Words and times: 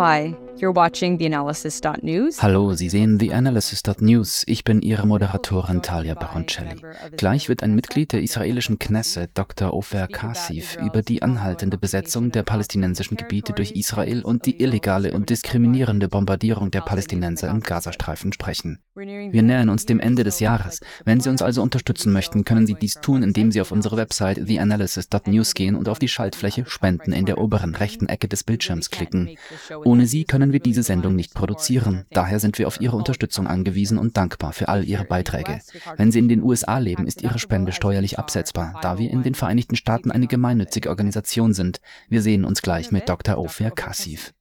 Hi. 0.00 0.34
You're 0.60 0.74
watching 0.74 1.18
theanalysis.news. 1.18 2.42
Hallo, 2.42 2.74
Sie 2.74 2.88
sehen 2.88 3.18
theanalysis.news. 3.18 4.44
Ich 4.46 4.64
bin 4.64 4.82
Ihre 4.82 5.06
Moderatorin 5.06 5.82
Talia 5.82 6.14
Baroncelli. 6.14 6.76
Gleich 7.16 7.48
wird 7.48 7.62
ein 7.62 7.74
Mitglied 7.74 8.12
der 8.12 8.22
israelischen 8.22 8.78
Knesset, 8.78 9.30
Dr. 9.34 9.72
Ofer 9.72 10.06
Kassif, 10.06 10.76
über 10.76 11.02
die 11.02 11.22
anhaltende 11.22 11.78
Besetzung 11.78 12.30
der 12.30 12.42
palästinensischen 12.42 13.16
Gebiete 13.16 13.52
durch 13.52 13.72
Israel 13.72 14.22
und 14.22 14.46
die 14.46 14.60
illegale 14.60 15.12
und 15.12 15.30
diskriminierende 15.30 16.08
Bombardierung 16.08 16.70
der 16.70 16.82
Palästinenser 16.82 17.48
im 17.48 17.60
Gazastreifen 17.60 18.32
sprechen. 18.32 18.78
Wir 18.94 19.42
nähern 19.42 19.70
uns 19.70 19.86
dem 19.86 20.00
Ende 20.00 20.24
des 20.24 20.40
Jahres. 20.40 20.80
Wenn 21.04 21.20
Sie 21.20 21.30
uns 21.30 21.42
also 21.42 21.62
unterstützen 21.62 22.12
möchten, 22.12 22.44
können 22.44 22.66
Sie 22.66 22.74
dies 22.74 22.94
tun, 22.94 23.22
indem 23.22 23.50
Sie 23.50 23.60
auf 23.60 23.72
unsere 23.72 23.96
Website 23.96 24.46
theanalysis.news 24.46 25.54
gehen 25.54 25.74
und 25.74 25.88
auf 25.88 25.98
die 25.98 26.08
Schaltfläche 26.08 26.64
Spenden 26.66 27.12
in 27.12 27.24
der 27.24 27.38
oberen 27.38 27.74
rechten 27.74 28.08
Ecke 28.08 28.28
des 28.28 28.44
Bildschirms 28.44 28.90
klicken. 28.90 29.36
Ohne 29.84 30.06
Sie 30.06 30.24
können 30.24 30.49
wir 30.52 30.60
diese 30.60 30.82
Sendung 30.82 31.16
nicht 31.16 31.34
produzieren. 31.34 32.04
Daher 32.10 32.40
sind 32.40 32.58
wir 32.58 32.66
auf 32.66 32.80
Ihre 32.80 32.96
Unterstützung 32.96 33.46
angewiesen 33.46 33.98
und 33.98 34.16
dankbar 34.16 34.52
für 34.52 34.68
all 34.68 34.84
Ihre 34.84 35.04
Beiträge. 35.04 35.60
Wenn 35.96 36.12
Sie 36.12 36.18
in 36.18 36.28
den 36.28 36.42
USA 36.42 36.78
leben, 36.78 37.06
ist 37.06 37.22
Ihre 37.22 37.38
Spende 37.38 37.72
steuerlich 37.72 38.18
absetzbar, 38.18 38.78
da 38.82 38.98
wir 38.98 39.10
in 39.10 39.22
den 39.22 39.34
Vereinigten 39.34 39.76
Staaten 39.76 40.10
eine 40.10 40.26
gemeinnützige 40.26 40.88
Organisation 40.88 41.52
sind. 41.52 41.80
Wir 42.08 42.22
sehen 42.22 42.44
uns 42.44 42.62
gleich 42.62 42.92
mit 42.92 43.08
Dr. 43.08 43.38
Ofer 43.38 43.70
Kassif. 43.70 44.32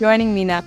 Joining 0.00 0.32
me 0.32 0.46
now 0.46 0.62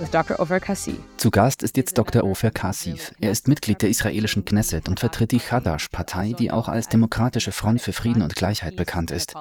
is 0.00 0.10
Dr. 0.10 0.40
Ofer 0.40 0.58
Kassif. 0.58 0.96
Zu 1.18 1.30
Gast 1.30 1.62
ist 1.62 1.76
jetzt 1.76 1.98
Dr. 1.98 2.24
Ofer 2.24 2.50
Kassif. 2.50 3.12
Er 3.20 3.30
ist 3.30 3.46
Mitglied 3.46 3.82
der 3.82 3.90
israelischen 3.90 4.46
Knesset 4.46 4.88
und 4.88 4.98
vertritt 4.98 5.32
die 5.32 5.40
Chadash-Partei, 5.40 6.32
die 6.32 6.50
auch 6.50 6.68
als 6.68 6.88
Demokratische 6.88 7.52
Front 7.52 7.82
für 7.82 7.92
Frieden 7.92 8.22
und 8.22 8.34
Gleichheit 8.34 8.76
bekannt 8.76 9.10
ist. 9.10 9.34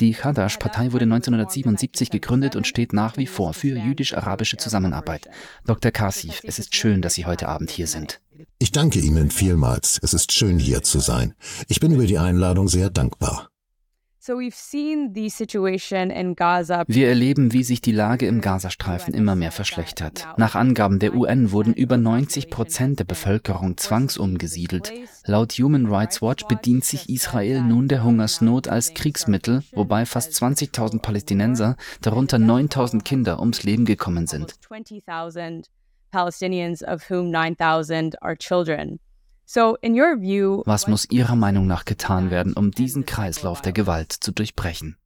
Die 0.00 0.14
Chadash-Partei 0.14 0.92
wurde 0.92 1.04
1977 1.04 2.08
gegründet 2.08 2.56
und 2.56 2.66
steht 2.66 2.94
nach 2.94 3.18
wie 3.18 3.26
vor 3.26 3.52
für 3.52 3.76
jüdisch-arabische 3.76 4.56
Zusammenarbeit. 4.56 5.28
Dr. 5.66 5.90
Kassif, 5.90 6.40
es 6.44 6.58
ist 6.58 6.74
schön, 6.74 7.02
dass 7.02 7.12
Sie 7.12 7.26
heute 7.26 7.46
Abend 7.46 7.70
hier 7.70 7.88
sind. 7.88 8.22
Ich 8.58 8.72
danke 8.72 9.00
Ihnen 9.00 9.30
vielmals. 9.30 10.00
Es 10.02 10.14
ist 10.14 10.32
schön, 10.32 10.58
hier 10.58 10.82
zu 10.82 11.00
sein. 11.00 11.34
Ich 11.68 11.80
bin 11.80 11.92
über 11.92 12.06
die 12.06 12.16
Einladung 12.16 12.68
sehr 12.68 12.88
dankbar. 12.88 13.50
Wir 16.88 17.08
erleben, 17.08 17.52
wie 17.52 17.62
sich 17.62 17.80
die 17.80 17.92
Lage 17.92 18.26
im 18.26 18.40
Gazastreifen 18.40 19.14
immer 19.14 19.34
mehr 19.34 19.52
verschlechtert. 19.52 20.26
Nach 20.36 20.54
Angaben 20.54 20.98
der 20.98 21.14
UN 21.14 21.50
wurden 21.50 21.72
über 21.72 21.96
90 21.96 22.50
Prozent 22.50 22.98
der 22.98 23.04
Bevölkerung 23.04 23.76
zwangsumgesiedelt. 23.76 24.92
Laut 25.24 25.52
Human 25.52 25.86
Rights 25.86 26.20
Watch 26.20 26.46
bedient 26.46 26.84
sich 26.84 27.08
Israel 27.08 27.62
nun 27.62 27.88
der 27.88 28.04
Hungersnot 28.04 28.68
als 28.68 28.92
Kriegsmittel, 28.94 29.62
wobei 29.72 30.04
fast 30.04 30.32
20.000 30.32 31.00
Palästinenser, 31.00 31.76
darunter 32.02 32.36
9.000 32.36 33.02
Kinder, 33.02 33.40
ums 33.40 33.62
Leben 33.62 33.84
gekommen 33.84 34.26
sind. 34.26 34.54
Palestinians, 39.54 39.74
of 39.74 39.82
whom 39.82 39.94
9,000 39.94 40.00
are 40.00 40.16
children. 40.16 40.62
Was 40.66 40.86
muss 40.86 41.06
Ihrer 41.10 41.36
Meinung 41.36 41.66
nach 41.66 41.84
getan 41.84 42.30
werden, 42.30 42.52
um 42.52 42.70
diesen 42.70 43.06
Kreislauf 43.06 43.62
der 43.62 43.72
Gewalt 43.72 44.12
zu 44.12 44.32
durchbrechen? 44.32 44.96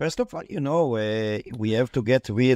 Uh, 0.00 0.08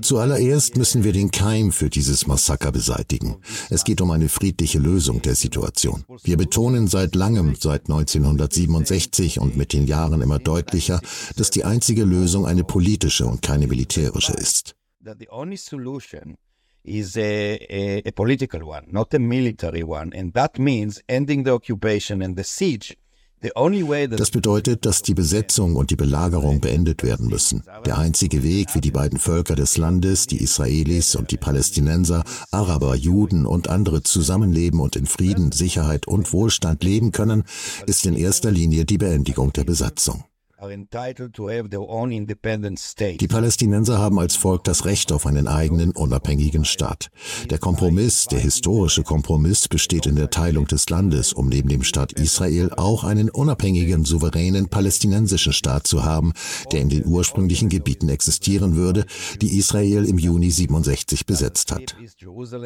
Zuallererst 0.03 0.77
müssen 0.77 1.05
wir 1.05 1.12
den 1.12 1.31
Keim 1.31 1.71
für 1.71 1.89
dieses 1.89 2.27
Massaker 2.27 2.73
beseitigen. 2.73 3.37
Es 3.71 3.84
geht 3.84 4.01
um 4.01 4.11
eine 4.11 4.29
friedliche 4.29 4.81
Lösung 4.81 5.23
der 5.23 5.37
Situation. 5.37 6.05
Wir 6.25 6.37
betonen 6.37 6.89
seit 6.89 7.15
langem, 7.15 7.55
seit 7.55 7.83
1967 7.83 9.39
und 9.39 9.56
mit 9.56 9.73
den 9.73 9.87
Jahren 9.87 10.21
immer 10.21 10.41
deutlicher, 10.41 11.01
dass 11.37 11.51
die 11.51 11.65
einzige 11.65 12.03
Lösung 12.05 12.45
eine 12.45 12.65
politische 12.65 13.27
und 13.27 13.41
keine 13.41 13.69
militärische 13.69 14.33
ist 14.33 14.75
is 16.84 17.16
a, 17.16 17.59
a, 17.71 18.03
a 18.06 18.12
political 18.12 18.61
one, 18.66 18.87
not 18.91 19.12
a 19.15 19.19
military 19.19 19.83
one. 19.83 20.12
And 20.15 20.33
that 20.34 20.59
means 20.59 21.03
ending 21.09 21.44
the 21.44 21.53
occupation 21.53 22.22
and 22.22 22.37
the 22.37 22.44
siege 22.44 22.97
das 23.41 24.31
bedeutet, 24.33 24.84
dass 24.84 25.03
die 25.03 25.15
Besetzung 25.15 25.77
und 25.77 25.91
die 25.91 25.97
Belagerung 25.97 26.61
beendet 26.61 27.05
werden 27.05 27.28
müssen. 27.28 27.62
Der 27.87 27.99
einzige 27.99 28.43
Weg, 28.43 28.75
wie 28.75 28.81
die 28.81 28.91
beiden 28.91 29.19
Völker 29.19 29.55
des 29.55 29.77
Landes, 29.77 30.27
die 30.27 30.43
Israelis 30.43 31.15
und 31.15 31.31
die 31.31 31.37
Palästinenser, 31.37 32.25
Araber, 32.50 32.97
Juden 32.97 33.47
und 33.47 33.69
andere 33.69 34.03
zusammenleben 34.03 34.81
und 34.81 34.97
in 34.97 35.06
Frieden, 35.06 35.53
Sicherheit 35.53 36.09
und 36.09 36.33
Wohlstand 36.33 36.83
leben 36.83 37.12
können, 37.12 37.45
ist 37.87 38.06
in 38.06 38.16
erster 38.16 38.50
Linie 38.50 38.84
die 38.84 38.99
Beendigung 38.99 39.53
der 39.53 39.65
Besatzung. 39.65 40.25
Die 40.61 40.87
Palästinenser 43.29 43.99
haben 43.99 44.19
als 44.19 44.35
Volk 44.35 44.65
das 44.65 44.85
Recht 44.85 45.13
auf 45.13 45.25
einen 45.25 45.47
eigenen, 45.47 45.93
unabhängigen 45.93 46.65
Staat. 46.65 47.11
Der 47.49 47.59
Kompromiss, 47.59 48.25
der 48.25 48.41
historische 48.41 49.05
Kompromiss 49.05 49.69
besteht 49.69 50.07
in 50.07 50.17
der 50.17 50.31
Teilung 50.31 50.67
des 50.67 50.91
Landes, 50.91 51.33
um 51.33 51.49
neben 51.49 51.69
dem 51.69 51.85
Staat 51.85 52.13
Israel 52.13 52.73
auch 52.77 53.05
einen 53.05 53.31
unabhängigen, 53.31 54.05
souveränen 54.05 54.69
palästinensischen 54.69 55.53
Staat 55.53 55.87
zu 55.87 56.05
haben, 56.05 56.33
der 56.73 56.81
in 56.81 56.89
den 56.89 57.07
ursprünglichen 57.07 57.69
Gebieten 57.69 58.09
existieren 58.09 58.75
würde, 58.75 59.07
die 59.41 59.59
Israel 59.59 60.07
im 60.07 60.19
Juni 60.19 60.51
67 60.51 61.25
besetzt 61.25 61.71
hat. 61.71 61.97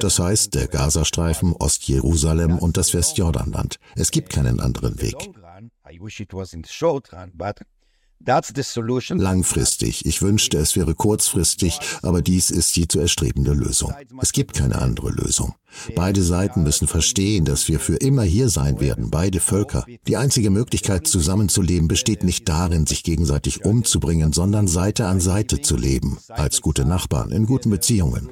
Das 0.01 0.19
heißt, 0.19 0.55
der 0.55 0.69
Gazastreifen, 0.69 1.53
Ostjerusalem 1.53 2.59
und 2.59 2.79
das 2.79 2.95
Westjordanland. 2.95 3.77
Es 3.97 4.11
gibt 4.11 4.31
keinen 4.31 4.61
anderen 4.61 5.03
Weg. 5.03 5.17
I 5.85 5.99
wish 6.01 6.21
it 6.21 6.33
was 6.33 6.55
in 6.55 6.65
the 6.65 6.71
short 6.71 7.13
run, 7.13 7.33
but 7.35 7.61
Langfristig. 9.19 10.07
Ich 10.07 10.23
wünschte, 10.23 10.59
es 10.59 10.77
wäre 10.77 10.95
kurzfristig, 10.95 11.79
aber 12.03 12.23
dies 12.23 12.51
ist 12.51 12.77
die 12.77 12.89
zu 12.89 13.01
erstrebende 13.01 13.53
Lösung. 13.53 13.93
Es 14.21 14.33
gibt 14.33 14.55
keine 14.55 14.81
andere 14.81 15.11
Lösung. 15.11 15.55
Beide 15.95 16.23
Seiten 16.23 16.63
müssen 16.63 16.87
verstehen, 16.87 17.45
dass 17.45 17.69
wir 17.69 17.81
für 17.81 17.97
immer 17.97 18.23
hier 18.23 18.49
sein 18.49 18.81
werden, 18.81 19.11
beide 19.11 19.41
Völker. 19.41 19.85
Die 20.07 20.17
einzige 20.17 20.51
Möglichkeit, 20.51 21.07
zusammenzuleben, 21.07 21.89
besteht 21.89 22.25
nicht 22.25 22.49
darin, 22.49 22.87
sich 22.87 23.03
gegenseitig 23.03 23.65
umzubringen, 23.65 24.33
sondern 24.33 24.69
Seite 24.69 25.07
an 25.07 25.21
Seite 25.21 25.61
zu 25.61 25.77
leben, 25.77 26.19
als 26.29 26.61
gute 26.61 26.85
Nachbarn, 26.85 27.33
in 27.33 27.47
guten 27.47 27.71
Beziehungen. 27.71 28.31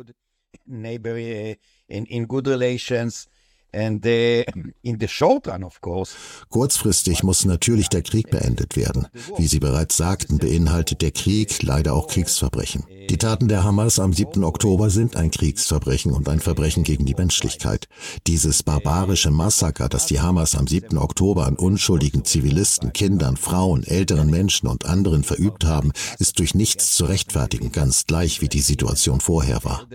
In 1.88 2.28
good 2.28 2.46
relations 2.46 3.28
And, 3.72 4.04
uh, 4.04 4.42
in 4.82 4.98
the 4.98 5.06
short 5.08 5.46
run, 5.46 5.62
of 5.62 5.80
course. 5.80 6.14
Kurzfristig 6.48 7.22
muss 7.22 7.44
natürlich 7.44 7.88
der 7.88 8.02
Krieg 8.02 8.30
beendet 8.30 8.76
werden. 8.76 9.06
Wie 9.36 9.46
Sie 9.46 9.60
bereits 9.60 9.96
sagten, 9.96 10.38
beinhaltet 10.38 11.02
der 11.02 11.12
Krieg 11.12 11.62
leider 11.62 11.94
auch 11.94 12.08
Kriegsverbrechen. 12.08 12.84
Die 13.08 13.16
Taten 13.16 13.48
der 13.48 13.62
Hamas 13.62 13.98
am 13.98 14.12
7. 14.12 14.42
Oktober 14.44 14.90
sind 14.90 15.16
ein 15.16 15.30
Kriegsverbrechen 15.30 16.12
und 16.12 16.28
ein 16.28 16.40
Verbrechen 16.40 16.82
gegen 16.84 17.06
die 17.06 17.14
Menschlichkeit. 17.14 17.86
Dieses 18.26 18.62
barbarische 18.62 19.30
Massaker, 19.30 19.88
das 19.88 20.06
die 20.06 20.20
Hamas 20.20 20.54
am 20.54 20.66
7. 20.66 20.98
Oktober 20.98 21.46
an 21.46 21.56
unschuldigen 21.56 22.24
Zivilisten, 22.24 22.92
Kindern, 22.92 23.36
Frauen, 23.36 23.84
älteren 23.84 24.30
Menschen 24.30 24.68
und 24.68 24.84
anderen 24.84 25.22
verübt 25.22 25.64
haben, 25.64 25.92
ist 26.18 26.38
durch 26.38 26.54
nichts 26.54 26.94
zu 26.94 27.04
rechtfertigen, 27.04 27.72
ganz 27.72 28.06
gleich 28.06 28.40
wie 28.40 28.48
die 28.48 28.60
Situation 28.60 29.20
vorher 29.20 29.62
war. 29.64 29.86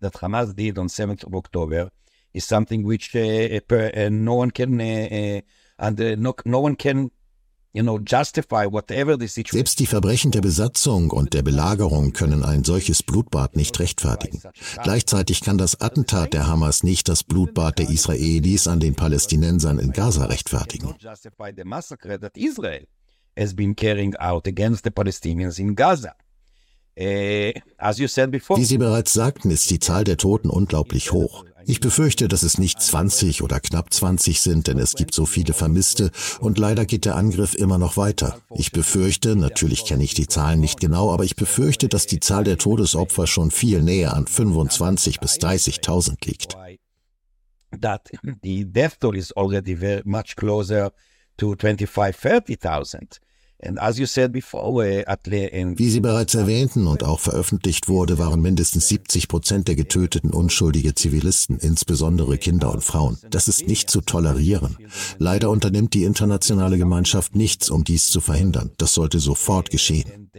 That 0.00 0.20
Hamas 0.20 0.54
did 0.54 0.78
on 0.78 0.88
7th 0.88 1.24
of 1.24 1.32
October 1.32 1.90
is 2.34 2.46
something 2.46 2.84
which 2.84 3.14
uh, 3.14 3.60
uh, 3.72 4.10
no 4.10 4.34
one 4.34 4.50
can 4.50 4.80
uh, 4.80 5.40
and 5.78 5.98
no, 6.18 6.34
no 6.44 6.60
one 6.60 6.76
can 6.76 7.10
selbst 9.50 9.80
die 9.80 9.86
Verbrechen 9.86 10.30
der 10.30 10.42
Besatzung 10.42 11.10
und 11.10 11.34
der 11.34 11.42
Belagerung 11.42 12.12
können 12.12 12.44
ein 12.44 12.62
solches 12.62 13.02
Blutbad 13.02 13.56
nicht 13.56 13.80
rechtfertigen. 13.80 14.40
Gleichzeitig 14.84 15.40
kann 15.40 15.58
das 15.58 15.80
Attentat 15.80 16.34
der 16.34 16.46
Hamas 16.46 16.84
nicht 16.84 17.08
das 17.08 17.24
Blutbad 17.24 17.80
der 17.80 17.90
Israelis 17.90 18.68
an 18.68 18.78
den 18.78 18.94
Palästinensern 18.94 19.80
in 19.80 19.90
Gaza 19.90 20.26
rechtfertigen. 20.26 20.94
Wie 26.96 28.64
Sie 28.64 28.78
bereits 28.78 29.12
sagten, 29.12 29.50
ist 29.50 29.68
die 29.70 29.80
Zahl 29.80 30.04
der 30.04 30.16
Toten 30.16 30.48
unglaublich 30.48 31.10
hoch. 31.10 31.44
Ich 31.66 31.80
befürchte, 31.80 32.28
dass 32.28 32.42
es 32.42 32.58
nicht 32.58 32.80
20 32.80 33.42
oder 33.42 33.60
knapp 33.60 33.92
20 33.92 34.40
sind, 34.40 34.66
denn 34.66 34.78
es 34.78 34.94
gibt 34.94 35.14
so 35.14 35.24
viele 35.26 35.54
Vermisste 35.54 36.10
und 36.40 36.58
leider 36.58 36.84
geht 36.84 37.04
der 37.04 37.16
Angriff 37.16 37.54
immer 37.54 37.78
noch 37.78 37.96
weiter. 37.96 38.40
Ich 38.54 38.72
befürchte, 38.72 39.36
natürlich 39.36 39.84
kenne 39.84 40.04
ich 40.04 40.14
die 40.14 40.26
Zahlen 40.26 40.60
nicht 40.60 40.80
genau, 40.80 41.12
aber 41.12 41.24
ich 41.24 41.36
befürchte, 41.36 41.88
dass 41.88 42.06
die 42.06 42.20
Zahl 42.20 42.44
der 42.44 42.58
Todesopfer 42.58 43.26
schon 43.26 43.50
viel 43.50 43.82
näher 43.82 44.14
an 44.14 44.26
25 44.26 45.20
bis 45.20 45.36
30.000 45.38 46.26
liegt. 46.26 46.56
That 47.80 48.08
the 48.42 48.64
death 48.64 49.00
toll 49.00 49.16
is 49.16 49.32
already 49.32 49.76
very 49.76 50.02
much 50.04 50.36
closer 50.36 50.92
to 51.38 51.56
25, 51.56 52.14
30.000. 52.14 53.18
Wie 55.78 55.90
Sie 55.90 56.00
bereits 56.00 56.34
erwähnten 56.34 56.86
und 56.86 57.02
auch 57.02 57.20
veröffentlicht 57.20 57.88
wurde, 57.88 58.18
waren 58.18 58.40
mindestens 58.40 58.88
70 58.88 59.28
Prozent 59.28 59.68
der 59.68 59.76
Getöteten 59.76 60.30
unschuldige 60.30 60.94
Zivilisten, 60.94 61.58
insbesondere 61.58 62.38
Kinder 62.38 62.72
und 62.72 62.84
Frauen. 62.84 63.18
Das 63.30 63.48
ist 63.48 63.66
nicht 63.66 63.90
zu 63.90 64.00
tolerieren. 64.00 64.76
Leider 65.18 65.50
unternimmt 65.50 65.94
die 65.94 66.04
internationale 66.04 66.78
Gemeinschaft 66.78 67.34
nichts, 67.34 67.70
um 67.70 67.84
dies 67.84 68.08
zu 68.08 68.20
verhindern. 68.20 68.72
Das 68.78 68.94
sollte 68.94 69.18
sofort 69.18 69.70
geschehen. 69.70 70.30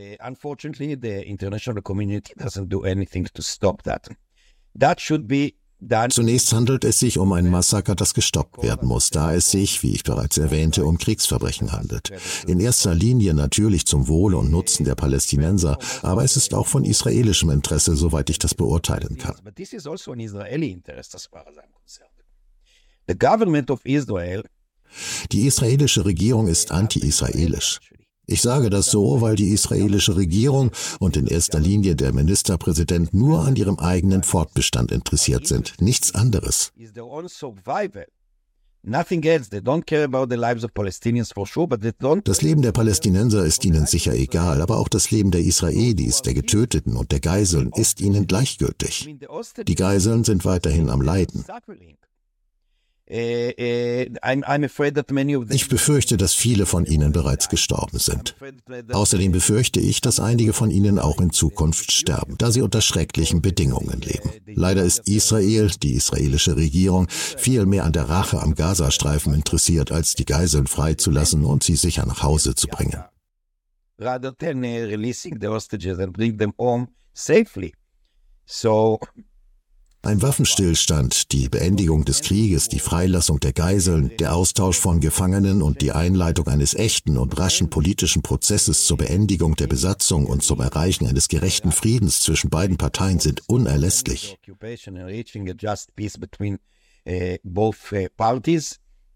That 4.77 4.99
should 4.99 5.27
be 5.27 5.53
Zunächst 6.09 6.53
handelt 6.53 6.83
es 6.83 6.99
sich 6.99 7.17
um 7.17 7.33
ein 7.33 7.49
Massaker, 7.49 7.95
das 7.95 8.13
gestoppt 8.13 8.63
werden 8.63 8.87
muss, 8.87 9.09
da 9.09 9.33
es 9.33 9.51
sich, 9.51 9.83
wie 9.83 9.93
ich 9.93 10.03
bereits 10.03 10.37
erwähnte, 10.37 10.85
um 10.85 10.97
Kriegsverbrechen 10.97 11.71
handelt. 11.71 12.11
In 12.47 12.59
erster 12.59 12.95
Linie 12.95 13.33
natürlich 13.33 13.85
zum 13.85 14.07
Wohle 14.07 14.37
und 14.37 14.49
Nutzen 14.49 14.85
der 14.85 14.95
Palästinenser, 14.95 15.77
aber 16.01 16.23
es 16.23 16.37
ist 16.37 16.53
auch 16.53 16.67
von 16.67 16.85
israelischem 16.85 17.49
Interesse, 17.49 17.95
soweit 17.95 18.29
ich 18.29 18.39
das 18.39 18.55
beurteilen 18.55 19.17
kann. 19.17 19.35
Die 25.31 25.45
israelische 25.45 26.05
Regierung 26.05 26.47
ist 26.47 26.71
anti-israelisch. 26.71 27.79
Ich 28.27 28.41
sage 28.41 28.69
das 28.69 28.87
so, 28.87 29.21
weil 29.21 29.35
die 29.35 29.49
israelische 29.49 30.15
Regierung 30.15 30.71
und 30.99 31.17
in 31.17 31.27
erster 31.27 31.59
Linie 31.59 31.95
der 31.95 32.13
Ministerpräsident 32.13 33.13
nur 33.13 33.41
an 33.41 33.55
ihrem 33.55 33.79
eigenen 33.79 34.23
Fortbestand 34.23 34.91
interessiert 34.91 35.47
sind, 35.47 35.73
nichts 35.79 36.15
anderes. 36.15 36.71
Das 42.23 42.41
Leben 42.41 42.61
der 42.61 42.71
Palästinenser 42.71 43.45
ist 43.45 43.65
ihnen 43.65 43.85
sicher 43.87 44.13
egal, 44.13 44.61
aber 44.61 44.77
auch 44.77 44.89
das 44.89 45.09
Leben 45.09 45.31
der 45.31 45.41
Israelis, 45.41 46.21
der 46.21 46.35
Getöteten 46.35 46.95
und 46.95 47.11
der 47.11 47.19
Geiseln 47.19 47.71
ist 47.75 47.99
ihnen 47.99 48.27
gleichgültig. 48.27 49.09
Die 49.67 49.75
Geiseln 49.75 50.23
sind 50.23 50.45
weiterhin 50.45 50.89
am 50.89 51.01
Leiden. 51.01 51.43
Äh, 53.07 53.51
äh, 53.51 54.11
ich 55.51 55.69
befürchte, 55.69 56.17
dass 56.17 56.33
viele 56.33 56.65
von 56.65 56.85
ihnen 56.85 57.11
bereits 57.11 57.49
gestorben 57.49 57.99
sind. 57.99 58.35
Außerdem 58.91 59.31
befürchte 59.31 59.79
ich, 59.79 60.01
dass 60.01 60.19
einige 60.19 60.53
von 60.53 60.71
ihnen 60.71 60.97
auch 60.97 61.21
in 61.21 61.31
Zukunft 61.31 61.91
sterben, 61.91 62.35
da 62.39 62.51
sie 62.51 62.61
unter 62.61 62.81
schrecklichen 62.81 63.43
Bedingungen 63.43 64.01
leben. 64.01 64.31
Leider 64.47 64.83
ist 64.83 65.07
Israel, 65.07 65.69
die 65.83 65.93
israelische 65.93 66.55
Regierung, 66.55 67.07
viel 67.09 67.67
mehr 67.67 67.83
an 67.83 67.93
der 67.93 68.09
Rache 68.09 68.41
am 68.41 68.55
Gazastreifen 68.55 69.35
interessiert, 69.35 69.91
als 69.91 70.15
die 70.15 70.25
Geiseln 70.25 70.65
freizulassen 70.65 71.45
und 71.45 71.63
sie 71.63 71.75
sicher 71.75 72.07
nach 72.07 72.23
Hause 72.23 72.55
zu 72.55 72.67
bringen. 72.67 73.03
Rather 73.97 74.35
than 74.35 74.63
uh, 74.63 74.87
releasing 74.87 75.39
the 75.39 75.47
hostages 75.47 75.99
and 75.99 76.11
bring 76.11 76.37
them 76.37 76.53
home 76.57 76.87
safely. 77.13 77.73
So 78.45 78.99
ein 80.05 80.21
Waffenstillstand, 80.21 81.31
die 81.31 81.49
Beendigung 81.49 82.05
des 82.05 82.21
Krieges, 82.21 82.69
die 82.69 82.79
Freilassung 82.79 83.39
der 83.39 83.53
Geiseln, 83.53 84.15
der 84.17 84.35
Austausch 84.35 84.79
von 84.79 84.99
Gefangenen 84.99 85.61
und 85.61 85.81
die 85.81 85.91
Einleitung 85.91 86.47
eines 86.47 86.73
echten 86.73 87.17
und 87.17 87.37
raschen 87.39 87.69
politischen 87.69 88.21
Prozesses 88.21 88.85
zur 88.85 88.97
Beendigung 88.97 89.55
der 89.55 89.67
Besatzung 89.67 90.25
und 90.25 90.43
zum 90.43 90.59
Erreichen 90.61 91.07
eines 91.07 91.27
gerechten 91.27 91.71
Friedens 91.71 92.21
zwischen 92.21 92.49
beiden 92.49 92.77
Parteien 92.77 93.19
sind 93.19 93.43
unerlässlich. 93.47 94.37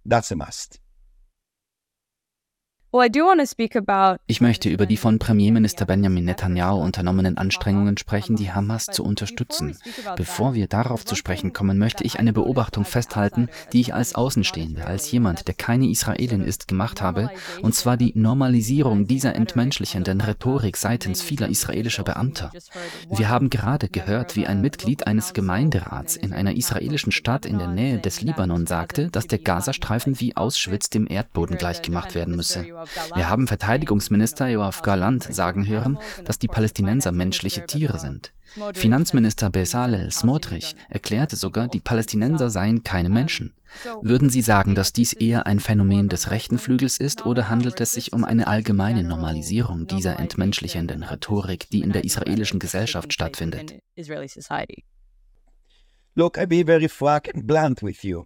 That's 0.05 0.31
a 0.31 0.35
must. 0.35 0.79
Ich 4.25 4.41
möchte 4.41 4.67
über 4.67 4.87
die 4.87 4.97
von 4.97 5.19
Premierminister 5.19 5.85
Benjamin 5.85 6.25
Netanyahu 6.25 6.81
unternommenen 6.81 7.37
Anstrengungen 7.37 7.97
sprechen, 7.97 8.35
die 8.35 8.51
Hamas 8.51 8.87
zu 8.87 9.03
unterstützen. 9.03 9.77
Bevor 10.15 10.55
wir 10.55 10.65
darauf 10.65 11.05
zu 11.05 11.13
sprechen 11.13 11.53
kommen, 11.53 11.77
möchte 11.77 12.03
ich 12.03 12.17
eine 12.17 12.33
Beobachtung 12.33 12.85
festhalten, 12.85 13.47
die 13.73 13.81
ich 13.81 13.93
als 13.93 14.15
Außenstehende, 14.15 14.87
als 14.87 15.11
jemand, 15.11 15.47
der 15.47 15.53
keine 15.53 15.87
Israelin 15.87 16.41
ist, 16.41 16.67
gemacht 16.67 16.99
habe, 16.99 17.29
und 17.61 17.75
zwar 17.75 17.95
die 17.95 18.13
Normalisierung 18.15 19.05
dieser 19.05 19.35
entmenschlichenden 19.35 20.19
Rhetorik 20.21 20.75
seitens 20.75 21.21
vieler 21.21 21.47
israelischer 21.47 22.03
Beamter. 22.03 22.51
Wir 23.11 23.29
haben 23.29 23.51
gerade 23.51 23.87
gehört, 23.89 24.35
wie 24.35 24.47
ein 24.47 24.61
Mitglied 24.61 25.05
eines 25.05 25.33
Gemeinderats 25.33 26.15
in 26.15 26.33
einer 26.33 26.55
israelischen 26.55 27.11
Stadt 27.11 27.45
in 27.45 27.59
der 27.59 27.67
Nähe 27.67 27.99
des 27.99 28.21
Libanon 28.21 28.65
sagte, 28.65 29.11
dass 29.11 29.27
der 29.27 29.37
Gazastreifen 29.37 30.19
wie 30.19 30.35
Auschwitz 30.35 30.89
dem 30.89 31.05
Erdboden 31.07 31.55
gleichgemacht 31.57 32.15
werden 32.15 32.35
müsse. 32.35 32.65
Wir 33.15 33.29
haben 33.29 33.47
Verteidigungsminister 33.47 34.47
Joachim 34.47 34.83
Galant 34.83 35.23
sagen 35.23 35.67
hören, 35.67 35.97
dass 36.25 36.39
die 36.39 36.47
Palästinenser 36.47 37.11
menschliche 37.11 37.65
Tiere 37.65 37.99
sind. 37.99 38.33
Finanzminister 38.73 39.49
Bezalel 39.49 40.11
Smotrich 40.11 40.75
erklärte 40.89 41.35
sogar, 41.35 41.67
die 41.67 41.79
Palästinenser 41.79 42.49
seien 42.49 42.83
keine 42.83 43.09
Menschen. 43.09 43.53
Würden 44.01 44.29
Sie 44.29 44.41
sagen, 44.41 44.73
dass 44.75 44.93
dies 44.93 45.13
eher 45.13 45.45
ein 45.45 45.59
Phänomen 45.59 46.09
des 46.09 46.31
rechten 46.31 46.57
Flügels 46.57 46.97
ist 46.97 47.25
oder 47.25 47.49
handelt 47.49 47.79
es 47.81 47.91
sich 47.91 48.13
um 48.13 48.23
eine 48.23 48.47
allgemeine 48.47 49.03
Normalisierung 49.03 49.85
dieser 49.85 50.19
entmenschlichenden 50.19 51.03
Rhetorik, 51.03 51.69
die 51.69 51.81
in 51.81 51.91
der 51.91 52.03
israelischen 52.03 52.59
Gesellschaft 52.59 53.13
stattfindet? 53.13 53.75
Look, 56.15 56.37
I 56.37 56.45
be 56.47 56.65
very 56.65 56.89
frank 56.89 57.29
and 57.33 57.45
blunt 57.45 57.83
with 57.83 58.03
you. 58.03 58.25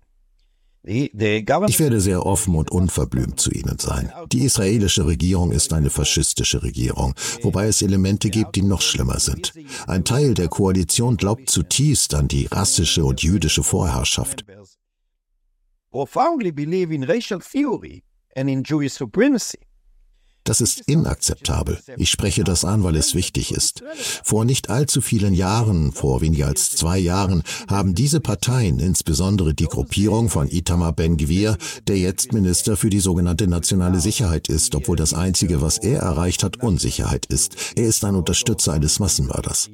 Ich 0.86 1.80
werde 1.80 2.02
sehr 2.02 2.26
offen 2.26 2.56
und 2.56 2.70
unverblümt 2.70 3.40
zu 3.40 3.52
Ihnen 3.52 3.80
sein. 3.80 4.12
Die 4.34 4.44
israelische 4.44 5.06
Regierung 5.06 5.54
ist 5.54 5.72
eine 5.72 5.90
faschistische 5.90 6.62
Regierung, 6.62 7.14
wobei 7.42 7.68
es 7.68 7.82
Elemente 7.82 8.30
gibt, 8.30 8.58
die 8.58 8.64
noch 8.64 8.82
schlimmer 8.82 9.20
sind. 9.20 9.54
Ein 9.88 10.04
Teil 10.04 10.34
der 10.34 10.50
Koalition 10.50 11.16
glaubt 11.16 11.50
zutiefst 11.50 12.14
an 12.14 12.28
die 12.28 12.48
rassische 12.48 13.06
und 13.06 13.24
jüdische 13.24 13.64
Vorherrschaft. 13.64 14.46
Profoundly 15.90 16.52
believe 16.52 16.94
in 16.94 17.04
racial 17.04 17.40
theory 17.40 18.04
and 18.36 18.50
in 18.50 18.64
Jewish 18.64 18.94
supremacy. 18.94 19.60
Das 20.44 20.60
ist 20.60 20.82
inakzeptabel. 20.88 21.80
Ich 21.98 22.10
spreche 22.10 22.44
das 22.44 22.66
an, 22.66 22.84
weil 22.84 22.96
es 22.98 23.16
wichtig 23.16 23.54
ist. 23.54 23.84
Vor 24.24 24.44
nicht 24.44 24.70
allzu 24.70 25.02
vielen 25.02 25.34
Jahren, 25.34 25.92
vor 25.94 26.22
weniger 26.22 26.48
als 26.48 26.72
zwei 26.72 26.98
Jahren, 27.00 27.44
haben 27.70 27.96
diese 27.96 28.20
Parteien, 28.20 28.80
insbesondere 28.80 29.54
die 29.54 29.68
Gruppierung 29.68 30.30
von 30.30 30.50
Itamar 30.50 30.94
Ben-Gvir, 30.94 31.58
der 31.88 31.98
jetzt 31.98 32.34
Minister 32.34 32.76
für 32.76 32.90
die 32.90 33.00
sogenannte 33.00 33.48
nationale 33.48 34.02
Sicherheit 34.02 34.50
ist, 34.50 34.76
obwohl 34.76 34.98
das 34.98 35.14
Einzige, 35.14 35.62
was 35.62 35.78
er 35.78 36.00
erreicht 36.00 36.44
hat, 36.44 36.62
Unsicherheit 36.62 37.26
ist. 37.28 37.56
Er 37.76 37.86
ist 37.86 38.04
ein 38.04 38.16
Unterstützer 38.16 38.74
eines 38.74 39.00
Massenmörders. 39.00 39.70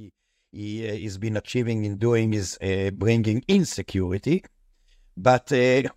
But 5.21 5.51
uh, 5.51 5.55
in 5.55 5.89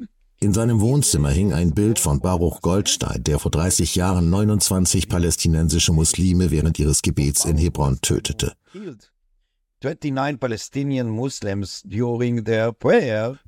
seinem 0.53 0.81
Wohnzimmer 0.81 1.31
hing 1.31 1.53
ein 1.53 1.73
Bild 1.73 2.01
von 2.01 2.19
Baruch 2.19 2.63
Goldstein, 2.63 3.23
der 3.23 3.39
vor 3.39 3.53
30 3.53 3.95
Jahren 3.95 4.29
29 4.29 5.09
palästinensische 5.09 5.93
Muslime 5.93 6.51
während 6.51 6.81
ihres 6.81 7.03
Gebets 7.03 7.45
in 7.45 7.57
Hebron 7.57 8.01
tötete. 8.01 8.53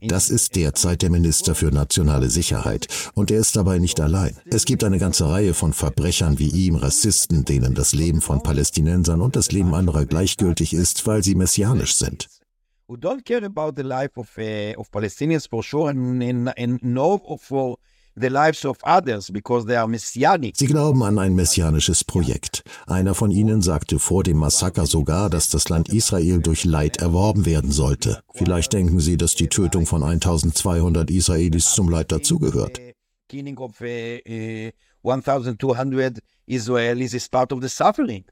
Das 0.01 0.31
ist 0.31 0.57
derzeit 0.57 1.03
der 1.03 1.11
Minister 1.11 1.55
für 1.55 1.73
nationale 1.73 2.29
Sicherheit 2.31 2.89
und 3.15 3.31
er 3.31 3.39
ist 3.41 3.57
dabei 3.57 3.79
nicht 3.79 4.01
allein. 4.01 4.37
Es 4.47 4.65
gibt 4.65 4.85
eine 4.85 4.99
ganze 4.99 5.29
Reihe 5.29 5.55
von 5.55 5.73
Verbrechern 5.73 6.39
wie 6.39 6.49
ihm, 6.49 6.75
Rassisten, 6.75 7.45
denen 7.45 7.75
das 7.75 7.93
Leben 7.93 8.21
von 8.21 8.43
Palästinensern 8.43 9.21
und 9.21 9.37
das 9.37 9.53
Leben 9.53 9.75
anderer 9.75 10.07
gleichgültig 10.07 10.75
ist, 10.75 11.07
weil 11.07 11.23
sie 11.23 11.35
messianisch 11.35 11.97
sind 11.97 12.29
who 12.89 12.97
don't 12.97 13.25
care 13.25 13.45
about 13.45 13.77
the 13.77 13.83
life 13.83 14.17
of, 14.17 14.31
uh, 14.39 14.79
of 14.79 14.91
Palestinians 14.91 15.49
for 15.49 15.63
sure 15.63 15.91
and, 15.91 16.23
and, 16.23 16.53
and 16.57 16.83
no 16.83 17.19
for 17.41 17.79
the 18.17 18.31
lives 18.31 18.65
of 18.65 18.79
others 18.85 19.31
because 19.31 19.67
they 19.67 19.77
are 19.77 19.89
messianic. 19.89 20.57
Sie 20.57 20.67
glauben 20.67 21.03
an 21.03 21.19
ein 21.19 21.35
messianisches 21.35 22.05
Projekt. 22.05 22.63
Einer 22.87 23.15
von 23.15 23.31
ihnen 23.31 23.61
sagte 23.63 23.99
vor 23.99 24.23
dem 24.23 24.39
Massaker 24.39 24.87
sogar, 24.87 25.31
dass 25.31 25.49
das 25.49 25.69
Land 25.69 25.89
Israel 25.89 26.41
durch 26.41 26.65
Leid 26.65 26.99
erworben 26.99 27.45
werden 27.45 27.73
sollte. 27.73 28.23
Vielleicht 28.35 28.73
denken 28.73 29.01
Sie, 29.01 29.17
dass 29.17 29.35
die 29.35 29.49
Tötung 29.49 29.87
von 29.87 30.03
1200 30.03 31.11
Israelis 31.11 31.75
zum 31.75 31.89
Leid 31.89 32.13
dazugehört. 32.13 32.81
Killing 33.29 33.59
of 33.59 33.81
uh, 33.81 34.19
uh, 34.29 34.71
1200 35.03 36.19
Israelis 36.47 37.15
is 37.15 37.29
part 37.29 37.53
of 37.53 37.63
the 37.63 37.69
suffering. 37.69 38.25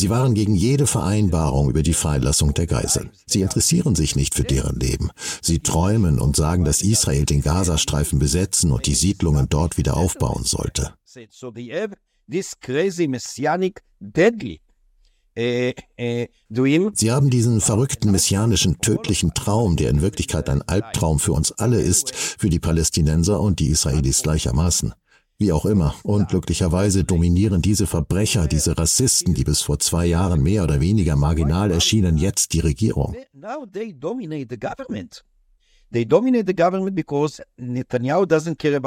Sie 0.00 0.10
waren 0.10 0.34
gegen 0.34 0.54
jede 0.54 0.86
Vereinbarung 0.86 1.70
über 1.70 1.82
die 1.82 1.94
Freilassung 1.94 2.52
der 2.54 2.66
Geiseln. 2.66 3.10
Sie 3.26 3.40
interessieren 3.40 3.94
sich 3.94 4.16
nicht 4.16 4.34
für 4.34 4.44
deren 4.44 4.78
Leben. 4.78 5.10
Sie 5.40 5.60
träumen 5.60 6.18
und 6.18 6.36
sagen, 6.36 6.64
dass 6.64 6.82
Israel 6.82 7.24
den 7.24 7.42
Gazastreifen 7.42 8.18
besetzen 8.18 8.70
und 8.72 8.86
die 8.86 8.94
Siedlungen 8.94 9.48
dort 9.48 9.78
wieder 9.78 9.96
aufbauen 9.96 10.44
sollte. 10.44 10.94
äh, 15.36 15.74
äh, 15.96 16.28
Sie 16.94 17.10
haben 17.10 17.30
diesen 17.30 17.60
verrückten 17.60 18.10
messianischen 18.10 18.80
tödlichen 18.80 19.32
Traum, 19.32 19.76
der 19.76 19.90
in 19.90 20.02
Wirklichkeit 20.02 20.48
ein 20.48 20.62
Albtraum 20.62 21.18
für 21.18 21.32
uns 21.32 21.52
alle 21.52 21.80
ist, 21.80 22.14
für 22.14 22.50
die 22.50 22.58
Palästinenser 22.58 23.40
und 23.40 23.60
die 23.60 23.68
Israelis 23.68 24.22
gleichermaßen. 24.22 24.92
Wie 25.40 25.52
auch 25.52 25.64
immer, 25.64 25.94
unglücklicherweise 26.02 27.04
dominieren 27.04 27.62
diese 27.62 27.86
Verbrecher, 27.86 28.46
diese 28.46 28.76
Rassisten, 28.76 29.32
die 29.32 29.44
bis 29.44 29.62
vor 29.62 29.78
zwei 29.78 30.04
Jahren 30.04 30.42
mehr 30.42 30.64
oder 30.64 30.82
weniger 30.82 31.16
marginal 31.16 31.70
erschienen, 31.70 32.18
jetzt 32.18 32.52
die 32.52 32.60
Regierung. 32.60 33.16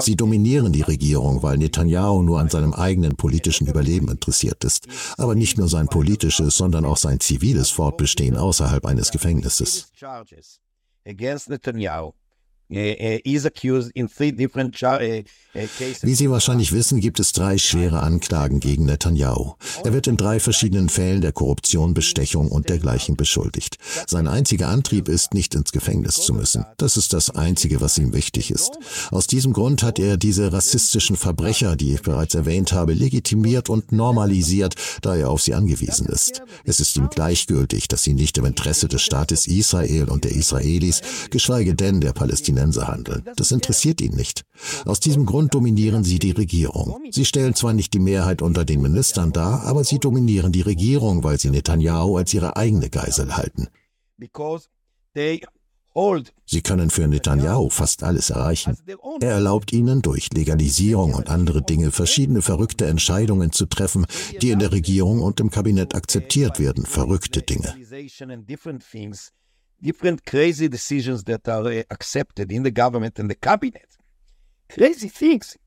Sie 0.04 0.16
dominieren 0.16 0.72
die 0.72 0.84
Regierung, 0.84 1.42
weil 1.42 1.58
Netanyahu 1.58 2.22
nur 2.22 2.40
an 2.40 2.50
seinem 2.50 2.74
eigenen 2.74 3.16
politischen 3.16 3.66
Überleben 3.66 4.10
interessiert 4.10 4.64
ist. 4.64 4.88
Aber 5.18 5.34
nicht 5.34 5.58
nur 5.58 5.68
sein 5.68 5.88
politisches, 5.88 6.56
sondern 6.56 6.86
auch 6.86 6.98
sein 6.98 7.20
ziviles 7.20 7.72
Fortbestehen 7.72 8.38
außerhalb 8.38 8.86
eines 8.86 9.10
Gefängnisses. 9.12 9.92
Äh, 12.70 13.18
äh, 13.18 13.22
äh, 15.54 15.94
Wie 16.02 16.16
Sie 16.16 16.30
wahrscheinlich 16.32 16.72
wissen, 16.72 17.00
gibt 17.00 17.20
es 17.20 17.32
drei 17.32 17.58
schwere 17.58 18.02
Anklagen 18.02 18.60
gegen 18.60 18.86
Netanyahu. 18.86 19.54
Er 19.84 19.94
wird 19.94 20.08
in 20.08 20.18
drei 20.18 20.40
verschiedenen 20.40 20.90
Fällen 20.90 21.22
der 21.22 21.32
Korruption, 21.32 21.94
Bestechung 21.94 22.50
und 22.50 22.70
dergleichen 22.70 23.16
beschuldigt. 23.16 23.78
Sein 24.08 24.28
einziger 24.28 24.70
Antrieb 24.70 25.10
ist, 25.10 25.34
nicht 25.34 25.54
ins 25.54 25.72
Gefängnis 25.72 26.16
zu 26.16 26.34
müssen. 26.34 26.66
Das 26.78 26.98
ist 26.98 27.14
das 27.14 27.30
Einzige, 27.30 27.82
was 27.82 27.98
ihm 27.98 28.14
wichtig 28.14 28.50
ist. 28.50 28.72
Aus 29.12 29.28
diesem 29.28 29.54
Grund 29.54 29.84
hat 29.84 30.00
er 30.00 30.18
diese 30.18 30.52
rassistischen 30.52 31.18
Verbrecher, 31.18 31.76
die 31.76 31.94
ich 31.94 32.02
bereits 32.02 32.34
erwähnt 32.34 32.72
habe, 32.72 32.94
legitimiert 32.94 33.70
und 33.70 33.92
normalisiert, 33.92 34.76
da 35.02 35.16
er 35.16 35.30
auf 35.30 35.42
sie 35.42 35.54
angewiesen 35.54 36.08
ist. 36.08 36.42
Es 36.64 36.80
ist 36.80 36.96
ihm 36.98 37.10
gleichgültig, 37.10 37.88
dass 37.88 38.04
sie 38.04 38.14
nicht 38.14 38.38
im 38.40 38.46
Interesse 38.46 38.88
des 38.88 39.04
Staates 39.04 39.46
Israel 39.46 40.10
und 40.10 40.24
der 40.24 40.32
Israelis, 40.32 41.02
geschweige 41.30 41.76
denn 41.76 42.02
der 42.02 42.14
Palästinenser, 42.14 42.53
Palästinenser 42.54 42.88
handeln. 42.88 43.24
Das 43.36 43.52
interessiert 43.52 44.02
ihn 44.02 44.16
nicht. 44.16 44.44
Aus 44.86 45.00
diesem 45.00 45.26
Grund 45.26 45.54
dominieren 45.54 46.04
sie 46.04 46.20
die 46.20 46.32
Regierung. 46.32 47.02
Sie 47.12 47.26
stellen 47.26 47.56
zwar 47.56 47.74
nicht 47.74 47.94
die 47.94 48.00
Mehrheit 48.00 48.42
unter 48.42 48.66
den 48.66 48.82
Ministern 48.82 49.32
dar, 49.32 49.64
aber 49.64 49.84
sie 49.84 50.00
dominieren 50.00 50.52
die 50.52 50.62
Regierung, 50.62 51.24
weil 51.24 51.40
sie 51.40 51.50
Netanyahu 51.50 52.18
als 52.18 52.34
ihre 52.34 52.56
eigene 52.56 52.90
Geisel 52.90 53.36
halten. 53.36 53.68
Sie 56.46 56.62
können 56.64 56.90
für 56.90 57.08
Netanyahu 57.08 57.70
fast 57.70 58.02
alles 58.02 58.32
erreichen. 58.32 58.76
Er 59.22 59.32
erlaubt 59.32 59.72
ihnen 59.72 60.02
durch 60.02 60.34
Legalisierung 60.34 61.14
und 61.14 61.30
andere 61.30 61.62
Dinge 61.62 61.92
verschiedene 61.92 62.42
verrückte 62.42 62.88
Entscheidungen 62.88 63.52
zu 63.52 63.68
treffen, 63.68 64.08
die 64.42 64.50
in 64.50 64.58
der 64.58 64.72
Regierung 64.72 65.22
und 65.22 65.40
im 65.40 65.52
Kabinett 65.52 65.94
akzeptiert 65.94 66.60
werden. 66.60 66.88
Verrückte 66.88 67.44
Dinge 67.44 67.76
different 69.84 70.26
crazy 70.26 70.70
decisions 70.70 71.24
that 71.26 71.48
are 71.48 71.68
uh, 71.68 71.84
accepted 71.90 72.52
in 72.52 72.64
the 72.64 72.72
government 72.72 73.20
and 73.20 73.30
the 73.30 73.36
cabinet. 73.36 73.88
Crazy 74.70 75.10
things. 75.10 75.58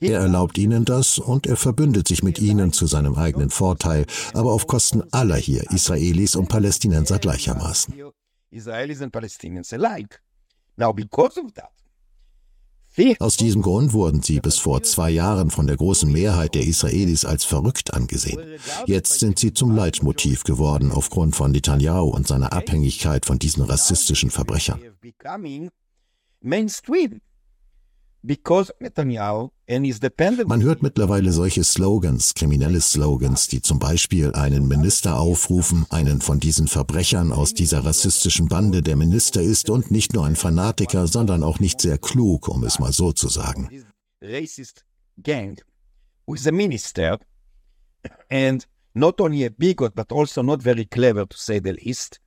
Er 0.00 0.20
erlaubt 0.20 0.58
ihnen 0.58 0.84
das 0.84 1.18
und 1.18 1.46
er 1.46 1.56
verbündet 1.56 2.06
sich 2.06 2.22
mit 2.22 2.38
ihnen 2.38 2.72
zu 2.72 2.86
seinem 2.86 3.16
eigenen 3.16 3.50
Vorteil, 3.50 4.06
aber 4.32 4.52
auf 4.52 4.68
Kosten 4.68 5.02
aller 5.12 5.36
hier, 5.36 5.68
Israelis 5.72 6.36
und 6.36 6.48
Palästinenser 6.48 7.18
gleichermaßen. 7.18 7.94
Israelis 8.50 9.02
and 9.02 9.12
Palestinians 9.12 9.72
alike. 9.72 10.20
Now, 10.76 10.92
because 10.92 11.40
of 11.40 11.52
that, 11.54 11.72
aus 13.20 13.36
diesem 13.36 13.62
Grund 13.62 13.92
wurden 13.92 14.22
sie 14.22 14.40
bis 14.40 14.58
vor 14.58 14.82
zwei 14.82 15.10
Jahren 15.10 15.50
von 15.50 15.66
der 15.66 15.76
großen 15.76 16.10
Mehrheit 16.10 16.54
der 16.54 16.66
Israelis 16.66 17.24
als 17.24 17.44
verrückt 17.44 17.94
angesehen. 17.94 18.40
Jetzt 18.86 19.20
sind 19.20 19.38
sie 19.38 19.52
zum 19.52 19.74
Leitmotiv 19.74 20.44
geworden 20.44 20.90
aufgrund 20.90 21.36
von 21.36 21.52
Netanyahu 21.52 22.08
und 22.08 22.26
seiner 22.26 22.52
Abhängigkeit 22.52 23.26
von 23.26 23.38
diesen 23.38 23.62
rassistischen 23.62 24.30
Verbrechern. 24.30 24.80
Man 28.20 28.36
hört 30.62 30.82
mittlerweile 30.82 31.32
solche 31.32 31.62
Slogans, 31.62 32.34
kriminelle 32.34 32.80
Slogans, 32.80 33.46
die 33.46 33.62
zum 33.62 33.78
Beispiel 33.78 34.32
einen 34.32 34.66
Minister 34.66 35.20
aufrufen, 35.20 35.86
einen 35.90 36.20
von 36.20 36.40
diesen 36.40 36.66
Verbrechern 36.66 37.32
aus 37.32 37.54
dieser 37.54 37.84
rassistischen 37.84 38.48
Bande, 38.48 38.82
der 38.82 38.96
Minister 38.96 39.40
ist 39.40 39.70
und 39.70 39.92
nicht 39.92 40.14
nur 40.14 40.26
ein 40.26 40.34
Fanatiker, 40.34 41.06
sondern 41.06 41.44
auch 41.44 41.60
nicht 41.60 41.80
sehr 41.80 41.98
klug, 41.98 42.48
um 42.48 42.64
es 42.64 42.80
mal 42.80 42.92
so 42.92 43.12
zu 43.12 43.28
sagen. 43.28 43.68
Racist 44.20 44.84
gang 45.22 45.62
with 46.26 46.44
a 46.48 46.52
minister 46.52 47.20
and 48.30 48.66
not 48.94 49.20
only 49.20 49.44
a 49.44 49.48
bigot 49.48 49.94
but 49.94 50.12
also 50.12 50.42
not 50.42 50.60
very 50.62 50.86
clever 50.86 51.28
to 51.28 51.36
say 51.36 51.60
the 51.62 51.70
least. 51.70 52.20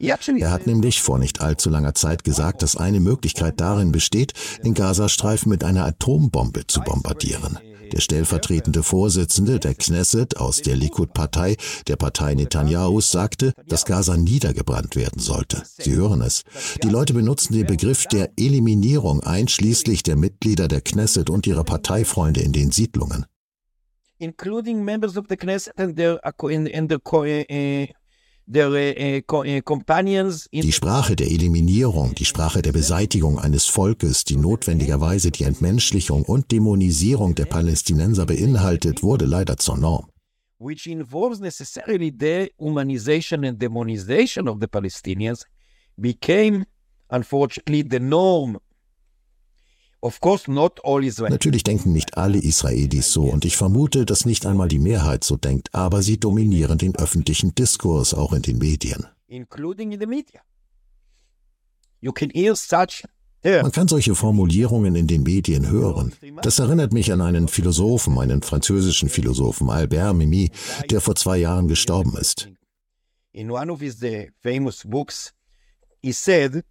Er 0.00 0.50
hat 0.50 0.66
nämlich 0.66 1.02
vor 1.02 1.18
nicht 1.18 1.40
allzu 1.40 1.70
langer 1.70 1.94
Zeit 1.94 2.22
gesagt, 2.22 2.62
dass 2.62 2.76
eine 2.76 3.00
Möglichkeit 3.00 3.60
darin 3.60 3.90
besteht, 3.90 4.32
den 4.64 4.74
Gazastreifen 4.74 5.50
mit 5.50 5.64
einer 5.64 5.84
Atombombe 5.84 6.66
zu 6.66 6.80
bombardieren. 6.82 7.58
Der 7.92 8.00
stellvertretende 8.00 8.82
Vorsitzende 8.82 9.58
der 9.58 9.74
Knesset 9.74 10.36
aus 10.36 10.62
der 10.62 10.76
Likud-Partei, 10.76 11.56
der 11.86 11.96
Partei 11.96 12.34
Netanyahus, 12.34 13.10
sagte, 13.10 13.54
dass 13.66 13.86
Gaza 13.86 14.16
niedergebrannt 14.16 14.94
werden 14.94 15.20
sollte. 15.20 15.62
Sie 15.64 15.94
hören 15.94 16.20
es. 16.20 16.44
Die 16.82 16.90
Leute 16.90 17.14
benutzen 17.14 17.54
den 17.54 17.66
Begriff 17.66 18.04
der 18.06 18.30
Eliminierung 18.36 19.22
einschließlich 19.22 20.02
der 20.02 20.16
Mitglieder 20.16 20.68
der 20.68 20.80
Knesset 20.80 21.30
und 21.30 21.46
ihrer 21.46 21.64
Parteifreunde 21.64 22.40
in 22.40 22.52
den 22.52 22.70
Siedlungen. 22.70 23.24
Including 24.20 24.84
members 24.84 25.16
of 25.16 25.26
the 25.28 25.36
Knesset 25.36 25.78
and 25.78 25.96
their, 25.96 26.20
and 26.24 26.88
their 26.88 27.00
äh, 27.24 27.82
äh, 27.82 27.88
die 28.50 28.72
Sprache 30.72 31.16
der 31.16 31.26
Eliminierung, 31.26 32.14
die 32.14 32.24
Sprache 32.24 32.62
der 32.62 32.72
Beseitigung 32.72 33.38
eines 33.38 33.66
Volkes, 33.66 34.24
die 34.24 34.36
notwendigerweise 34.36 35.30
die 35.30 35.44
Entmenschlichung 35.44 36.22
und 36.22 36.50
Dämonisierung 36.50 37.34
der 37.34 37.44
Palästinenser 37.44 38.24
beinhaltet, 38.24 39.02
wurde 39.02 39.26
leider 39.26 39.58
zur 39.58 39.76
Norm. 39.76 40.06
Which 40.58 40.86
involves 40.86 41.40
necessarily 41.40 42.10
the 42.18 42.50
humanization 42.58 43.44
and 43.44 43.60
demonization 43.60 44.48
of 44.48 44.56
the 44.60 44.66
Palestinians 44.66 45.44
became 45.98 46.64
unfortunately 47.10 47.86
the 47.88 48.00
norm 48.00 48.58
Natürlich 50.00 51.64
denken 51.64 51.92
nicht 51.92 52.16
alle 52.16 52.38
Israelis 52.38 53.12
so 53.12 53.24
und 53.24 53.44
ich 53.44 53.56
vermute, 53.56 54.06
dass 54.06 54.26
nicht 54.26 54.46
einmal 54.46 54.68
die 54.68 54.78
Mehrheit 54.78 55.24
so 55.24 55.36
denkt, 55.36 55.74
aber 55.74 56.02
sie 56.02 56.20
dominieren 56.20 56.78
den 56.78 56.94
öffentlichen 56.96 57.54
Diskurs 57.54 58.14
auch 58.14 58.32
in 58.32 58.42
den 58.42 58.58
Medien. 58.58 59.06
Man 63.42 63.72
kann 63.72 63.88
solche 63.88 64.14
Formulierungen 64.14 64.94
in 64.94 65.06
den 65.08 65.22
Medien 65.24 65.68
hören. 65.68 66.12
Das 66.42 66.58
erinnert 66.60 66.92
mich 66.92 67.12
an 67.12 67.20
einen 67.20 67.48
Philosophen, 67.48 68.18
einen 68.18 68.42
französischen 68.42 69.08
Philosophen, 69.08 69.68
Albert 69.68 70.14
Mimi, 70.14 70.50
der 70.90 71.00
vor 71.00 71.16
zwei 71.16 71.38
Jahren 71.38 71.66
gestorben 71.66 72.16
ist. 72.16 72.48
In 73.32 73.50
one 73.50 73.70
of 73.70 73.80
his 73.80 74.02
uh, 74.02 74.26
famous 74.42 74.82
books, 74.84 75.32
he 76.02 76.12
said, 76.12 76.64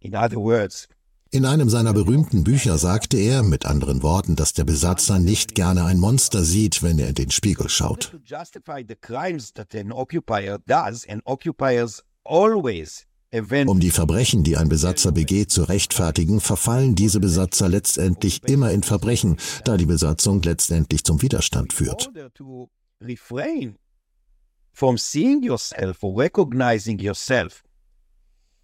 in 0.00 0.16
other 0.16 0.38
words, 0.38 0.88
in 1.30 1.44
einem 1.44 1.68
seiner 1.68 1.92
berühmten 1.92 2.44
Bücher 2.44 2.78
sagte 2.78 3.18
er, 3.18 3.42
mit 3.42 3.66
anderen 3.66 4.02
Worten, 4.02 4.36
dass 4.36 4.54
der 4.54 4.64
Besatzer 4.64 5.18
nicht 5.18 5.54
gerne 5.54 5.84
ein 5.84 5.98
Monster 5.98 6.42
sieht, 6.42 6.82
wenn 6.82 6.98
er 6.98 7.08
in 7.08 7.14
den 7.14 7.30
Spiegel 7.30 7.68
schaut. 7.68 8.18
Um 13.66 13.80
die 13.80 13.90
Verbrechen, 13.90 14.42
die 14.42 14.56
ein 14.56 14.68
Besatzer 14.70 15.12
begeht, 15.12 15.50
zu 15.50 15.64
rechtfertigen, 15.64 16.40
verfallen 16.40 16.94
diese 16.94 17.20
Besatzer 17.20 17.68
letztendlich 17.68 18.42
immer 18.44 18.70
in 18.70 18.82
Verbrechen, 18.82 19.36
da 19.64 19.76
die 19.76 19.86
Besatzung 19.86 20.40
letztendlich 20.42 21.04
zum 21.04 21.20
Widerstand 21.20 21.74
führt. 21.74 22.10
From 24.72 24.96
seeing 24.96 25.42
yourself 25.42 26.04
or 26.04 26.16
recognizing 26.16 27.00
yourself 27.00 27.64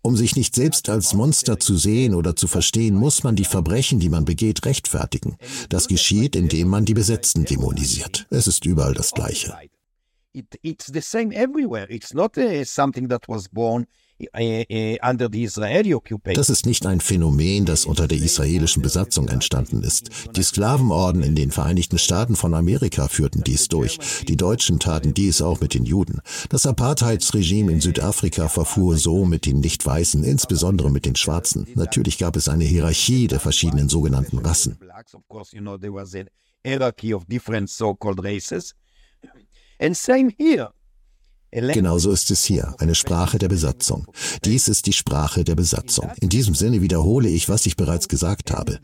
um 0.05 0.17
sich 0.17 0.37
nicht 0.37 0.55
selbst 0.55 0.91
als 0.91 1.15
Monster 1.15 1.59
zu 1.59 1.77
sehen 1.77 2.15
oder 2.15 2.37
zu 2.37 2.47
verstehen, 2.47 2.95
muss 2.95 3.25
man 3.25 3.37
die 3.37 3.47
Verbrechen, 3.47 4.01
die 4.01 4.11
man 4.11 4.27
begeht, 4.27 4.67
rechtfertigen. 4.67 5.39
Das 5.71 5.89
geschieht, 5.89 6.37
indem 6.37 6.69
man 6.69 6.85
die 6.85 6.93
Besetzten 6.93 7.47
dämonisiert. 7.47 8.27
Es 8.29 8.47
ist 8.47 8.67
überall 8.67 8.93
das 8.93 9.13
Gleiche. 9.13 9.57
It's 10.63 10.91
the 10.93 11.01
same 11.01 11.35
everywhere. 11.35 11.87
It's 11.89 12.13
not 12.13 12.37
uh, 12.37 12.65
something 12.65 13.09
that 13.09 13.27
was 13.29 13.49
born 13.49 13.87
das 16.35 16.51
ist 16.51 16.67
nicht 16.67 16.87
ein 16.87 17.01
Phänomen, 17.01 17.65
das 17.65 17.85
unter 17.85 18.07
der 18.07 18.19
israelischen 18.19 18.83
Besatzung 18.83 19.29
entstanden 19.29 19.83
ist. 19.83 20.11
Die 20.37 20.43
Sklavenorden 20.43 21.23
in 21.23 21.35
den 21.35 21.51
Vereinigten 21.51 21.99
Staaten 21.99 22.37
von 22.37 22.55
Amerika 22.55 23.09
führten 23.09 23.43
dies 23.43 23.69
durch. 23.69 23.99
Die 24.29 24.37
Deutschen 24.37 24.79
taten 24.79 25.15
dies 25.15 25.43
auch 25.43 25.61
mit 25.61 25.75
den 25.75 25.85
Juden. 25.85 26.21
Das 26.49 26.65
Apartheidsregime 26.65 27.73
in 27.73 27.81
Südafrika 27.81 28.49
verfuhr 28.49 28.97
so 28.99 29.25
mit 29.25 29.47
den 29.47 29.61
Nicht-Weißen, 29.61 30.23
insbesondere 30.23 30.91
mit 30.91 31.07
den 31.07 31.17
Schwarzen. 31.17 31.67
Natürlich 31.75 32.19
gab 32.19 32.37
es 32.37 32.49
eine 32.49 32.65
Hierarchie 32.65 33.27
der 33.27 33.41
verschiedenen 33.41 33.89
sogenannten 33.89 34.39
Rassen. 34.39 34.79
And 39.81 39.97
same 39.97 40.31
here. 40.39 40.73
Genauso 41.55 42.11
ist 42.11 42.33
es 42.33 42.45
hier, 42.45 42.75
eine 42.79 42.97
Sprache 42.97 43.39
der 43.39 43.49
Besatzung. 43.49 44.07
Dies 44.45 44.67
ist 44.67 44.87
die 44.87 44.93
Sprache 44.93 45.45
der 45.45 45.55
Besatzung. 45.55 46.11
In 46.21 46.29
diesem 46.29 46.55
Sinne 46.55 46.83
wiederhole 46.83 47.29
ich, 47.29 47.49
was 47.49 47.65
ich 47.67 47.77
bereits 47.77 48.09
gesagt 48.09 48.51
habe. 48.51 48.81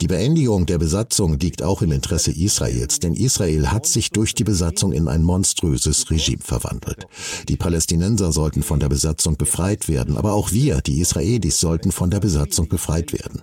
Die 0.00 0.06
Beendigung 0.06 0.64
der 0.64 0.78
Besatzung 0.78 1.38
liegt 1.38 1.62
auch 1.62 1.82
im 1.82 1.92
Interesse 1.92 2.32
Israels, 2.32 2.98
denn 2.98 3.12
Israel 3.12 3.70
hat 3.70 3.86
sich 3.86 4.10
durch 4.10 4.34
die 4.34 4.44
Besatzung 4.44 4.92
in 4.92 5.08
ein 5.08 5.22
monströses 5.22 6.10
Regime 6.10 6.42
verwandelt. 6.42 7.06
Die 7.48 7.56
Palästinenser 7.56 8.32
sollten 8.32 8.62
von 8.62 8.80
der 8.80 8.88
Besatzung 8.88 9.36
befreit 9.36 9.88
werden, 9.88 10.16
aber 10.16 10.32
auch 10.32 10.52
wir, 10.52 10.80
die 10.80 11.00
Israelis, 11.00 11.60
sollten 11.60 11.92
von 11.92 12.10
der 12.10 12.20
Besatzung 12.20 12.68
befreit 12.68 13.12
werden. 13.12 13.42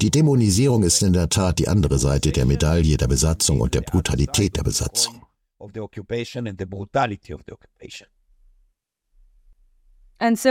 Die 0.00 0.10
Dämonisierung 0.10 0.82
ist 0.82 1.02
in 1.02 1.12
der 1.12 1.28
Tat 1.28 1.58
die 1.58 1.68
andere 1.68 1.98
Seite 1.98 2.32
der 2.32 2.46
Medaille 2.46 2.96
der 2.96 3.08
Besatzung 3.08 3.60
und 3.60 3.74
der 3.74 3.82
Brutalität 3.82 4.56
der 4.56 4.62
Besatzung 4.62 5.27
of 5.58 5.72
the 5.74 5.80
occupation 5.80 6.46
and 6.46 6.58
the 6.58 6.66
brutality 6.66 7.34
of 7.34 7.42
the 7.46 7.52
occupation. 7.52 8.08
Ähnlich 10.20 10.48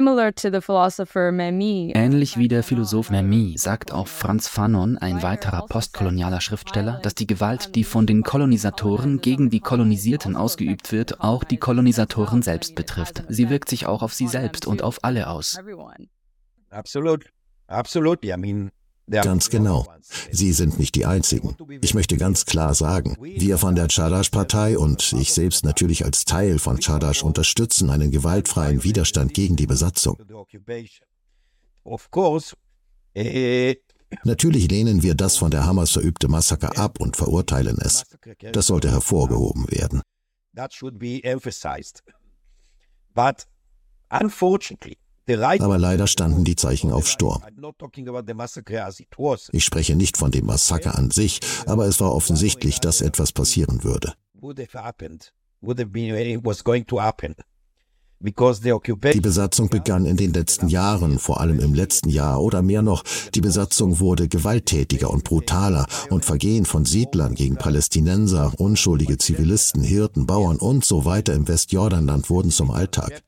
wie 2.38 2.48
der 2.48 2.64
Philosoph 2.64 3.10
Memmi 3.10 3.58
sagt 3.58 3.92
auch 3.92 4.08
Franz 4.08 4.48
Fanon, 4.48 4.98
ein 4.98 5.22
weiterer 5.24 5.66
postkolonialer 5.66 6.40
Schriftsteller, 6.40 7.02
dass 7.04 7.16
die 7.16 7.28
Gewalt, 7.28 7.76
die 7.76 7.84
von 7.84 8.08
den 8.08 8.24
Kolonisatoren 8.24 9.20
gegen 9.20 9.50
die 9.50 9.60
Kolonisierten 9.60 10.38
ausgeübt 10.38 10.94
wird, 10.94 11.20
auch 11.20 11.44
die 11.44 11.58
Kolonisatoren 11.58 12.44
selbst 12.44 12.76
betrifft. 12.76 13.26
Sie 13.28 13.50
wirkt 13.50 13.68
sich 13.68 13.88
auch 13.88 14.04
auf 14.04 14.14
sie 14.14 14.30
selbst 14.30 14.66
und 14.66 14.84
auf 14.84 15.04
alle 15.04 15.28
aus. 15.28 15.60
Absolut. 16.70 17.26
Absolutely. 17.68 18.32
I 18.32 18.38
mean, 18.38 18.72
Ganz 19.10 19.50
genau. 19.50 19.88
Sie 20.32 20.52
sind 20.52 20.80
nicht 20.80 20.96
die 20.96 21.06
Einzigen. 21.06 21.56
Ich 21.82 21.94
möchte 21.94 22.18
ganz 22.18 22.46
klar 22.46 22.74
sagen, 22.74 23.16
wir 23.22 23.58
von 23.58 23.76
der 23.76 23.88
Chadash-Partei 23.88 24.78
und 24.78 25.14
ich 25.14 25.34
selbst 25.34 25.64
natürlich 25.64 26.04
als 26.04 26.26
Teil 26.26 26.60
von 26.60 26.80
Chadash 26.80 27.24
unterstützen 27.24 27.90
einen 27.90 28.12
gewaltfreien 28.12 28.84
Widerstand 28.84 29.34
gegen 29.34 29.56
die 29.56 29.68
Besatzung. 29.68 30.18
Natürlich 34.24 34.70
lehnen 34.70 35.04
wir 35.04 35.16
das 35.16 35.38
von 35.38 35.52
der 35.52 35.66
Hamas 35.66 35.92
verübte 35.92 36.28
Massaker 36.28 36.78
ab 36.78 37.00
und 37.00 37.16
verurteilen 37.16 37.78
es. 37.80 38.04
Das 38.54 38.68
sollte 38.68 38.92
hervorgehoben 38.92 39.70
werden. 39.70 40.02
But 43.14 43.48
unfortunately, 44.12 44.98
aber 45.62 45.78
leider 45.78 46.08
standen 46.08 46.44
die 46.44 46.56
Zeichen 46.56 46.92
auf 46.92 47.08
Sturm. 47.08 47.44
Ich 49.52 49.66
spreche 49.66 49.96
nicht 49.96 50.18
von 50.18 50.32
dem 50.32 50.46
Massaker 50.46 50.98
an 50.98 51.12
sich, 51.12 51.40
aber 51.66 51.86
es 51.86 52.00
war 52.00 52.14
offensichtlich, 52.14 52.80
dass 52.80 53.02
etwas 53.02 53.32
passieren 53.34 53.84
würde. 53.84 54.14
Die 58.20 59.22
Besatzung 59.22 59.70
begann 59.70 60.06
in 60.06 60.18
den 60.18 60.34
letzten 60.34 60.70
Jahren, 60.70 61.20
vor 61.20 61.40
allem 61.40 61.60
im 61.60 61.76
letzten 61.76 62.10
Jahr 62.10 62.42
oder 62.42 62.64
mehr 62.64 62.82
noch, 62.82 63.04
die 63.36 63.42
Besatzung 63.42 64.00
wurde 64.00 64.28
gewalttätiger 64.28 65.12
und 65.12 65.24
brutaler 65.24 65.86
und 66.10 66.26
Vergehen 66.26 66.66
von 66.66 66.86
Siedlern 66.86 67.36
gegen 67.36 67.58
Palästinenser, 67.58 68.54
unschuldige 68.58 69.18
Zivilisten, 69.20 69.84
Hirten, 69.84 70.26
Bauern 70.26 70.58
und 70.58 70.84
so 70.84 71.06
weiter 71.06 71.36
im 71.36 71.48
Westjordanland 71.48 72.30
wurden 72.32 72.50
zum 72.50 72.72
Alltag. 72.72 73.24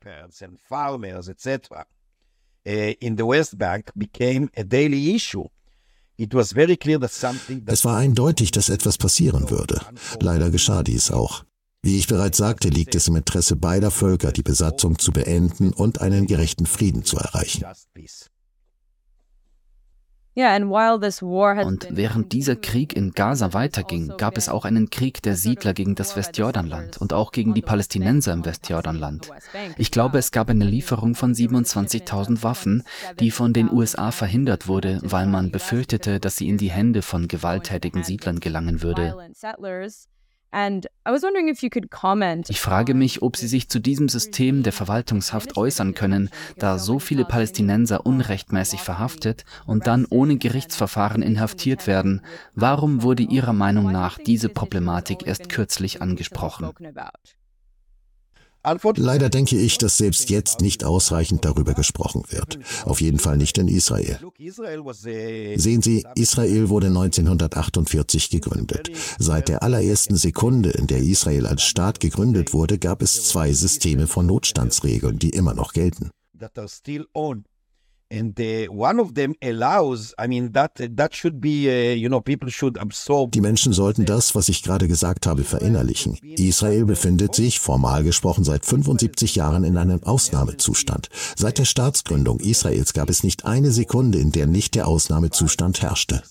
Eh. 7.66 7.72
Es 7.72 7.84
war 7.84 7.96
eindeutig, 7.96 8.50
dass 8.50 8.68
etwas 8.68 8.98
passieren 8.98 9.50
würde. 9.50 9.80
Leider 10.20 10.50
geschah 10.50 10.82
dies 10.82 11.10
auch. 11.10 11.44
Wie 11.82 11.98
ich 11.98 12.06
bereits 12.06 12.36
sagte, 12.36 12.68
liegt 12.68 12.94
es 12.94 13.08
im 13.08 13.16
Interesse 13.16 13.56
beider 13.56 13.90
Völker, 13.90 14.32
die 14.32 14.42
Besatzung 14.42 14.98
zu 14.98 15.12
beenden 15.12 15.72
und 15.72 16.00
einen 16.02 16.26
gerechten 16.26 16.66
Frieden 16.66 17.04
zu 17.04 17.16
erreichen. 17.16 17.64
Und 20.36 21.88
während 21.90 22.32
dieser 22.32 22.56
Krieg 22.56 22.94
in 22.94 23.12
Gaza 23.12 23.52
weiterging, 23.52 24.12
gab 24.16 24.36
es 24.36 24.48
auch 24.48 24.64
einen 24.64 24.88
Krieg 24.90 25.22
der 25.22 25.36
Siedler 25.36 25.74
gegen 25.74 25.94
das 25.94 26.16
Westjordanland 26.16 26.98
und 26.98 27.12
auch 27.12 27.32
gegen 27.32 27.52
die 27.52 27.62
Palästinenser 27.62 28.32
im 28.32 28.44
Westjordanland. 28.44 29.30
Ich 29.76 29.90
glaube, 29.90 30.18
es 30.18 30.30
gab 30.30 30.48
eine 30.48 30.64
Lieferung 30.64 31.14
von 31.14 31.34
27.000 31.34 32.42
Waffen, 32.42 32.84
die 33.18 33.30
von 33.30 33.52
den 33.52 33.72
USA 33.72 34.12
verhindert 34.12 34.68
wurde, 34.68 35.00
weil 35.02 35.26
man 35.26 35.50
befürchtete, 35.50 36.20
dass 36.20 36.36
sie 36.36 36.48
in 36.48 36.58
die 36.58 36.70
Hände 36.70 37.02
von 37.02 37.26
gewalttätigen 37.26 38.04
Siedlern 38.04 38.38
gelangen 38.38 38.82
würde. 38.82 39.16
Ich 42.48 42.60
frage 42.60 42.94
mich, 42.94 43.22
ob 43.22 43.36
Sie 43.36 43.46
sich 43.46 43.68
zu 43.68 43.78
diesem 43.78 44.08
System 44.08 44.62
der 44.62 44.72
Verwaltungshaft 44.72 45.56
äußern 45.56 45.94
können, 45.94 46.30
da 46.58 46.78
so 46.78 46.98
viele 46.98 47.24
Palästinenser 47.24 48.04
unrechtmäßig 48.04 48.80
verhaftet 48.80 49.44
und 49.66 49.86
dann 49.86 50.06
ohne 50.10 50.36
Gerichtsverfahren 50.36 51.22
inhaftiert 51.22 51.86
werden. 51.86 52.22
Warum 52.54 53.02
wurde 53.02 53.22
Ihrer 53.22 53.52
Meinung 53.52 53.92
nach 53.92 54.18
diese 54.18 54.48
Problematik 54.48 55.26
erst 55.26 55.48
kürzlich 55.48 56.02
angesprochen? 56.02 56.70
Leider 58.96 59.30
denke 59.30 59.56
ich, 59.56 59.78
dass 59.78 59.96
selbst 59.96 60.28
jetzt 60.30 60.60
nicht 60.60 60.84
ausreichend 60.84 61.44
darüber 61.44 61.74
gesprochen 61.74 62.22
wird. 62.28 62.58
Auf 62.84 63.00
jeden 63.00 63.18
Fall 63.18 63.36
nicht 63.36 63.56
in 63.58 63.68
Israel. 63.68 64.18
Sehen 65.56 65.82
Sie, 65.82 66.04
Israel 66.14 66.68
wurde 66.68 66.88
1948 66.88 68.30
gegründet. 68.30 68.90
Seit 69.18 69.48
der 69.48 69.62
allerersten 69.62 70.16
Sekunde, 70.16 70.70
in 70.70 70.86
der 70.86 70.98
Israel 70.98 71.46
als 71.46 71.62
Staat 71.62 72.00
gegründet 72.00 72.52
wurde, 72.52 72.78
gab 72.78 73.02
es 73.02 73.28
zwei 73.28 73.52
Systeme 73.52 74.06
von 74.06 74.26
Notstandsregeln, 74.26 75.18
die 75.18 75.30
immer 75.30 75.54
noch 75.54 75.72
gelten. 75.72 76.10
And 78.12 78.40
uh, 78.40 78.66
one 78.72 78.98
of 78.98 79.14
them 79.14 79.36
allows, 79.40 80.14
I 80.18 80.26
mean, 80.26 80.50
that, 80.52 80.74
that 80.96 81.14
should 81.14 81.40
be, 81.40 81.68
uh, 81.68 81.94
you 81.94 82.08
know, 82.08 82.20
people 82.20 82.50
should 82.50 82.76
absorb. 82.76 83.30
Die 83.30 83.40
Menschen 83.40 83.72
sollten 83.72 84.04
das, 84.04 84.34
was 84.34 84.48
ich 84.48 84.64
gerade 84.64 84.88
gesagt 84.88 85.28
habe, 85.28 85.44
verinnerlichen. 85.44 86.18
Israel 86.36 86.86
befindet 86.86 87.36
sich, 87.36 87.60
formal 87.60 88.02
gesprochen, 88.02 88.42
seit 88.42 88.66
75 88.66 89.36
Jahren 89.36 89.62
in 89.62 89.76
einem 89.76 90.02
Ausnahmezustand. 90.02 91.08
Seit 91.36 91.58
der 91.58 91.64
Staatsgründung 91.64 92.40
Israels 92.40 92.94
gab 92.94 93.10
es 93.10 93.22
nicht 93.22 93.44
eine 93.44 93.70
Sekunde, 93.70 94.18
in 94.18 94.32
der 94.32 94.48
nicht 94.48 94.74
der 94.74 94.88
Ausnahmezustand 94.88 95.80
herrschte. 95.80 96.22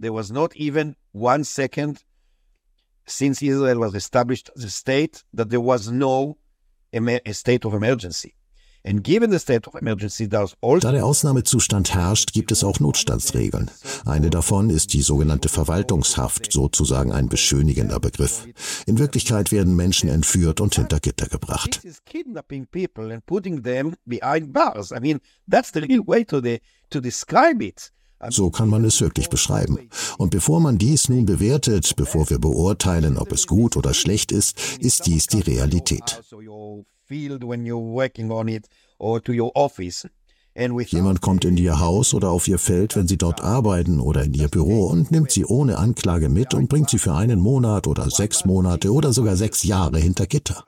There 0.00 0.14
was 0.14 0.30
not 0.30 0.54
even 0.56 0.94
one 1.12 1.44
second 1.44 2.06
since 3.04 3.42
Israel 3.42 3.80
was 3.80 3.94
established 3.94 4.50
as 4.56 4.64
a 4.64 4.70
state 4.70 5.24
that 5.34 5.50
there 5.50 5.60
was 5.60 5.90
no 5.90 6.36
a 6.92 7.32
state 7.32 7.66
of 7.66 7.74
emergency. 7.74 8.34
Da 10.80 10.92
der 10.92 11.04
Ausnahmezustand 11.04 11.94
herrscht, 11.94 12.32
gibt 12.32 12.50
es 12.50 12.64
auch 12.64 12.80
Notstandsregeln. 12.80 13.70
Eine 14.06 14.30
davon 14.30 14.70
ist 14.70 14.94
die 14.94 15.02
sogenannte 15.02 15.48
Verwaltungshaft, 15.48 16.50
sozusagen 16.50 17.12
ein 17.12 17.28
beschönigender 17.28 18.00
Begriff. 18.00 18.46
In 18.86 18.98
Wirklichkeit 18.98 19.52
werden 19.52 19.76
Menschen 19.76 20.08
entführt 20.08 20.60
und 20.60 20.74
hinter 20.74 21.00
Gitter 21.00 21.26
gebracht. 21.26 21.80
So 28.28 28.50
kann 28.50 28.68
man 28.68 28.84
es 28.84 29.00
wirklich 29.00 29.30
beschreiben. 29.30 29.88
Und 30.18 30.30
bevor 30.30 30.60
man 30.60 30.76
dies 30.76 31.08
nun 31.08 31.24
bewertet, 31.24 31.96
bevor 31.96 32.28
wir 32.28 32.38
beurteilen, 32.38 33.16
ob 33.16 33.32
es 33.32 33.46
gut 33.46 33.76
oder 33.76 33.94
schlecht 33.94 34.30
ist, 34.30 34.58
ist 34.78 35.06
dies 35.06 35.26
die 35.26 35.40
Realität 35.40 36.20
field 37.10 37.42
when 37.42 37.66
you're 37.66 37.76
working 37.76 38.30
on 38.30 38.48
it 38.48 38.68
or 38.98 39.20
to 39.20 39.32
your 39.32 39.50
office. 39.54 40.06
Jemand 40.88 41.20
kommt 41.20 41.44
in 41.44 41.56
ihr 41.56 41.78
Haus 41.78 42.12
oder 42.12 42.30
auf 42.30 42.48
ihr 42.48 42.58
Feld, 42.58 42.96
wenn 42.96 43.06
sie 43.06 43.16
dort 43.16 43.40
arbeiten 43.40 44.00
oder 44.00 44.24
in 44.24 44.34
ihr 44.34 44.48
Büro 44.48 44.86
und 44.86 45.10
nimmt 45.12 45.30
sie 45.30 45.44
ohne 45.44 45.78
Anklage 45.78 46.28
mit 46.28 46.54
und 46.54 46.68
bringt 46.68 46.90
sie 46.90 46.98
für 46.98 47.14
einen 47.14 47.38
Monat 47.38 47.86
oder 47.86 48.10
sechs 48.10 48.44
Monate 48.44 48.92
oder 48.92 49.12
sogar 49.12 49.36
sechs 49.36 49.62
Jahre 49.62 49.98
hinter 49.98 50.26
Gitter. 50.26 50.64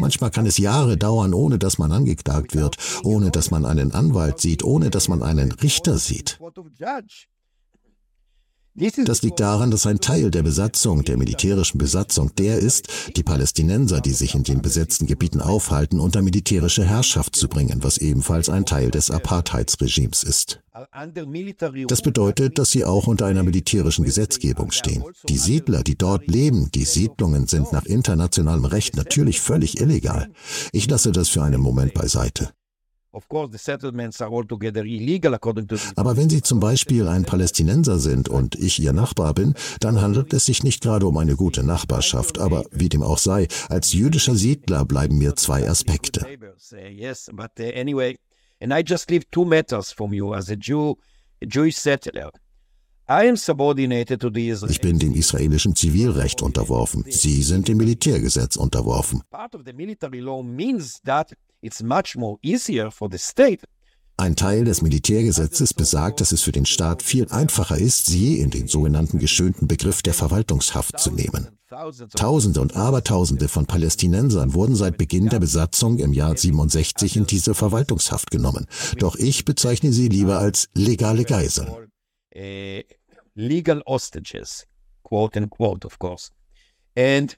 Manchmal 0.00 0.30
kann 0.30 0.46
es 0.46 0.58
Jahre 0.58 0.98
dauern, 0.98 1.32
ohne 1.32 1.58
dass 1.58 1.78
man 1.78 1.90
angeklagt 1.90 2.54
wird, 2.54 2.76
ohne 3.02 3.30
dass 3.30 3.50
man 3.50 3.64
einen 3.64 3.92
Anwalt 3.92 4.40
sieht, 4.40 4.62
ohne 4.62 4.90
dass 4.90 5.08
man 5.08 5.22
einen 5.22 5.50
Richter 5.50 5.96
sieht. 5.96 6.38
Das 8.74 9.22
liegt 9.22 9.40
daran, 9.40 9.70
dass 9.70 9.86
ein 9.86 10.00
Teil 10.00 10.30
der 10.30 10.42
Besatzung, 10.42 11.04
der 11.04 11.16
militärischen 11.16 11.78
Besatzung, 11.78 12.34
der 12.36 12.58
ist, 12.58 12.88
die 13.16 13.22
Palästinenser, 13.22 14.00
die 14.00 14.12
sich 14.12 14.34
in 14.34 14.44
den 14.44 14.62
besetzten 14.62 15.06
Gebieten 15.06 15.40
aufhalten, 15.40 15.98
unter 15.98 16.22
militärische 16.22 16.84
Herrschaft 16.84 17.34
zu 17.34 17.48
bringen, 17.48 17.82
was 17.82 17.98
ebenfalls 17.98 18.48
ein 18.48 18.66
Teil 18.66 18.90
des 18.90 19.10
Apartheidsregimes 19.10 20.22
ist. 20.22 20.60
Das 21.88 22.02
bedeutet, 22.02 22.58
dass 22.58 22.70
sie 22.70 22.84
auch 22.84 23.06
unter 23.08 23.26
einer 23.26 23.42
militärischen 23.42 24.04
Gesetzgebung 24.04 24.70
stehen. 24.70 25.04
Die 25.28 25.38
Siedler, 25.38 25.82
die 25.82 25.98
dort 25.98 26.28
leben, 26.28 26.70
die 26.72 26.84
Siedlungen 26.84 27.48
sind 27.48 27.72
nach 27.72 27.84
internationalem 27.84 28.64
Recht 28.64 28.96
natürlich 28.96 29.40
völlig 29.40 29.80
illegal. 29.80 30.30
Ich 30.72 30.88
lasse 30.88 31.10
das 31.10 31.28
für 31.28 31.42
einen 31.42 31.60
Moment 31.60 31.92
beiseite. 31.92 32.50
Aber 33.12 33.26
wenn 36.16 36.30
Sie 36.30 36.42
zum 36.42 36.60
Beispiel 36.60 37.08
ein 37.08 37.24
Palästinenser 37.24 37.98
sind 37.98 38.28
und 38.28 38.54
ich 38.54 38.78
Ihr 38.80 38.92
Nachbar 38.92 39.34
bin, 39.34 39.54
dann 39.80 40.00
handelt 40.00 40.32
es 40.32 40.46
sich 40.46 40.62
nicht 40.62 40.80
gerade 40.82 41.06
um 41.06 41.16
eine 41.16 41.34
gute 41.36 41.64
Nachbarschaft. 41.64 42.38
Aber 42.38 42.64
wie 42.70 42.88
dem 42.88 43.02
auch 43.02 43.18
sei, 43.18 43.48
als 43.68 43.92
jüdischer 43.92 44.36
Siedler 44.36 44.84
bleiben 44.84 45.18
mir 45.18 45.34
zwei 45.36 45.68
Aspekte. 45.68 46.24
And 48.62 48.74
I 48.74 48.82
just 48.82 49.10
live 49.10 49.24
two 49.30 49.46
meters 49.46 49.90
from 49.90 50.12
you 50.12 50.34
as 50.34 50.50
a 50.50 50.54
Jew, 50.54 50.94
a 51.42 51.46
Jewish 51.46 51.78
settler. 51.78 52.30
Ich 54.68 54.80
bin 54.80 55.00
dem 55.00 55.14
israelischen 55.14 55.74
Zivilrecht 55.74 56.42
unterworfen. 56.42 57.04
Sie 57.08 57.42
sind 57.42 57.66
dem 57.66 57.78
Militärgesetz 57.78 58.54
unterworfen. 58.54 59.22
Ein 64.16 64.36
Teil 64.36 64.64
des 64.64 64.82
Militärgesetzes 64.82 65.72
besagt, 65.72 66.20
dass 66.20 66.32
es 66.32 66.42
für 66.42 66.52
den 66.52 66.66
Staat 66.66 67.02
viel 67.02 67.26
einfacher 67.30 67.78
ist, 67.78 68.06
sie 68.06 68.40
in 68.40 68.50
den 68.50 68.68
sogenannten 68.68 69.18
geschönten 69.18 69.66
Begriff 69.66 70.02
der 70.02 70.12
Verwaltungshaft 70.12 70.98
zu 70.98 71.10
nehmen. 71.10 71.48
Tausende 72.16 72.60
und 72.60 72.76
Abertausende 72.76 73.48
von 73.48 73.66
Palästinensern 73.66 74.54
wurden 74.54 74.74
seit 74.74 74.98
Beginn 74.98 75.28
der 75.28 75.38
Besatzung 75.38 75.98
im 75.98 76.12
Jahr 76.12 76.36
67 76.36 77.16
in 77.16 77.26
diese 77.26 77.54
Verwaltungshaft 77.54 78.30
genommen. 78.30 78.66
Doch 78.98 79.16
ich 79.16 79.44
bezeichne 79.44 79.92
sie 79.92 80.08
lieber 80.08 80.38
als 80.38 80.68
legale 80.74 81.24
Geiseln 81.24 81.68
legal 83.34 83.82
hostages, 83.86 84.66
quote 85.02 85.36
unquote, 85.36 85.86
of 85.86 85.98
course. 85.98 86.30
And 86.96 87.36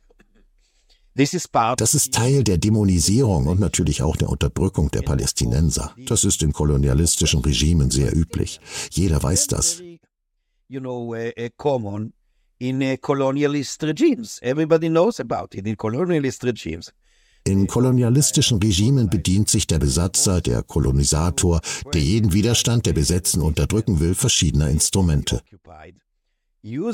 das 1.14 1.94
ist 1.94 2.14
Teil 2.14 2.42
der 2.42 2.58
Dämonisierung 2.58 3.46
und 3.46 3.60
natürlich 3.60 4.02
auch 4.02 4.16
der 4.16 4.28
Unterdrückung 4.28 4.90
der 4.90 5.02
Palästinenser. 5.02 5.94
Das 6.06 6.24
ist 6.24 6.42
in 6.42 6.52
kolonialistischen 6.52 7.40
Regimen 7.40 7.90
sehr 7.90 8.16
üblich. 8.16 8.60
Jeder 8.90 9.22
weiß 9.22 9.46
das. 9.48 9.82
You 10.68 10.80
know, 10.80 11.14
common 11.58 12.14
in 12.58 12.96
colonialist 13.00 13.82
regimes. 13.82 14.40
Everybody 14.40 14.88
knows 14.88 15.20
about 15.20 15.54
it 15.54 15.66
in 15.66 15.76
colonialist 15.76 16.44
regimes. 16.44 16.92
In 17.44 17.66
kolonialistischen 17.66 18.58
Regimen 18.62 19.10
bedient 19.10 19.50
sich 19.50 19.66
der 19.66 19.80
Besatzer, 19.80 20.40
der 20.40 20.62
Kolonisator, 20.62 21.60
der 21.92 22.00
jeden 22.00 22.32
Widerstand 22.32 22.86
der 22.86 22.92
Besetzten 22.92 23.40
unterdrücken 23.40 23.98
will, 23.98 24.14
verschiedener 24.14 24.70
Instrumente. 24.70 25.42
Uh, 26.64 26.92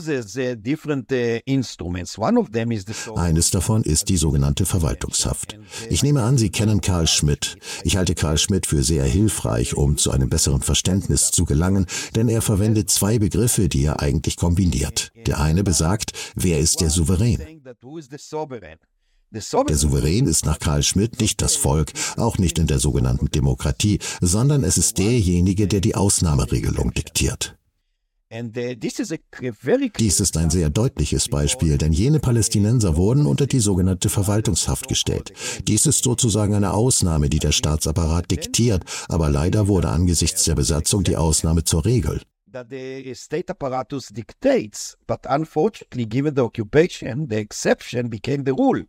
Eines 3.17 3.51
davon 3.51 3.83
ist 3.83 4.09
die 4.09 4.17
sogenannte 4.17 4.65
Verwaltungshaft. 4.65 5.59
Ich 5.91 6.03
nehme 6.03 6.23
an, 6.23 6.39
Sie 6.39 6.49
kennen 6.49 6.81
Karl 6.81 7.07
Schmidt. 7.07 7.59
Ich 7.85 7.99
halte 7.99 8.15
Karl 8.15 8.39
Schmidt 8.39 8.65
für 8.65 8.83
sehr 8.83 9.05
hilfreich, 9.05 9.77
um 9.77 9.99
zu 9.99 10.11
einem 10.11 10.31
besseren 10.31 10.63
Verständnis 10.63 11.33
zu 11.33 11.45
gelangen, 11.45 11.85
denn 12.17 12.31
er 12.31 12.41
verwendet 12.41 12.89
zwei 12.89 13.19
Begriffe, 13.19 13.69
die 13.69 13.85
er 13.85 14.01
eigentlich 14.01 14.37
kombiniert. 14.37 15.13
Der 15.27 15.39
eine 15.39 15.63
besagt, 15.65 16.13
wer 16.35 16.59
ist 16.61 16.81
der 16.81 16.89
Souverän? 16.89 17.63
Der 19.31 19.43
Souverän 19.77 20.27
ist 20.27 20.47
nach 20.47 20.59
Karl 20.61 20.83
Schmidt 20.83 21.21
nicht 21.21 21.43
das 21.43 21.57
Volk, 21.57 21.93
auch 22.17 22.39
nicht 22.39 22.59
in 22.59 22.69
der 22.69 22.79
sogenannten 22.79 23.31
Demokratie, 23.31 23.99
sondern 24.23 24.65
es 24.65 24.79
ist 24.79 24.97
derjenige, 24.97 25.69
der 25.69 25.83
die 25.83 25.95
Ausnahmeregelung 25.95 26.95
diktiert. 26.95 27.58
Dies 28.31 30.21
ist 30.21 30.37
ein 30.37 30.51
sehr 30.51 30.69
deutliches 30.69 31.29
Beispiel, 31.29 31.79
denn 31.79 31.93
jene 31.95 32.21
Palästinenser 32.21 32.97
wurden 32.97 33.25
unter 33.25 33.47
die 33.47 33.61
sogenannte 33.61 34.11
Verwaltungshaft 34.11 34.87
gestellt. 34.87 35.33
Dies 35.67 35.87
ist 35.87 36.05
sozusagen 36.05 36.55
eine 36.55 36.75
Ausnahme, 36.75 37.31
die 37.31 37.39
der 37.39 37.53
Staatsapparat 37.53 38.31
diktiert, 38.31 38.85
aber 39.09 39.31
leider 39.31 39.67
wurde 39.67 39.89
angesichts 39.89 40.45
der 40.45 40.57
Besatzung 40.57 41.05
die 41.05 41.17
Ausnahme 41.17 41.65
zur 41.65 41.87
Regel. 41.87 42.21
That 42.53 42.69
the 42.71 43.15
state 43.15 43.51
apparatus 43.51 44.09
dictates, 44.09 44.97
but 45.07 45.21
unfortunately, 45.27 46.07
given 46.07 46.35
the 46.35 46.43
occupation, 46.43 47.29
the 47.31 47.37
exception 47.37 48.11
became 48.11 48.45
the 48.45 48.53
rule. 48.53 48.85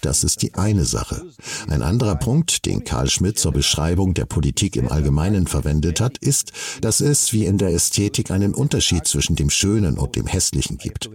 Das 0.00 0.24
ist 0.24 0.40
die 0.40 0.54
eine 0.54 0.84
Sache. 0.84 1.22
Ein 1.68 1.82
anderer 1.82 2.16
Punkt, 2.16 2.64
den 2.64 2.84
Karl 2.84 3.10
Schmidt 3.10 3.38
zur 3.38 3.52
Beschreibung 3.52 4.14
der 4.14 4.24
Politik 4.24 4.76
im 4.76 4.90
Allgemeinen 4.90 5.46
verwendet 5.46 6.00
hat, 6.00 6.16
ist, 6.18 6.52
dass 6.80 7.00
es 7.00 7.32
wie 7.34 7.44
in 7.44 7.58
der 7.58 7.68
Ästhetik 7.68 8.30
einen 8.30 8.54
Unterschied 8.54 9.06
zwischen 9.06 9.36
dem 9.36 9.50
Schönen 9.50 9.98
und 9.98 10.16
dem 10.16 10.26
Hässlichen 10.26 10.78
gibt. 10.78 11.10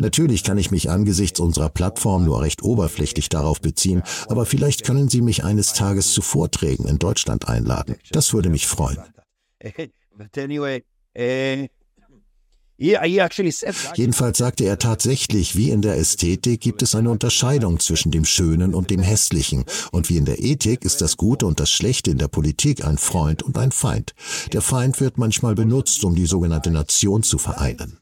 Natürlich 0.00 0.42
kann 0.42 0.58
ich 0.58 0.72
mich 0.72 0.90
angesichts 0.90 1.38
unserer 1.38 1.68
Plattform 1.68 2.24
nur 2.24 2.42
recht 2.42 2.62
oberflächlich 2.62 3.28
darauf 3.28 3.60
beziehen, 3.60 4.02
aber 4.28 4.46
vielleicht 4.46 4.84
können 4.84 5.08
Sie 5.08 5.22
mich 5.22 5.44
eines 5.44 5.72
Tages 5.72 6.12
zu 6.12 6.20
Vorträgen 6.20 6.88
in 6.88 6.98
Deutschland 6.98 7.48
einladen. 7.48 7.94
Das 8.10 8.32
würde 8.32 8.48
mich 8.48 8.66
freuen. 8.66 8.98
Jedenfalls 13.94 14.38
sagte 14.38 14.64
er 14.64 14.78
tatsächlich, 14.78 15.56
wie 15.56 15.70
in 15.70 15.80
der 15.80 15.96
Ästhetik 15.96 16.60
gibt 16.60 16.82
es 16.82 16.94
eine 16.94 17.10
Unterscheidung 17.10 17.78
zwischen 17.78 18.10
dem 18.10 18.24
Schönen 18.24 18.74
und 18.74 18.90
dem 18.90 19.00
Hässlichen. 19.00 19.64
Und 19.92 20.08
wie 20.08 20.16
in 20.16 20.24
der 20.24 20.40
Ethik 20.40 20.84
ist 20.84 21.00
das 21.00 21.16
Gute 21.16 21.46
und 21.46 21.60
das 21.60 21.70
Schlechte 21.70 22.10
in 22.10 22.18
der 22.18 22.28
Politik 22.28 22.84
ein 22.84 22.98
Freund 22.98 23.42
und 23.42 23.56
ein 23.58 23.70
Feind. 23.70 24.14
Der 24.52 24.60
Feind 24.60 25.00
wird 25.00 25.18
manchmal 25.18 25.54
benutzt, 25.54 26.02
um 26.04 26.16
die 26.16 26.26
sogenannte 26.26 26.70
Nation 26.70 27.22
zu 27.22 27.38
vereinen. 27.38 28.00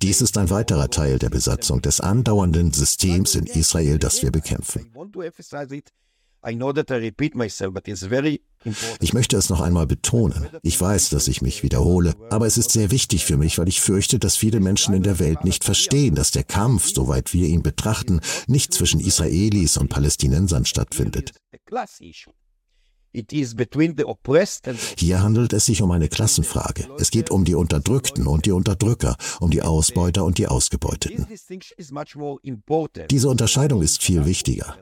Dies 0.00 0.22
ist 0.22 0.38
ein 0.38 0.50
weiterer 0.50 0.88
Teil 0.88 1.18
der 1.18 1.28
Besatzung 1.28 1.82
des 1.82 2.00
andauernden 2.00 2.72
Systems 2.72 3.34
in 3.34 3.46
Israel, 3.46 3.98
das 3.98 4.22
wir 4.22 4.30
bekämpfen. 4.30 4.90
Ich 9.00 9.12
möchte 9.12 9.36
es 9.36 9.50
noch 9.50 9.60
einmal 9.60 9.86
betonen. 9.86 10.48
Ich 10.62 10.80
weiß, 10.80 11.10
dass 11.10 11.28
ich 11.28 11.42
mich 11.42 11.62
wiederhole, 11.62 12.14
aber 12.30 12.46
es 12.46 12.58
ist 12.58 12.70
sehr 12.70 12.90
wichtig 12.90 13.24
für 13.24 13.36
mich, 13.36 13.58
weil 13.58 13.68
ich 13.68 13.80
fürchte, 13.80 14.18
dass 14.18 14.36
viele 14.36 14.60
Menschen 14.60 14.94
in 14.94 15.02
der 15.02 15.18
Welt 15.18 15.44
nicht 15.44 15.64
verstehen, 15.64 16.14
dass 16.14 16.30
der 16.30 16.44
Kampf, 16.44 16.90
soweit 16.92 17.32
wir 17.32 17.46
ihn 17.46 17.62
betrachten, 17.62 18.20
nicht 18.46 18.72
zwischen 18.72 19.00
Israelis 19.00 19.76
und 19.76 19.88
Palästinensern 19.88 20.64
stattfindet. 20.64 21.32
Hier 24.96 25.22
handelt 25.22 25.52
es 25.52 25.66
sich 25.66 25.82
um 25.82 25.90
eine 25.90 26.08
Klassenfrage. 26.08 26.88
Es 26.98 27.10
geht 27.10 27.30
um 27.30 27.44
die 27.44 27.54
Unterdrückten 27.54 28.26
und 28.26 28.46
die 28.46 28.52
Unterdrücker, 28.52 29.16
um 29.40 29.50
die 29.50 29.62
Ausbeuter 29.62 30.24
und 30.24 30.38
die 30.38 30.46
Ausgebeuteten. 30.46 31.26
Diese 33.10 33.28
Unterscheidung 33.28 33.82
ist 33.82 34.02
viel 34.02 34.24
wichtiger. 34.24 34.76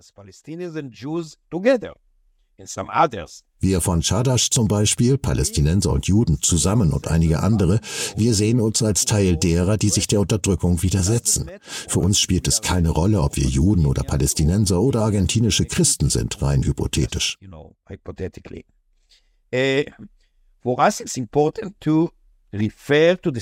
Wir 3.58 3.80
von 3.80 4.00
Chadash 4.00 4.50
zum 4.50 4.66
Beispiel, 4.66 5.18
Palästinenser 5.18 5.92
und 5.92 6.06
Juden 6.06 6.40
zusammen 6.40 6.92
und 6.92 7.08
einige 7.08 7.42
andere, 7.42 7.80
wir 8.16 8.34
sehen 8.34 8.60
uns 8.60 8.82
als 8.82 9.04
Teil 9.04 9.36
derer, 9.36 9.76
die 9.76 9.90
sich 9.90 10.06
der 10.06 10.20
Unterdrückung 10.20 10.82
widersetzen. 10.82 11.50
Für 11.60 12.00
uns 12.00 12.18
spielt 12.18 12.48
es 12.48 12.62
keine 12.62 12.90
Rolle, 12.90 13.20
ob 13.20 13.36
wir 13.36 13.46
Juden 13.46 13.84
oder 13.84 14.02
Palästinenser 14.02 14.80
oder 14.80 15.02
argentinische 15.02 15.66
Christen 15.66 16.08
sind, 16.08 16.40
rein 16.40 16.64
hypothetisch. 16.64 17.36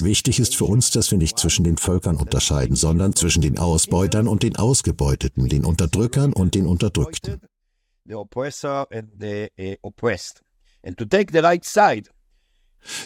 Wichtig 0.03 0.41
ist 0.41 0.57
für 0.57 0.65
uns, 0.65 0.91
dass 0.91 1.11
wir 1.13 1.19
nicht 1.19 1.39
zwischen 1.39 1.63
den 1.63 1.77
Völkern 1.77 2.17
unterscheiden, 2.17 2.75
sondern 2.75 3.15
zwischen 3.15 3.43
den 3.43 3.59
Ausbeutern 3.59 4.27
und 4.27 4.43
den 4.43 4.57
Ausgebeuteten, 4.57 5.49
den 5.49 5.65
Unterdrückern 5.65 6.33
und 6.33 6.55
den 6.55 6.67
Unterdrückten 6.67 7.41
the 8.07 8.15
oppressor 8.15 8.87
and 8.91 9.09
the 9.19 9.51
uh, 9.59 9.77
oppressed. 9.83 10.43
And 10.83 10.97
to 10.99 11.05
take 11.07 11.33
the 11.33 11.43
right 11.43 11.65
side. 11.65 12.11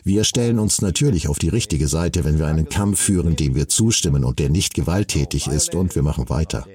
Wir 0.03 0.25
stellen 0.25 0.59
uns 0.59 0.83
natürlich 0.83 1.29
auf 1.29 1.39
die 1.39 1.51
richtige 1.51 1.87
Seite, 1.87 2.25
wenn 2.25 2.39
wir 2.39 2.47
einen 2.47 2.69
Kampf 2.69 3.01
führen, 3.01 3.37
dem 3.37 3.55
wir 3.55 3.69
zustimmen 3.69 4.25
und 4.25 4.41
der 4.41 4.51
nicht 4.51 4.75
gewalttätig 4.75 5.47
ist, 5.47 5.77
und 5.77 5.95
wir 5.95 6.03
machen 6.03 6.29
weiter. 6.29 6.67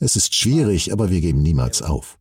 Es 0.00 0.16
ist 0.16 0.34
schwierig, 0.34 0.92
aber 0.92 1.10
wir 1.10 1.20
geben 1.20 1.42
niemals 1.42 1.82
auf. 1.82 2.18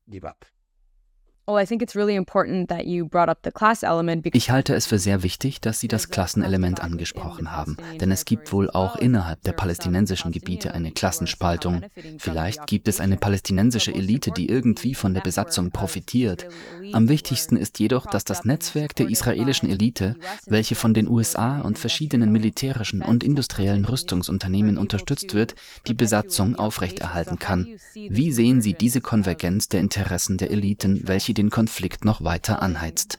Ich 4.35 4.51
halte 4.51 4.75
es 4.75 4.85
für 4.85 4.99
sehr 4.99 5.23
wichtig, 5.23 5.61
dass 5.61 5.79
Sie 5.79 5.87
das 5.87 6.09
Klassenelement 6.09 6.81
angesprochen 6.81 7.53
haben, 7.53 7.77
denn 8.01 8.11
es 8.11 8.25
gibt 8.25 8.51
wohl 8.51 8.69
auch 8.69 8.97
innerhalb 8.97 9.41
der 9.43 9.53
palästinensischen 9.53 10.33
Gebiete 10.33 10.73
eine 10.73 10.91
Klassenspaltung. 10.91 11.83
Vielleicht 12.17 12.67
gibt 12.67 12.89
es 12.89 12.99
eine 12.99 13.15
palästinensische 13.15 13.93
Elite, 13.93 14.31
die 14.31 14.49
irgendwie 14.49 14.93
von 14.93 15.13
der 15.13 15.21
Besatzung 15.21 15.71
profitiert. 15.71 16.49
Am 16.91 17.07
wichtigsten 17.07 17.55
ist 17.55 17.79
jedoch, 17.79 18.07
dass 18.07 18.25
das 18.25 18.43
Netzwerk 18.43 18.93
der 18.95 19.07
israelischen 19.09 19.69
Elite, 19.69 20.17
welche 20.47 20.75
von 20.75 20.93
den 20.93 21.07
USA 21.07 21.61
und 21.61 21.79
verschiedenen 21.79 22.29
militärischen 22.33 23.01
und 23.01 23.23
industriellen 23.23 23.85
Rüstungsunternehmen 23.85 24.77
unterstützt 24.77 25.33
wird, 25.33 25.55
die 25.87 25.93
Besatzung 25.93 26.55
aufrechterhalten 26.57 27.39
kann. 27.39 27.67
Wie 27.93 28.33
sehen 28.33 28.61
Sie 28.61 28.73
diese 28.73 28.99
Konvergenz 28.99 29.69
der 29.69 29.79
Interessen 29.79 30.37
der 30.37 30.51
Eliten, 30.51 31.07
welche 31.07 31.36
den 31.37 31.49
Konflikt 31.49 32.05
noch 32.05 32.23
weiter 32.23 32.61
anheizt. 32.61 33.17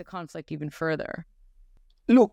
Uh, 2.11 2.29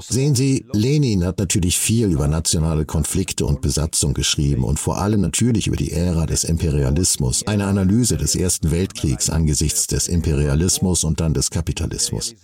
Sehen 0.00 0.34
Sie, 0.34 0.64
Lenin 0.72 1.24
hat 1.24 1.38
natürlich 1.38 1.78
viel 1.78 2.10
über 2.10 2.26
nationale 2.26 2.86
Konflikte 2.86 3.44
und 3.44 3.60
Besatzung 3.60 4.14
geschrieben 4.14 4.64
und 4.64 4.78
vor 4.78 4.98
allem 4.98 5.20
natürlich 5.20 5.66
über 5.66 5.76
die 5.76 5.92
Ära 5.92 6.26
des 6.26 6.44
Imperialismus, 6.44 7.46
eine 7.46 7.66
Analyse 7.66 8.16
des 8.16 8.34
Ersten 8.34 8.70
Weltkriegs 8.70 9.28
angesichts 9.28 9.86
des 9.86 10.08
Imperialismus 10.08 11.04
und 11.04 11.20
dann 11.20 11.34
des 11.34 11.50
Kapitalismus. 11.50 12.34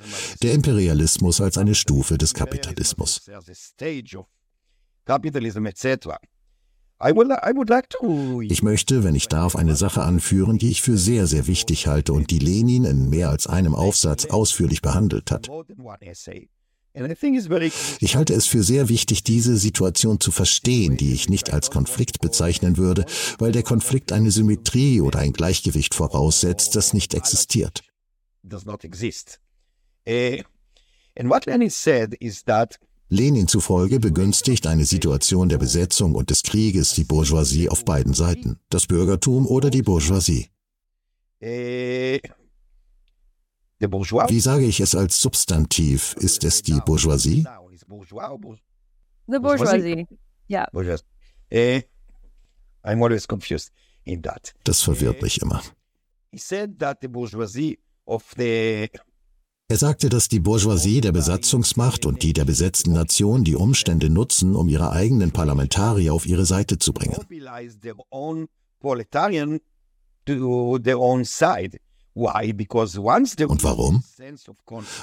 Der 0.42 0.52
Imperialismus 0.52 1.40
als 1.40 1.56
eine 1.56 1.74
Stufe 1.74 2.18
des 2.18 2.34
Kapitalismus. 2.34 3.22
Ich 8.50 8.62
möchte, 8.62 9.04
wenn 9.04 9.14
ich 9.14 9.28
darf, 9.28 9.54
eine 9.54 9.76
Sache 9.76 10.02
anführen, 10.02 10.58
die 10.58 10.70
ich 10.70 10.80
für 10.80 10.96
sehr, 10.96 11.26
sehr 11.26 11.46
wichtig 11.46 11.86
halte 11.86 12.12
und 12.12 12.30
die 12.30 12.38
Lenin 12.38 12.84
in 12.84 13.10
mehr 13.10 13.28
als 13.28 13.46
einem 13.46 13.74
Aufsatz 13.74 14.26
ausführlich 14.26 14.80
behandelt 14.80 15.30
hat. 15.30 15.48
Ich 18.00 18.16
halte 18.16 18.32
es 18.32 18.46
für 18.46 18.62
sehr 18.62 18.88
wichtig, 18.88 19.22
diese 19.22 19.58
Situation 19.58 20.18
zu 20.18 20.30
verstehen, 20.30 20.96
die 20.96 21.12
ich 21.12 21.28
nicht 21.28 21.52
als 21.52 21.70
Konflikt 21.70 22.20
bezeichnen 22.20 22.78
würde, 22.78 23.04
weil 23.38 23.52
der 23.52 23.62
Konflikt 23.62 24.12
eine 24.12 24.30
Symmetrie 24.30 25.02
oder 25.02 25.18
ein 25.18 25.34
Gleichgewicht 25.34 25.94
voraussetzt, 25.94 26.74
das 26.74 26.94
nicht 26.94 27.12
existiert. 27.12 27.84
Eh, 30.06 30.42
Lenin 31.14 31.70
zufolge 33.46 34.00
begünstigt 34.00 34.66
eine 34.66 34.84
Situation 34.84 35.48
der 35.48 35.58
Besetzung 35.58 36.14
und 36.14 36.30
des 36.30 36.42
Krieges 36.42 36.94
die 36.94 37.04
Bourgeoisie 37.04 37.68
auf 37.68 37.84
beiden 37.84 38.14
Seiten, 38.14 38.58
das 38.68 38.86
Bürgertum 38.86 39.46
oder 39.46 39.70
die 39.70 39.82
Bourgeoisie. 39.82 40.48
Eh, 41.40 42.20
wie 43.78 44.40
sage 44.40 44.64
ich 44.64 44.80
es 44.80 44.94
als 44.94 45.20
Substantiv? 45.20 46.14
Ist 46.18 46.44
es 46.44 46.62
die 46.62 46.80
Bourgeoisie? 46.84 47.44
The 49.28 49.38
bourgeoisie. 49.38 50.06
Ja. 50.48 50.66
Yeah. 51.52 51.82
I'm 52.82 53.02
always 53.02 53.26
confused 53.26 53.72
in 54.04 54.22
that. 54.22 54.54
Das 54.64 54.82
verwirrt 54.82 55.20
mich 55.22 55.42
immer. 55.42 55.62
Er 59.68 59.78
sagte, 59.78 60.08
dass 60.08 60.28
die 60.28 60.38
Bourgeoisie 60.38 61.00
der 61.00 61.10
Besatzungsmacht 61.10 62.06
und 62.06 62.22
die 62.22 62.32
der 62.32 62.44
besetzten 62.44 62.92
Nation 62.92 63.42
die 63.42 63.56
Umstände 63.56 64.10
nutzen, 64.10 64.54
um 64.54 64.68
ihre 64.68 64.92
eigenen 64.92 65.32
Parlamentarier 65.32 66.14
auf 66.14 66.24
ihre 66.24 66.46
Seite 66.46 66.78
zu 66.78 66.92
bringen. 66.92 67.16
Und 72.16 73.62
warum? 73.62 74.02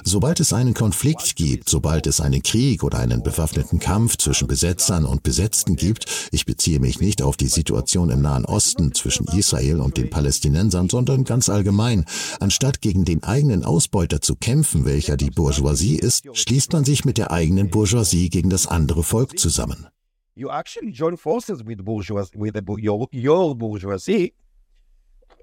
Sobald 0.03 0.39
es 0.39 0.51
einen 0.51 0.73
Konflikt 0.73 1.35
gibt, 1.35 1.69
sobald 1.69 2.07
es 2.07 2.19
einen 2.19 2.41
Krieg 2.41 2.83
oder 2.83 2.97
einen 2.97 3.21
bewaffneten 3.21 3.77
Kampf 3.77 4.17
zwischen 4.17 4.47
Besetzern 4.47 5.05
und 5.05 5.21
Besetzten 5.21 5.75
gibt, 5.75 6.05
ich 6.31 6.47
beziehe 6.47 6.79
mich 6.79 7.01
nicht 7.01 7.21
auf 7.21 7.37
die 7.37 7.49
Situation 7.49 8.09
im 8.09 8.23
Nahen 8.23 8.45
Osten 8.45 8.95
zwischen 8.95 9.27
Israel 9.27 9.79
und 9.79 9.97
den 9.97 10.09
Palästinensern, 10.09 10.89
sondern 10.89 11.23
ganz 11.23 11.49
allgemein, 11.49 12.05
anstatt 12.39 12.81
gegen 12.81 13.05
den 13.05 13.21
eigenen 13.23 13.63
Ausbeuter 13.63 14.19
zu 14.21 14.35
kämpfen, 14.35 14.85
welcher 14.85 15.15
die 15.15 15.29
Bourgeoisie 15.29 15.97
ist, 15.97 16.25
schließt 16.33 16.73
man 16.73 16.83
sich 16.83 17.05
mit 17.05 17.19
der 17.19 17.29
eigenen 17.29 17.69
Bourgeoisie 17.69 18.31
gegen 18.31 18.49
das 18.49 18.65
andere 18.65 19.03
Volk 19.03 19.37
zusammen. 19.37 19.87
You 20.35 20.49
actually 20.49 20.91
join 20.91 21.15
forces 21.15 21.63
with, 21.63 21.77
bourgeoisie, 21.85 22.31
with 22.35 22.53
the, 22.55 22.63
your, 22.83 23.07
your 23.13 23.55
bourgeoisie 23.55 24.33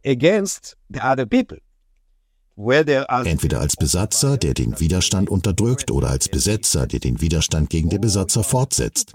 against 0.04 0.76
the 0.88 1.00
other 1.00 1.26
people. 1.26 1.60
Entweder 2.56 3.60
als 3.60 3.76
Besatzer, 3.76 4.36
der 4.36 4.54
den 4.54 4.78
Widerstand 4.80 5.30
unterdrückt, 5.30 5.90
oder 5.90 6.10
als 6.10 6.28
Besetzer, 6.28 6.86
der 6.86 7.00
den 7.00 7.20
Widerstand 7.20 7.70
gegen 7.70 7.88
den 7.88 8.00
Besatzer 8.00 8.42
fortsetzt. 8.42 9.12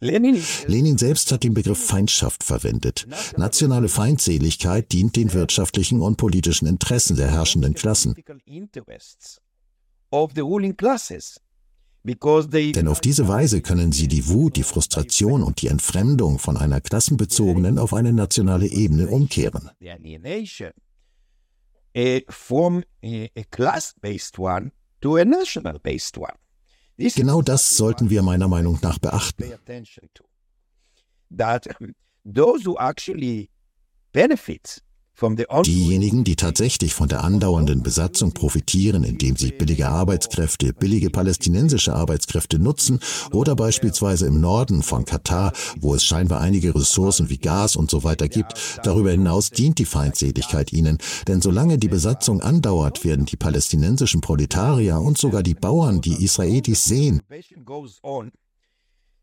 Lenin 0.00 0.98
selbst 0.98 1.32
hat 1.32 1.44
den 1.44 1.54
Begriff 1.54 1.86
Feindschaft 1.86 2.44
verwendet. 2.44 3.06
Nationale 3.36 3.88
Feindseligkeit 3.88 4.92
dient 4.92 5.16
den 5.16 5.32
wirtschaftlichen 5.32 6.00
und 6.02 6.16
politischen 6.16 6.66
Interessen 6.66 7.16
der 7.16 7.30
herrschenden 7.30 7.74
Klassen. 7.74 8.14
Denn 12.06 12.88
auf 12.88 13.00
diese 13.00 13.26
Weise 13.26 13.60
können 13.62 13.90
sie 13.92 14.06
die 14.06 14.28
Wut, 14.28 14.56
die 14.56 14.62
Frustration 14.62 15.42
und 15.42 15.60
die 15.60 15.66
Entfremdung 15.66 16.38
von 16.38 16.56
einer 16.56 16.80
klassenbezogenen 16.80 17.78
auf 17.78 17.92
eine 17.94 18.12
nationale 18.12 18.66
Ebene 18.66 19.08
umkehren. 19.08 19.70
Genau 26.98 27.42
das 27.42 27.76
sollten 27.76 28.10
wir 28.10 28.22
meiner 28.22 28.48
Meinung 28.48 28.78
nach 28.82 28.98
beachten. 28.98 29.52
That 31.36 31.68
those 32.24 32.64
who 32.64 32.76
actually 32.78 33.50
benefit 34.12 34.80
Diejenigen, 35.64 36.24
die 36.24 36.36
tatsächlich 36.36 36.92
von 36.92 37.08
der 37.08 37.24
andauernden 37.24 37.82
Besatzung 37.82 38.32
profitieren, 38.32 39.02
indem 39.02 39.34
sie 39.36 39.50
billige 39.50 39.88
Arbeitskräfte, 39.88 40.74
billige 40.74 41.08
palästinensische 41.08 41.94
Arbeitskräfte 41.94 42.58
nutzen 42.58 43.00
oder 43.32 43.56
beispielsweise 43.56 44.26
im 44.26 44.42
Norden 44.42 44.82
von 44.82 45.06
Katar, 45.06 45.52
wo 45.80 45.94
es 45.94 46.04
scheinbar 46.04 46.42
einige 46.42 46.74
Ressourcen 46.74 47.30
wie 47.30 47.38
Gas 47.38 47.76
und 47.76 47.90
so 47.90 48.04
weiter 48.04 48.28
gibt, 48.28 48.52
darüber 48.82 49.10
hinaus 49.10 49.48
dient 49.50 49.78
die 49.78 49.86
Feindseligkeit 49.86 50.70
ihnen, 50.74 50.98
denn 51.26 51.40
solange 51.40 51.78
die 51.78 51.88
Besatzung 51.88 52.42
andauert, 52.42 53.02
werden 53.02 53.24
die 53.24 53.36
palästinensischen 53.36 54.20
Proletarier 54.20 55.00
und 55.00 55.16
sogar 55.16 55.42
die 55.42 55.54
Bauern 55.54 56.02
die 56.02 56.22
Israelis 56.22 56.84
sehen. 56.84 57.22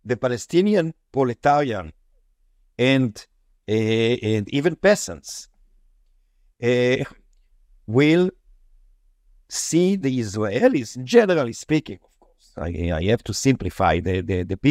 The 0.06 0.16
Palestinian 0.16 0.94
proletarian 1.12 1.92
and, 2.80 3.28
uh, 3.70 4.38
and 4.38 4.52
even 4.52 4.76
peasants 4.76 5.50
uh, 6.64 7.04
will 7.86 8.32
see 9.50 9.98
the 10.02 10.20
Israelis, 10.20 10.98
generally 11.04 11.54
speaking, 11.54 12.00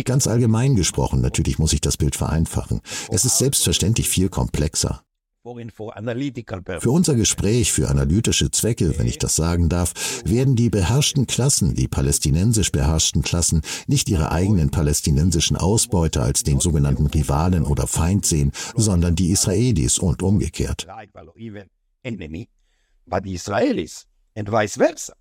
Ganz 0.05 0.27
allgemein 0.27 0.77
gesprochen, 0.77 1.21
natürlich 1.21 1.59
muss 1.59 1.73
ich 1.73 1.81
das 1.81 1.97
Bild 1.97 2.17
vereinfachen. 2.17 2.81
Es 3.11 3.25
ist 3.25 3.39
selbstverständlich 3.39 4.09
viel 4.09 4.29
komplexer. 4.29 5.03
Für 5.45 6.91
unser 6.93 7.17
Gespräch, 7.17 7.73
für 7.73 7.89
analytische 7.89 8.53
Zwecke, 8.53 8.97
wenn 8.97 9.09
ich 9.09 9.19
das 9.19 9.35
sagen 9.35 9.69
darf, 9.69 9.93
werden 10.25 10.55
die 10.55 10.71
beherrschten 10.71 11.27
Klassen, 11.27 11.75
die 11.75 11.89
palästinensisch 11.89 12.71
beherrschten 12.71 13.23
Klassen, 13.23 13.63
nicht 13.89 14.09
ihre 14.09 14.31
eigenen 14.31 14.71
palästinensischen 14.71 15.57
Ausbeuter 15.57 16.23
als 16.23 16.45
den 16.45 16.61
sogenannten 16.61 17.07
Rivalen 17.07 17.65
oder 17.65 17.89
Feind 17.89 18.25
sehen, 18.25 18.53
sondern 18.77 19.17
die 19.17 19.33
Israelis 19.33 19.99
und 19.99 20.23
umgekehrt 20.23 20.87
enemy, 22.03 22.49
but 23.07 23.25
the 23.25 23.35
Israelis 23.35 24.07
and 24.37 24.49
vice 24.49 24.77
versa. 24.77 25.15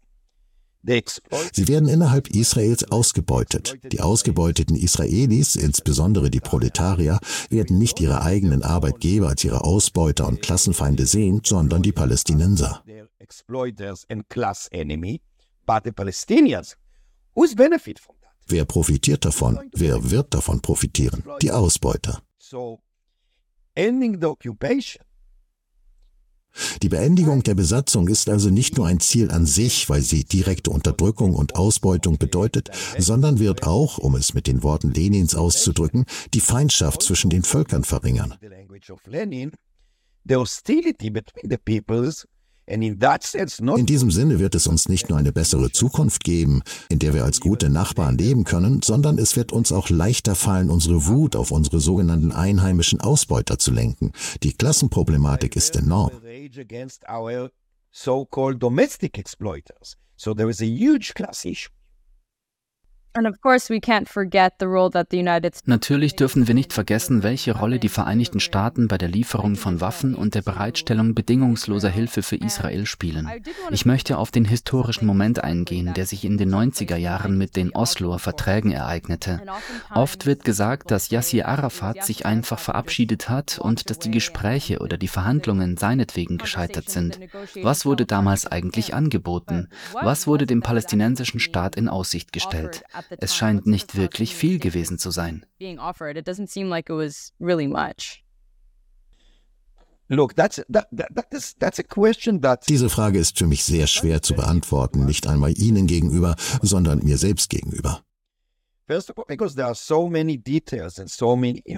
Sie 1.54 1.68
werden 1.68 1.88
innerhalb 1.88 2.28
Israels 2.30 2.92
ausgebeutet. 2.92 3.78
Die 3.92 4.02
ausgebeuteten 4.02 4.76
Israelis, 4.76 5.56
insbesondere 5.56 6.32
die 6.32 6.40
Proletarier, 6.40 7.20
werden 7.52 7.78
nicht 7.78 8.00
ihre 8.00 8.24
eigenen 8.24 8.64
Arbeitgeber 8.64 9.30
als 9.30 9.44
ihre 9.44 9.64
Ausbeuter 9.64 10.28
und 10.28 10.42
Klassenfeinde 10.42 11.06
sehen, 11.06 11.42
sondern 11.46 11.84
die 11.84 11.92
Palästinenser. 11.92 12.84
Wer 18.48 18.66
profitiert 18.66 19.26
davon? 19.26 19.60
Wer 19.74 20.10
wird 20.10 20.34
davon 20.34 20.62
profitieren? 20.62 21.24
Die 21.44 21.52
Ausbeuter. 21.52 22.24
ending 23.76 24.20
the 24.20 24.28
occupation 24.28 25.02
die 26.82 26.90
Beendigung 26.90 27.44
der 27.44 27.56
Besatzung 27.56 28.08
ist 28.08 28.30
also 28.30 28.50
nicht 28.50 28.78
nur 28.78 28.88
ein 28.88 29.00
Ziel 29.00 29.32
an 29.32 29.46
sich, 29.46 29.90
weil 29.90 30.02
sie 30.02 30.24
direkte 30.24 30.70
Unterdrückung 30.72 31.36
und 31.36 31.56
Ausbeutung 31.56 32.18
bedeutet, 32.18 32.70
sondern 32.98 33.40
wird 33.40 33.64
auch, 33.64 33.98
um 33.98 34.16
es 34.16 34.34
mit 34.34 34.48
den 34.48 34.64
Worten 34.64 34.92
Lenins 34.92 35.36
auszudrücken, 35.36 36.06
die 36.34 36.42
Feindschaft 36.42 37.04
zwischen 37.04 37.30
den 37.30 37.44
Völkern 37.44 37.84
verringern. 37.84 38.36
The 40.24 40.36
hostility 40.36 41.10
between 41.10 41.50
the 41.50 41.58
peoples 41.58 42.28
in 43.78 43.86
diesem 43.86 44.12
Sinne 44.12 44.40
wird 44.40 44.56
es 44.56 44.68
uns 44.68 44.88
nicht 44.88 45.10
nur 45.10 45.18
eine 45.18 45.32
bessere 45.32 45.72
Zukunft 45.72 46.24
geben, 46.24 46.62
in 46.90 47.00
der 47.00 47.14
wir 47.14 47.24
als 47.24 47.40
gute 47.40 47.70
Nachbarn 47.70 48.18
leben 48.18 48.44
können, 48.44 48.82
sondern 48.82 49.18
es 49.18 49.36
wird 49.36 49.52
uns 49.52 49.72
auch 49.72 49.90
leichter 49.90 50.36
fallen, 50.36 50.70
unsere 50.70 51.08
Wut 51.08 51.36
auf 51.36 51.52
unsere 51.52 51.80
sogenannten 51.80 52.32
einheimischen 52.32 53.02
Ausbeuter 53.02 53.58
zu 53.60 53.72
lenken. 53.72 54.12
Die 54.44 54.54
Klassenproblematik 54.54 55.56
ist 55.56 55.76
enorm. 55.76 56.12
Natürlich 65.66 66.16
dürfen 66.16 66.48
wir 66.48 66.56
nicht 66.56 66.72
vergessen, 66.72 67.24
welche 67.24 67.58
Rolle 67.58 67.78
die 67.78 67.90
Vereinigten 67.90 68.40
Staaten 68.40 68.88
bei 68.88 68.98
der 68.98 69.10
Lieferung 69.10 69.56
von 69.56 69.82
Waffen 69.82 70.16
und 70.16 70.34
der 70.34 70.42
Bereitstellung 70.42 71.14
bedingungsloser 71.14 71.90
Hilfe 71.90 72.24
für 72.24 72.38
Israel 72.38 72.86
spielen. 72.86 73.30
Ich 73.70 73.86
möchte 73.86 74.18
auf 74.18 74.32
den 74.32 74.46
historischen 74.46 75.06
Moment 75.06 75.44
eingehen, 75.44 75.94
der 75.94 76.06
sich 76.06 76.24
in 76.24 76.38
den 76.38 76.56
90er 76.56 76.96
Jahren 76.96 77.38
mit 77.38 77.58
den 77.58 77.74
Osloer 77.76 78.18
Verträgen 78.18 78.72
ereignete. 78.72 79.42
Oft 79.94 80.26
wird 80.26 80.46
gesagt, 80.46 80.90
dass 80.90 81.10
Yassir 81.10 81.50
Arafat 81.50 82.06
sich 82.06 82.26
einfach 82.26 82.60
verabschiedet 82.60 83.28
hat 83.28 83.60
und 83.60 83.90
dass 83.90 84.00
die 84.00 84.12
Gespräche 84.12 84.80
oder 84.80 84.98
die 84.98 85.10
Verhandlungen 85.10 85.76
seinetwegen 85.76 86.38
gescheitert 86.38 86.90
sind. 86.90 87.20
Was 87.62 87.86
wurde 87.86 88.06
damals 88.06 88.46
eigentlich 88.48 88.94
angeboten? 88.94 89.68
Was 90.02 90.28
wurde 90.28 90.46
dem 90.46 90.62
palästinensischen 90.62 91.42
Staat 91.42 91.76
in 91.76 91.90
Aussicht 91.90 92.32
gestellt? 92.32 92.84
Es 93.20 93.36
scheint 93.36 93.68
nicht 93.68 93.96
wirklich 93.96 94.36
viel 94.36 94.60
gewesen 94.60 94.98
zu 94.98 95.12
sein. 95.12 95.46
Diese 102.68 102.90
Frage 102.90 103.20
ist 103.20 103.38
für 103.38 103.48
mich 103.48 103.64
sehr 103.64 103.88
schwer 103.88 104.22
zu 104.22 104.34
beantworten, 104.34 105.06
nicht 105.06 105.26
einmal 105.28 105.58
Ihnen 105.58 105.88
gegenüber, 105.88 106.36
sondern 106.62 107.00
mir 107.00 107.18
selbst 107.18 107.50
gegenüber. 107.50 108.04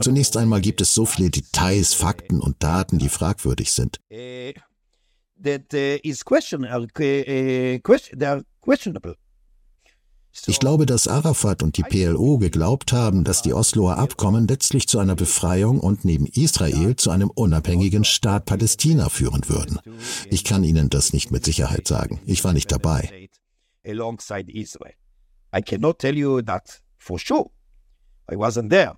Zunächst 0.02 0.38
einmal 0.38 0.62
gibt 0.62 0.82
es 0.82 0.94
so 0.96 1.06
viele 1.06 1.30
Details, 1.30 1.94
Fakten 1.94 2.42
und 2.42 2.64
Daten, 2.64 2.98
die 2.98 3.10
fragwürdig 3.10 3.72
sind. 3.72 4.00
Eh, 4.10 4.54
that 5.44 5.72
uh, 5.74 6.00
is 6.04 6.24
are 8.28 8.44
questionable. 8.64 9.16
Ich 10.48 10.60
glaube, 10.60 10.86
dass 10.86 11.08
Arafat 11.08 11.62
und 11.62 11.78
die 11.78 11.84
PLO 11.84 12.38
geglaubt 12.38 12.92
haben, 12.92 13.24
dass 13.24 13.44
die 13.44 13.54
Osloer 13.54 13.98
Abkommen 13.98 14.48
letztlich 14.48 14.88
zu 14.88 15.00
einer 15.00 15.16
Befreiung 15.16 15.80
und 15.80 16.06
neben 16.06 16.26
Israel 16.26 16.96
zu 16.96 17.12
einem 17.12 17.30
unabhängigen 17.30 18.04
Staat 18.04 18.46
Palästina 18.46 19.10
führen 19.10 19.48
würden. 19.48 19.80
Ich 20.30 20.44
kann 20.44 20.64
Ihnen 20.64 20.90
das 20.90 21.14
nicht 21.14 21.32
mit 21.32 21.46
Sicherheit 21.46 21.88
sagen. 21.88 22.20
Ich 22.26 22.44
war 22.44 22.54
nicht 22.54 22.72
dabei. 22.72 23.30
I 25.56 25.62
cannot 25.62 26.00
tell 26.00 26.18
you 26.18 26.42
that 26.42 26.82
for 26.98 27.20
sure. 27.20 27.52
I 28.32 28.36
wasn't 28.36 28.70
there. 28.70 28.98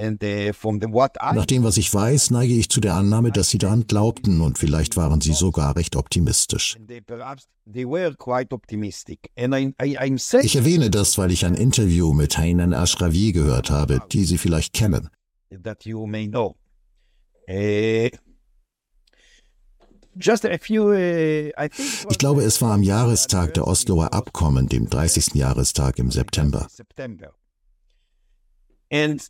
Nach 0.00 1.46
dem, 1.46 1.62
was 1.64 1.76
ich 1.76 1.92
weiß, 1.92 2.30
neige 2.30 2.54
ich 2.54 2.70
zu 2.70 2.80
der 2.80 2.94
Annahme, 2.94 3.32
dass 3.32 3.50
sie 3.50 3.58
daran 3.58 3.86
glaubten 3.86 4.40
und 4.40 4.58
vielleicht 4.58 4.96
waren 4.96 5.20
sie 5.20 5.32
sogar 5.32 5.76
recht 5.76 5.94
optimistisch. 5.96 6.78
Ich 10.42 10.56
erwähne 10.56 10.90
das, 10.90 11.18
weil 11.18 11.30
ich 11.30 11.44
ein 11.44 11.54
Interview 11.54 12.12
mit 12.12 12.38
Hainan 12.38 12.72
Ashravi 12.72 13.32
gehört 13.32 13.70
habe, 13.70 14.00
die 14.10 14.24
Sie 14.24 14.38
vielleicht 14.38 14.72
kennen. 14.72 15.10
Eh, 17.46 18.06
eh, 18.06 18.10
ich 22.10 22.18
glaube, 22.18 22.42
es 22.42 22.62
war 22.62 22.72
am 22.72 22.82
Jahrestag 22.82 23.54
der 23.54 23.66
Osloer 23.66 24.12
Abkommen, 24.12 24.68
dem 24.68 24.88
30. 24.88 25.34
Jahrestag 25.34 25.98
im 25.98 26.10
September. 26.10 26.68
And 28.92 29.28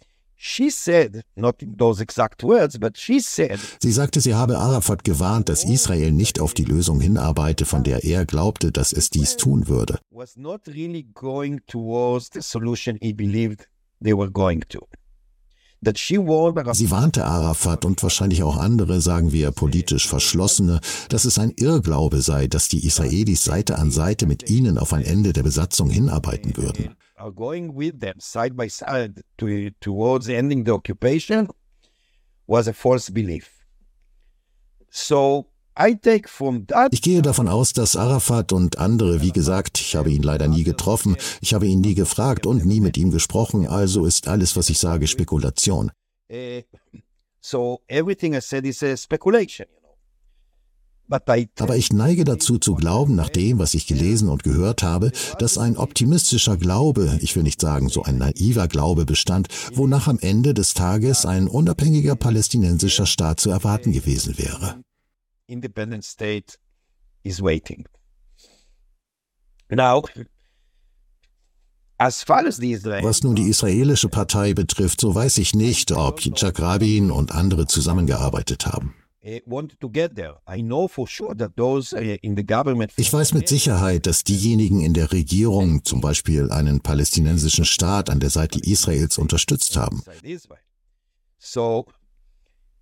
Sie 3.79 3.93
sagte, 3.93 4.23
sie 4.23 4.35
habe 4.35 4.57
Arafat 4.57 5.05
gewarnt, 5.05 5.51
dass 5.51 5.65
Israel 5.65 6.13
nicht 6.13 6.41
auf 6.41 6.55
die 6.55 6.65
Lösung 6.65 6.99
hinarbeite, 6.99 7.67
von 7.67 7.85
der 7.85 8.05
er 8.05 8.25
glaubte, 8.25 8.73
dass 8.73 8.95
es 8.95 9.11
dies 9.11 9.37
tun 9.37 9.69
würde. 9.69 9.99
Sie 16.75 16.91
warnte 16.91 17.27
Arafat 17.27 17.85
und 17.85 18.03
wahrscheinlich 18.03 18.43
auch 18.43 18.57
andere, 18.57 19.03
sagen 19.03 19.33
wir 19.33 19.51
politisch 19.51 20.09
Verschlossene, 20.09 20.81
dass 21.11 21.27
es 21.27 21.39
ein 21.39 21.51
Irrglaube 21.51 22.23
sei, 22.23 22.47
dass 22.47 22.69
die 22.69 22.87
Israelis 22.87 23.45
Seite 23.45 23.79
an 23.79 23.91
Seite 23.91 24.25
mit 24.25 24.49
ihnen 24.49 24.79
auf 24.79 24.95
ein 24.95 25.05
Ende 25.05 25.35
der 25.35 25.43
Besatzung 25.43 25.91
hinarbeiten 25.91 26.57
würden 26.57 26.97
are 27.21 27.31
going 27.31 27.75
with 27.75 28.01
them 28.01 28.19
side 28.19 28.57
by 28.57 28.69
side 28.69 29.23
to, 29.39 29.71
towards 29.81 30.29
ending 30.29 30.65
the 30.65 30.73
occupation 30.73 31.49
was 32.47 32.67
a 32.67 32.73
false 32.73 33.11
belief. 33.11 33.51
So 34.91 35.47
ich 36.91 37.03
gehe 37.03 37.23
davon 37.23 37.49
aus, 37.49 37.73
dass 37.73 37.97
Arafat 37.97 38.53
und 38.53 38.79
andere, 38.79 39.23
wie 39.23 39.33
gesagt, 39.33 39.81
ich 39.81 39.97
habe 39.97 40.11
ihn 40.11 40.23
leider 40.23 40.49
nie 40.49 40.65
getroffen, 40.65 41.17
ich 41.41 41.55
habe 41.55 41.67
ihn 41.67 41.81
nie 41.81 41.95
gefragt 41.95 42.45
und 42.45 42.67
nie 42.67 42.81
mit 42.81 42.99
ihm 42.99 43.11
gesprochen, 43.11 43.67
also 43.67 44.05
ist 44.05 44.29
alles, 44.29 44.57
was 44.57 44.69
ich 44.69 44.79
sage, 44.79 45.07
Spekulation. 45.07 45.91
Eh, 46.29 46.65
so 47.41 47.81
everything 47.89 48.35
I 48.35 48.41
said 48.41 48.67
is 48.67 48.83
a 48.83 48.97
speculation. 48.97 49.67
Aber 51.11 51.77
ich 51.77 51.93
neige 51.93 52.25
dazu 52.25 52.59
zu 52.59 52.75
glauben, 52.75 53.17
nach 53.17 53.29
dem, 53.29 53.59
was 53.59 53.75
ich 53.75 53.87
gelesen 53.87 54.29
und 54.29 54.45
gehört 54.45 54.83
habe, 54.83 55.11
dass 55.39 55.59
ein 55.59 55.77
optimistischer 55.77 56.57
Glaube, 56.57 57.19
ich 57.21 57.35
will 57.35 57.43
nicht 57.43 57.61
sagen 57.61 57.89
so 57.89 58.05
ein 58.05 58.19
naiver 58.19 58.69
Glaube 58.69 59.07
bestand, 59.07 59.49
wonach 59.75 60.07
am 60.07 60.19
Ende 60.21 60.55
des 60.55 60.75
Tages 60.75 61.27
ein 61.27 61.49
unabhängiger 61.49 62.15
palästinensischer 62.15 63.07
Staat 63.07 63.41
zu 63.41 63.51
erwarten 63.51 63.93
gewesen 63.93 64.39
wäre. 64.39 64.83
Independent 65.47 66.05
state 66.05 66.59
is 67.25 67.43
waiting. 67.43 67.87
Now, 69.69 70.05
was 71.99 73.23
nun 73.23 73.35
die 73.37 73.49
israelische 73.49 74.09
Partei 74.09 74.55
betrifft, 74.55 75.01
so 75.01 75.15
weiß 75.15 75.37
ich 75.39 75.55
nicht, 75.55 75.93
ob 75.93 76.25
Yitzhak 76.25 76.59
Rabin 76.59 77.11
und 77.11 77.33
andere 77.33 77.67
zusammengearbeitet 77.67 78.67
haben. 78.67 78.95
Uh, 79.23 79.39
ich 82.97 83.13
weiß 83.13 83.35
mit 83.35 83.49
Sicherheit, 83.49 84.07
dass 84.07 84.25
diejenigen 84.25 84.81
in 84.81 84.95
der 84.95 85.13
Regierung 85.13 85.85
zum 85.85 86.01
Beispiel 86.01 86.51
einen 86.51 86.81
palästinensischen 86.81 87.67
Staat 87.67 88.09
an 88.09 88.21
der 88.21 88.31
Seite 88.31 88.59
Israels 88.61 89.19
unterstützt 89.19 89.77
haben. 89.77 90.03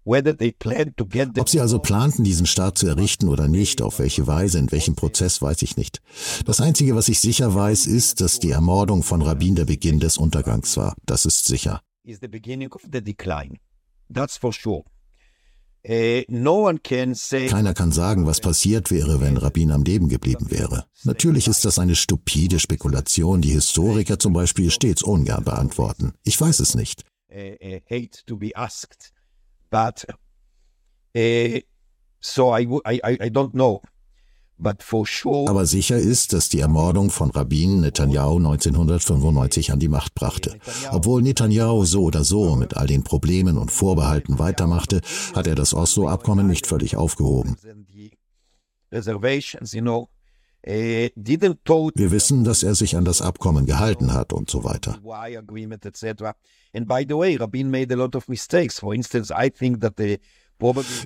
Ob 0.05 1.49
sie 1.49 1.61
also 1.61 1.79
planten, 1.81 2.25
diesen 2.25 2.47
Staat 2.47 2.79
zu 2.79 2.87
errichten 2.87 3.29
oder 3.29 3.49
nicht, 3.49 3.83
auf 3.83 3.99
welche 3.99 4.29
Weise, 4.29 4.59
in 4.59 4.71
welchem 4.71 4.95
Prozess, 4.95 5.43
weiß 5.43 5.63
ich 5.63 5.77
nicht. 5.77 6.01
Das 6.47 6.61
Einzige, 6.61 6.95
was 6.95 7.09
ich 7.09 7.19
sicher 7.19 7.53
weiß, 7.53 7.87
ist, 7.89 8.21
dass 8.21 8.39
die 8.39 8.53
Ermordung 8.53 9.03
von 9.03 9.23
Rabin 9.23 9.57
der 9.57 9.65
Beginn 9.65 9.99
des 9.99 10.17
Untergangs 10.17 10.77
war. 10.77 10.95
Das 11.05 11.27
ist 11.27 11.47
sicher. 11.47 11.83
That's 14.11 14.39
for 14.39 14.53
sure. 14.53 14.85
Äh, 15.83 16.25
Keiner 16.25 17.75
kann 17.75 17.93
sagen, 17.93 18.27
was 18.27 18.41
passiert 18.41 18.91
wäre, 18.91 19.21
wenn 19.21 19.37
Rabin 19.37 19.71
am 19.71 19.85
Leben 19.85 20.09
geblieben 20.09 20.51
wäre. 20.51 20.85
Natürlich 21.05 21.47
ist 21.47 21.65
das 21.65 21.79
eine 21.79 21.95
stupide 21.95 22.59
Spekulation, 22.59 23.41
die 23.41 23.53
Historiker 23.53 24.19
zum 24.19 24.33
Beispiel 24.33 24.71
stets 24.71 25.03
ungern 25.03 25.45
beantworten. 25.45 26.13
Ich 26.25 26.41
weiß 26.41 26.61
es 26.61 26.75
nicht. 26.75 27.05
Äh, 27.29 27.81
äh, 31.15 31.63
so 32.21 32.57
I, 32.57 32.65
I, 32.87 33.01
I 33.03 33.31
don't 33.31 33.53
know. 33.53 33.83
Aber 34.59 35.67
sicher 35.67 35.99
ist, 35.99 36.33
dass 36.33 36.49
die 36.49 36.61
Ermordung 36.61 37.11
von 37.11 37.31
Rabin 37.31 37.81
Netanyahu 37.81 38.39
1995 38.39 39.73
an 39.73 39.79
die 39.79 39.89
Macht 39.89 40.15
brachte. 40.15 40.59
Obwohl 40.91 41.23
Netanyahu 41.23 41.85
so 41.85 42.03
oder 42.03 42.25
so 42.25 42.57
mit 42.57 42.77
all 42.77 42.87
den 42.87 43.05
Problemen 43.05 43.57
und 43.57 43.71
Vorbehalten 43.71 44.39
weitermachte, 44.39 45.01
hat 45.35 45.47
er 45.47 45.55
das 45.55 45.75
Oslo-Abkommen 45.75 46.47
nicht 46.47 46.67
völlig 46.67 46.97
aufgehoben. 46.97 47.57
Wir 50.65 52.11
wissen, 52.11 52.45
dass 52.45 52.63
er 52.63 52.75
sich 52.75 52.97
an 52.97 53.05
das 53.05 53.23
Abkommen 53.23 53.67
gehalten 53.67 54.13
hat 54.13 54.33
und 54.33 54.51
so 54.51 54.65
weiter. 54.65 54.99
And 56.75 56.87
by 56.87 57.07
the 57.09 57.17
way, 57.17 57.37
Rabin 57.37 57.71
made 57.71 57.93
a 57.95 57.97
lot 57.97 58.15
of 58.15 58.29
mistakes. 58.29 58.79
For 58.79 58.93
instance, 58.95 59.33
I 59.33 59.51
think 59.51 59.81
that 59.81 59.95
the 59.97 60.19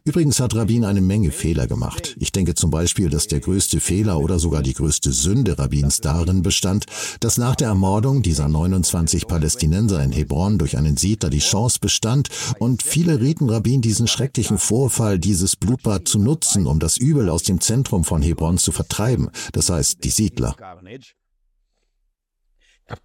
Übrigens 0.05 0.41
hat 0.41 0.55
Rabin 0.55 0.85
eine 0.85 1.03
Menge 1.03 1.31
Fehler 1.31 1.67
gemacht. 1.67 2.17
Ich 2.19 2.33
denke 2.33 2.55
zum 2.55 2.71
Beispiel, 2.71 3.11
dass 3.11 3.27
der 3.27 3.41
größte 3.41 3.81
Fehler 3.81 4.19
oder 4.19 4.39
sogar 4.39 4.63
die 4.63 4.73
größte 4.73 5.13
Sünde 5.13 5.59
Rabins 5.59 6.01
darin 6.01 6.41
bestand, 6.43 6.87
dass 7.21 7.37
nach 7.37 7.55
der 7.55 7.69
Ermordung 7.69 8.23
dieser 8.23 8.49
29 8.49 9.27
Palästinenser 9.27 10.03
in 10.03 10.13
Hebron 10.13 10.57
durch 10.59 10.79
einen 10.79 10.97
Siedler 10.97 11.29
die 11.29 11.41
Chance 11.41 11.81
bestand 11.81 12.31
und 12.61 12.83
viele 12.83 13.21
rieten 13.21 13.51
Rabin 13.51 13.83
diesen 13.83 14.09
schrecklichen 14.09 14.57
Vorfall, 14.57 15.19
dieses 15.19 15.57
Blutbad 15.57 16.09
zu 16.09 16.19
nutzen, 16.19 16.67
um 16.67 16.79
das 16.79 16.97
Übel 16.97 17.29
aus 17.29 17.43
dem 17.43 17.61
Zentrum 17.61 18.05
von 18.05 18.23
Hebron 18.23 18.57
zu 18.57 18.73
vertreiben, 18.73 19.31
das 19.53 19.69
heißt 19.69 20.03
die 20.03 20.11
Siedler. 20.11 20.57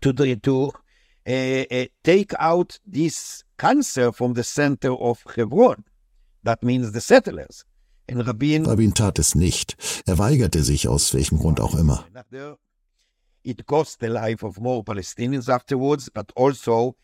To, 0.02 0.74
uh, 1.28 1.64
uh, 1.72 1.86
take 2.04 2.40
out 2.40 2.80
this 2.86 3.44
cancer 3.58 4.12
from 4.14 4.34
the 4.34 4.44
center 4.44 4.94
of 4.94 5.24
Hebron. 5.36 5.84
That 6.48 6.64
means 6.64 6.94
the 6.94 7.02
settlers. 7.02 7.66
In 8.08 8.22
Rabin, 8.22 8.66
Rabin 8.66 8.94
tat 8.94 9.20
es 9.20 9.36
nicht. 9.36 9.76
Er 10.06 10.18
weigerte 10.18 10.64
sich 10.64 10.88
aus 10.88 11.14
welchem 11.14 11.40
Grund 11.40 11.60
auch 11.60 11.76
immer. 11.76 12.06
it 13.44 13.66
cost 13.66 14.00
the 14.00 14.08
life 14.08 14.46
of 14.46 14.58
more 14.58 14.82
Palestinians 14.82 15.50
afterwards, 15.50 16.10
but 16.10 16.32
also 16.38 16.96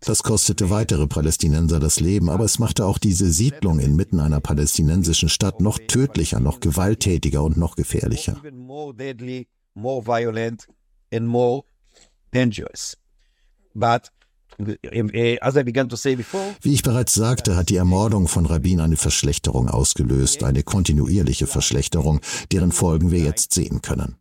das 0.00 0.22
kostete 0.22 0.70
weitere 0.70 1.08
Palästinenser 1.08 1.80
das 1.80 1.98
Leben, 1.98 2.28
aber 2.28 2.44
es 2.44 2.60
machte 2.60 2.84
auch 2.84 2.98
diese 2.98 3.32
Siedlung 3.32 3.80
inmitten 3.80 4.20
einer 4.20 4.40
palästinensischen 4.40 5.28
Stadt 5.30 5.60
noch 5.60 5.78
tödlicher, 5.78 6.38
noch 6.38 6.60
gewalttätiger 6.60 7.42
und 7.42 7.56
noch 7.56 7.74
gefährlicher. 7.74 8.40
Wie 16.62 16.72
ich 16.72 16.82
bereits 16.82 17.14
sagte, 17.14 17.56
hat 17.56 17.68
die 17.68 17.76
Ermordung 17.76 18.28
von 18.28 18.46
Rabin 18.46 18.80
eine 18.80 18.96
Verschlechterung 18.96 19.68
ausgelöst, 19.68 20.44
eine 20.44 20.62
kontinuierliche 20.62 21.46
Verschlechterung, 21.46 22.20
deren 22.52 22.72
Folgen 22.72 23.10
wir 23.10 23.20
jetzt 23.20 23.54
sehen 23.54 23.82
können. 23.82 24.16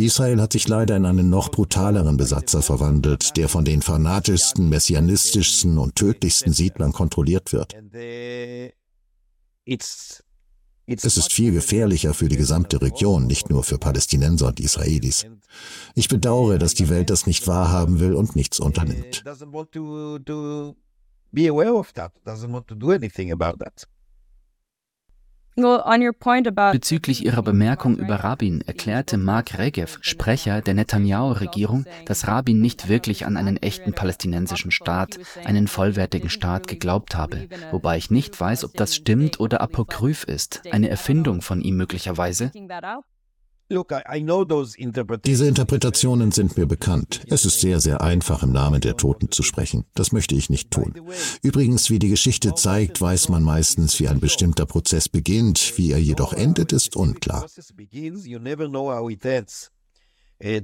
Israel 0.00 0.38
hat 0.40 0.52
sich 0.52 0.68
leider 0.68 0.96
in 0.96 1.06
einen 1.06 1.30
noch 1.30 1.50
brutaleren 1.50 2.18
Besatzer 2.18 2.60
verwandelt, 2.60 3.38
der 3.38 3.48
von 3.48 3.64
den 3.64 3.80
fanatischsten, 3.80 4.68
messianistischsten 4.68 5.78
und 5.78 5.96
tödlichsten 5.96 6.52
Siedlern 6.52 6.92
kontrolliert 6.92 7.54
wird. 7.54 7.74
Es 10.86 11.04
ist 11.04 11.32
viel 11.32 11.52
gefährlicher 11.52 12.14
für 12.14 12.28
die 12.28 12.36
gesamte 12.36 12.82
Region, 12.82 13.26
nicht 13.26 13.48
nur 13.48 13.62
für 13.62 13.78
Palästinenser 13.78 14.48
und 14.48 14.60
Israelis. 14.60 15.26
Ich 15.94 16.08
bedauere, 16.08 16.58
dass 16.58 16.74
die 16.74 16.88
Welt 16.88 17.10
das 17.10 17.26
nicht 17.26 17.46
wahrhaben 17.46 18.00
will 18.00 18.14
und 18.14 18.34
nichts 18.34 18.58
unternimmt. 18.58 19.22
Bezüglich 25.56 27.24
ihrer 27.24 27.42
Bemerkung 27.42 27.96
über 27.98 28.16
Rabin 28.16 28.62
erklärte 28.62 29.18
Mark 29.18 29.58
Regev, 29.58 29.98
Sprecher 30.00 30.62
der 30.62 30.74
Netanyahu-Regierung, 30.74 31.84
dass 32.06 32.28
Rabin 32.28 32.60
nicht 32.60 32.88
wirklich 32.88 33.26
an 33.26 33.36
einen 33.36 33.56
echten 33.56 33.92
palästinensischen 33.92 34.70
Staat, 34.70 35.18
einen 35.44 35.68
vollwertigen 35.68 36.30
Staat 36.30 36.68
geglaubt 36.68 37.14
habe, 37.14 37.48
wobei 37.72 37.96
ich 37.96 38.10
nicht 38.10 38.40
weiß, 38.40 38.64
ob 38.64 38.74
das 38.74 38.94
stimmt 38.94 39.40
oder 39.40 39.60
apokryph 39.60 40.24
ist, 40.24 40.62
eine 40.70 40.88
Erfindung 40.88 41.42
von 41.42 41.60
ihm 41.60 41.76
möglicherweise. 41.76 42.52
Diese 45.24 45.46
Interpretationen 45.46 46.32
sind 46.32 46.56
mir 46.56 46.66
bekannt. 46.66 47.20
Es 47.28 47.44
ist 47.44 47.60
sehr, 47.60 47.80
sehr 47.80 48.00
einfach, 48.00 48.42
im 48.42 48.52
Namen 48.52 48.80
der 48.80 48.96
Toten 48.96 49.30
zu 49.30 49.42
sprechen. 49.42 49.84
Das 49.94 50.10
möchte 50.10 50.34
ich 50.34 50.50
nicht 50.50 50.70
tun. 50.70 50.94
Übrigens, 51.42 51.88
wie 51.88 52.00
die 52.00 52.08
Geschichte 52.08 52.54
zeigt, 52.54 53.00
weiß 53.00 53.28
man 53.28 53.42
meistens, 53.42 54.00
wie 54.00 54.08
ein 54.08 54.18
bestimmter 54.18 54.66
Prozess 54.66 55.08
beginnt. 55.08 55.74
Wie 55.76 55.92
er 55.92 55.98
jedoch 55.98 56.32
endet, 56.32 56.72
ist 56.72 56.96
unklar. 56.96 57.46
Uh, 60.42 60.58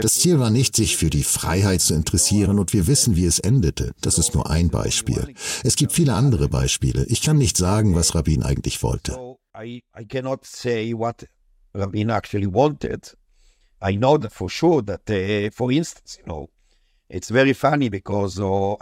das 0.00 0.14
Ziel 0.14 0.38
war 0.38 0.48
nicht, 0.50 0.74
sich 0.74 0.96
für 0.96 1.10
die 1.10 1.22
Freiheit 1.22 1.82
zu 1.82 1.92
interessieren 1.92 2.58
und 2.58 2.72
wir 2.72 2.86
wissen, 2.86 3.14
wie 3.14 3.26
es 3.26 3.38
endete. 3.38 3.92
Das 4.00 4.16
ist 4.16 4.34
nur 4.34 4.48
ein 4.48 4.70
Beispiel. 4.70 5.34
Es 5.64 5.76
gibt 5.76 5.92
viele 5.92 6.14
andere 6.14 6.48
Beispiele. 6.48 7.04
Ich 7.06 7.20
kann 7.20 7.36
nicht 7.36 7.58
sagen, 7.58 7.94
was 7.94 8.14
Rabin 8.14 8.42
eigentlich 8.42 8.82
wollte. 8.82 9.29
I, 9.60 9.82
I 9.94 10.04
cannot 10.04 10.46
say 10.46 10.94
what 10.94 11.24
Rabin 11.74 12.10
actually 12.10 12.46
wanted. 12.46 13.12
I 13.82 13.96
know 13.96 14.16
that 14.16 14.32
for 14.32 14.48
sure 14.48 14.82
that, 14.82 15.10
uh, 15.10 15.50
for 15.52 15.70
instance, 15.70 16.18
you 16.18 16.24
know, 16.26 16.48
because, 17.90 18.40
uh. 18.40 18.76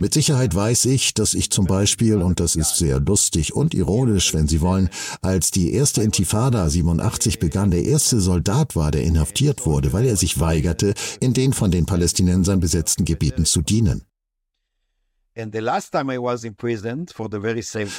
Mit 0.00 0.14
Sicherheit 0.14 0.54
weiß 0.54 0.86
ich, 0.86 1.14
dass 1.14 1.34
ich 1.34 1.50
zum 1.50 1.66
Beispiel, 1.66 2.22
und 2.22 2.40
das 2.40 2.56
ist 2.56 2.76
sehr 2.76 2.98
lustig 2.98 3.54
und 3.54 3.74
ironisch, 3.74 4.32
wenn 4.32 4.48
Sie 4.48 4.60
wollen, 4.60 4.88
als 5.20 5.50
die 5.50 5.72
erste 5.72 6.02
Intifada 6.02 6.68
87 6.68 7.38
begann, 7.38 7.70
der 7.70 7.84
erste 7.84 8.20
Soldat 8.20 8.74
war, 8.74 8.90
der 8.90 9.02
inhaftiert 9.02 9.66
wurde, 9.66 9.92
weil 9.92 10.06
er 10.06 10.16
sich 10.16 10.40
weigerte, 10.40 10.94
in 11.20 11.34
den 11.34 11.52
von 11.52 11.70
den 11.70 11.84
Palästinensern 11.84 12.58
besetzten 12.58 13.04
Gebieten 13.04 13.44
zu 13.44 13.60
dienen. 13.60 14.06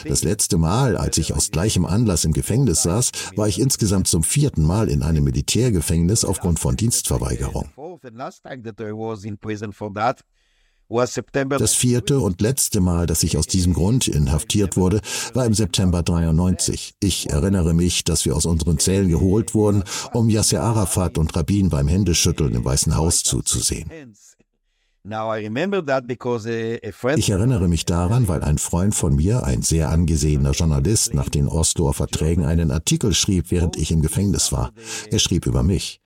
Das 0.05 0.23
letzte 0.23 0.57
Mal, 0.57 0.95
als 0.95 1.17
ich 1.17 1.33
aus 1.33 1.51
gleichem 1.51 1.85
Anlass 1.85 2.23
im 2.23 2.31
Gefängnis 2.31 2.83
saß, 2.83 3.11
war 3.35 3.47
ich 3.47 3.59
insgesamt 3.59 4.07
zum 4.07 4.23
vierten 4.23 4.63
Mal 4.63 4.89
in 4.89 5.03
einem 5.03 5.25
Militärgefängnis 5.25 6.23
aufgrund 6.23 6.59
von 6.59 6.77
Dienstverweigerung. 6.77 7.69
Das 11.57 11.73
vierte 11.73 12.19
und 12.19 12.41
letzte 12.41 12.79
Mal, 12.79 13.07
dass 13.07 13.23
ich 13.23 13.37
aus 13.37 13.47
diesem 13.47 13.73
Grund 13.73 14.07
inhaftiert 14.07 14.77
wurde, 14.77 15.01
war 15.33 15.45
im 15.45 15.53
September 15.53 16.03
93. 16.03 16.93
Ich 17.01 17.29
erinnere 17.31 17.73
mich, 17.73 18.03
dass 18.03 18.25
wir 18.25 18.35
aus 18.35 18.45
unseren 18.45 18.77
Zellen 18.77 19.09
geholt 19.09 19.55
wurden, 19.55 19.83
um 20.13 20.29
Yasser 20.29 20.61
Arafat 20.61 21.17
und 21.17 21.35
Rabin 21.35 21.69
beim 21.69 21.87
Händeschütteln 21.87 22.53
im 22.53 22.63
Weißen 22.63 22.95
Haus 22.95 23.23
zuzusehen. 23.23 23.89
Ich 27.19 27.29
erinnere 27.29 27.67
mich 27.67 27.85
daran, 27.85 28.27
weil 28.27 28.43
ein 28.43 28.57
Freund 28.57 28.95
von 28.95 29.15
mir, 29.15 29.43
ein 29.43 29.61
sehr 29.61 29.89
angesehener 29.89 30.51
Journalist, 30.51 31.13
nach 31.13 31.29
den 31.29 31.47
Osloer 31.47 31.93
Verträgen 31.93 32.43
einen 32.43 32.71
Artikel 32.71 33.13
schrieb, 33.13 33.51
während 33.51 33.77
ich 33.77 33.91
im 33.91 34.01
Gefängnis 34.01 34.51
war. 34.51 34.71
Er 35.11 35.19
schrieb 35.19 35.45
über 35.45 35.61
mich. 35.61 36.01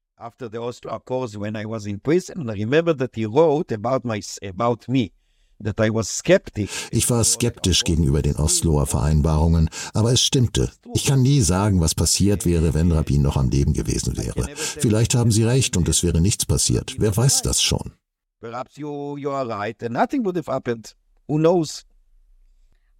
Ich 6.91 7.09
war 7.09 7.23
skeptisch 7.23 7.85
gegenüber 7.85 8.21
den 8.21 8.35
Osloer 8.35 8.85
Vereinbarungen, 8.85 9.69
aber 9.93 10.11
es 10.11 10.21
stimmte. 10.21 10.71
Ich 10.93 11.05
kann 11.05 11.21
nie 11.21 11.39
sagen, 11.39 11.79
was 11.79 11.95
passiert 11.95 12.45
wäre, 12.45 12.73
wenn 12.73 12.91
Rabin 12.91 13.21
noch 13.21 13.37
am 13.37 13.49
Leben 13.49 13.73
gewesen 13.73 14.17
wäre. 14.17 14.47
Vielleicht 14.55 15.15
haben 15.15 15.31
Sie 15.31 15.43
recht 15.43 15.77
und 15.77 15.87
es 15.87 16.03
wäre 16.03 16.19
nichts 16.19 16.45
passiert. 16.45 16.95
Wer 16.97 17.15
weiß 17.15 17.41
das 17.43 17.61
schon? 17.61 17.93
Perhaps 18.41 18.77
you, 18.77 19.17
you 19.17 19.31
are 19.31 19.45
right 19.45 19.81
and 19.83 19.93
nothing 19.93 20.23
would 20.23 20.37
have 20.37 20.47
happened. 20.47 20.93
Who 21.27 21.37
knows? 21.37 21.85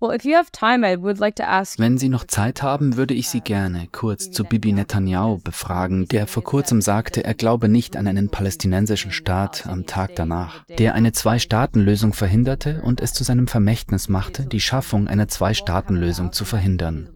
Wenn 0.02 1.98
Sie 1.98 2.10
noch 2.10 2.26
Zeit 2.26 2.62
haben, 2.62 2.98
würde 2.98 3.14
ich 3.14 3.30
Sie 3.30 3.42
gerne 3.42 3.88
kurz 3.92 4.32
zu 4.32 4.44
Bibi 4.44 4.74
Netanyahu 4.74 5.40
befragen, 5.40 6.08
der 6.08 6.28
vor 6.28 6.44
kurzem 6.44 6.82
sagte, 6.82 7.24
er 7.24 7.34
glaube 7.34 7.68
nicht 7.70 7.98
an 7.98 8.08
einen 8.08 8.30
palästinensischen 8.30 9.12
Staat 9.12 9.66
am 9.68 9.86
Tag 9.86 10.16
danach, 10.16 10.66
der 10.66 10.94
eine 10.94 11.12
Zwei-Staaten-Lösung 11.12 12.14
verhinderte 12.14 12.82
und 12.82 13.02
es 13.02 13.14
zu 13.14 13.26
seinem 13.26 13.48
Vermächtnis 13.48 14.08
machte, 14.08 14.46
die 14.46 14.62
Schaffung 14.62 15.10
einer 15.10 15.28
Zwei-Staaten-Lösung 15.28 16.32
zu 16.32 16.46
verhindern. 16.46 17.10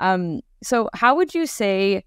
Um, 0.00 0.40
so 0.60 0.88
how 0.92 1.14
would 1.14 1.34
you 1.34 1.46
say 1.46 2.02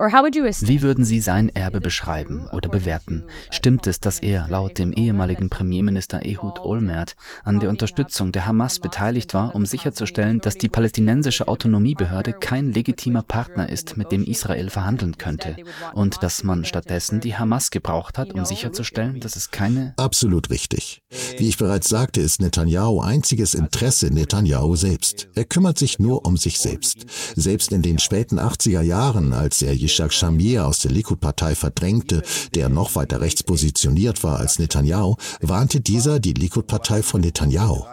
wie 0.00 0.82
würden 0.82 1.04
Sie 1.04 1.20
sein 1.20 1.48
Erbe 1.48 1.80
beschreiben 1.80 2.46
oder 2.52 2.68
bewerten? 2.68 3.24
Stimmt 3.50 3.88
es, 3.88 3.98
dass 3.98 4.20
er 4.20 4.46
laut 4.48 4.78
dem 4.78 4.92
ehemaligen 4.92 5.50
Premierminister 5.50 6.24
Ehud 6.24 6.60
Olmert 6.60 7.16
an 7.42 7.58
der 7.58 7.68
Unterstützung 7.68 8.30
der 8.30 8.46
Hamas 8.46 8.78
beteiligt 8.78 9.34
war, 9.34 9.56
um 9.56 9.66
sicherzustellen, 9.66 10.38
dass 10.40 10.54
die 10.54 10.68
palästinensische 10.68 11.48
Autonomiebehörde 11.48 12.32
kein 12.32 12.72
legitimer 12.72 13.22
Partner 13.22 13.68
ist, 13.68 13.96
mit 13.96 14.12
dem 14.12 14.22
Israel 14.22 14.70
verhandeln 14.70 15.18
könnte 15.18 15.56
und 15.94 16.22
dass 16.22 16.44
man 16.44 16.64
stattdessen 16.64 17.18
die 17.18 17.36
Hamas 17.36 17.72
gebraucht 17.72 18.18
hat, 18.18 18.32
um 18.34 18.44
sicherzustellen, 18.44 19.18
dass 19.18 19.34
es 19.34 19.50
keine 19.50 19.94
Absolut 19.96 20.50
richtig. 20.50 21.02
Wie 21.38 21.48
ich 21.48 21.58
bereits 21.58 21.88
sagte, 21.88 22.20
ist 22.20 22.40
Netanyahu 22.40 23.00
einziges 23.00 23.54
Interesse 23.54 24.14
Netanyahu 24.14 24.76
selbst. 24.76 25.28
Er 25.34 25.44
kümmert 25.44 25.76
sich 25.76 25.98
nur 25.98 26.24
um 26.24 26.36
sich 26.36 26.60
selbst. 26.60 27.06
Selbst 27.34 27.72
in 27.72 27.82
den 27.82 27.98
späten 27.98 28.38
80er 28.38 28.82
Jahren, 28.82 29.32
als 29.32 29.60
er 29.60 29.74
Yitzhak 29.88 30.12
Shamir 30.12 30.66
aus 30.66 30.80
der 30.80 30.90
Likud-Partei 30.92 31.54
verdrängte, 31.54 32.22
der 32.54 32.68
noch 32.68 32.94
weiter 32.94 33.20
rechts 33.22 33.42
positioniert 33.42 34.22
war 34.22 34.38
als 34.38 34.58
Netanyahu, 34.58 35.16
warnte 35.40 35.80
dieser 35.80 36.20
die 36.20 36.34
Likud-Partei 36.34 37.02
von 37.02 37.22
Netanyahu. 37.22 37.84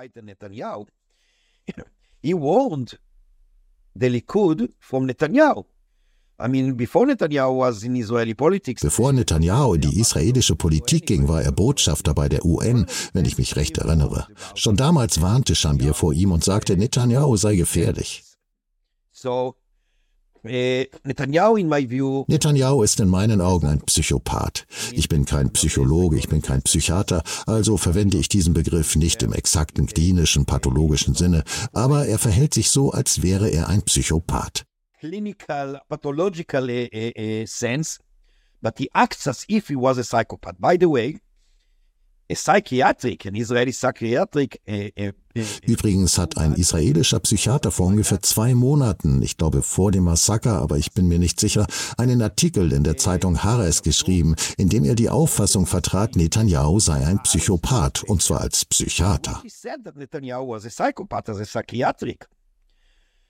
He 2.22 2.34
warned 2.34 3.00
the 3.96 4.08
Likud 4.08 4.74
from 4.80 5.06
Netanyahu. 5.06 5.64
Bevor 6.38 7.06
Netanyahu 9.14 9.74
in 9.76 9.82
die 9.82 10.00
israelische 10.00 10.56
Politik 10.58 11.06
ging, 11.06 11.30
war 11.30 11.42
er 11.42 11.54
Botschafter 11.54 12.14
bei 12.14 12.28
der 12.28 12.44
UN, 12.44 12.88
wenn 13.14 13.24
ich 13.24 13.38
mich 13.38 13.56
recht 13.56 13.78
erinnere. 13.78 14.28
Schon 14.54 14.76
damals 14.76 15.22
warnte 15.22 15.56
Shamir 15.56 15.94
vor 15.94 16.12
ihm 16.12 16.34
und 16.34 16.44
sagte, 16.44 16.76
Netanyahu 16.76 17.38
sei 17.38 17.56
gefährlich. 17.56 18.24
So 19.14 19.56
äh, 20.46 20.88
Netanyahu 21.04 22.84
ist 22.84 23.00
in 23.00 23.10
meinen 23.10 23.42
Augen 23.42 23.68
ein 23.68 23.82
Psychopath. 23.82 24.66
Ich 24.92 25.10
bin 25.10 25.26
kein 25.26 25.52
Psychologe, 25.54 26.18
ich 26.18 26.30
bin 26.30 26.42
kein 26.42 26.62
Psychiater, 26.62 27.24
also 27.46 27.78
verwende 27.78 28.18
ich 28.18 28.30
diesen 28.30 28.54
Begriff 28.54 28.96
nicht 28.96 29.24
im 29.24 29.34
exakten 29.34 29.88
klinischen, 29.88 30.46
pathologischen 30.46 31.16
Sinne, 31.16 31.44
aber 31.74 32.08
er 32.08 32.20
verhält 32.20 32.54
sich 32.54 32.70
so, 32.70 32.92
als 32.92 33.22
wäre 33.22 33.50
er 33.50 33.70
ein 33.70 33.82
Psychopath. 33.84 34.64
Clinical, 35.00 35.82
pathological 35.88 36.70
uh, 36.70 36.88
uh, 36.96 37.46
sense 37.46 38.00
but 38.62 38.80
he 38.80 38.90
acts 38.96 39.28
as 39.28 39.46
if 39.48 39.68
he 39.68 39.76
was 39.76 40.00
a 40.00 40.04
psychopath. 40.04 40.60
By 40.60 40.76
the 40.78 40.90
way, 40.90 41.20
psychiatric, 42.28 43.26
an 43.26 43.36
Israeli 43.36 43.72
psychiatric 43.72 44.62
Übrigens 45.68 46.18
hat 46.18 46.38
ein 46.38 46.54
israelischer 46.54 47.20
Psychiater 47.20 47.70
vor 47.72 47.88
ungefähr 47.88 48.22
zwei 48.22 48.56
Monaten, 48.56 49.22
ich 49.22 49.36
glaube 49.36 49.62
vor 49.64 49.92
dem 49.92 50.06
Massaker, 50.06 50.62
aber 50.62 50.78
ich 50.78 50.94
bin 50.94 51.10
mir 51.10 51.20
nicht 51.20 51.42
sicher, 51.42 51.68
einen 51.98 52.22
Artikel 52.22 52.72
in 52.72 52.86
der 52.86 52.96
Zeitung 52.96 53.44
Haaretz 53.44 53.82
geschrieben, 53.82 54.36
in 54.58 54.70
dem 54.70 54.86
er 54.86 54.96
die 54.96 55.10
Auffassung 55.10 55.66
vertrat, 55.66 56.16
Netanyahu 56.16 56.80
sei 56.80 57.06
ein 57.06 57.22
Psychopath, 57.24 58.04
und 58.04 58.22
zwar 58.22 58.42
als 58.42 58.64
Psychiater. 58.64 59.42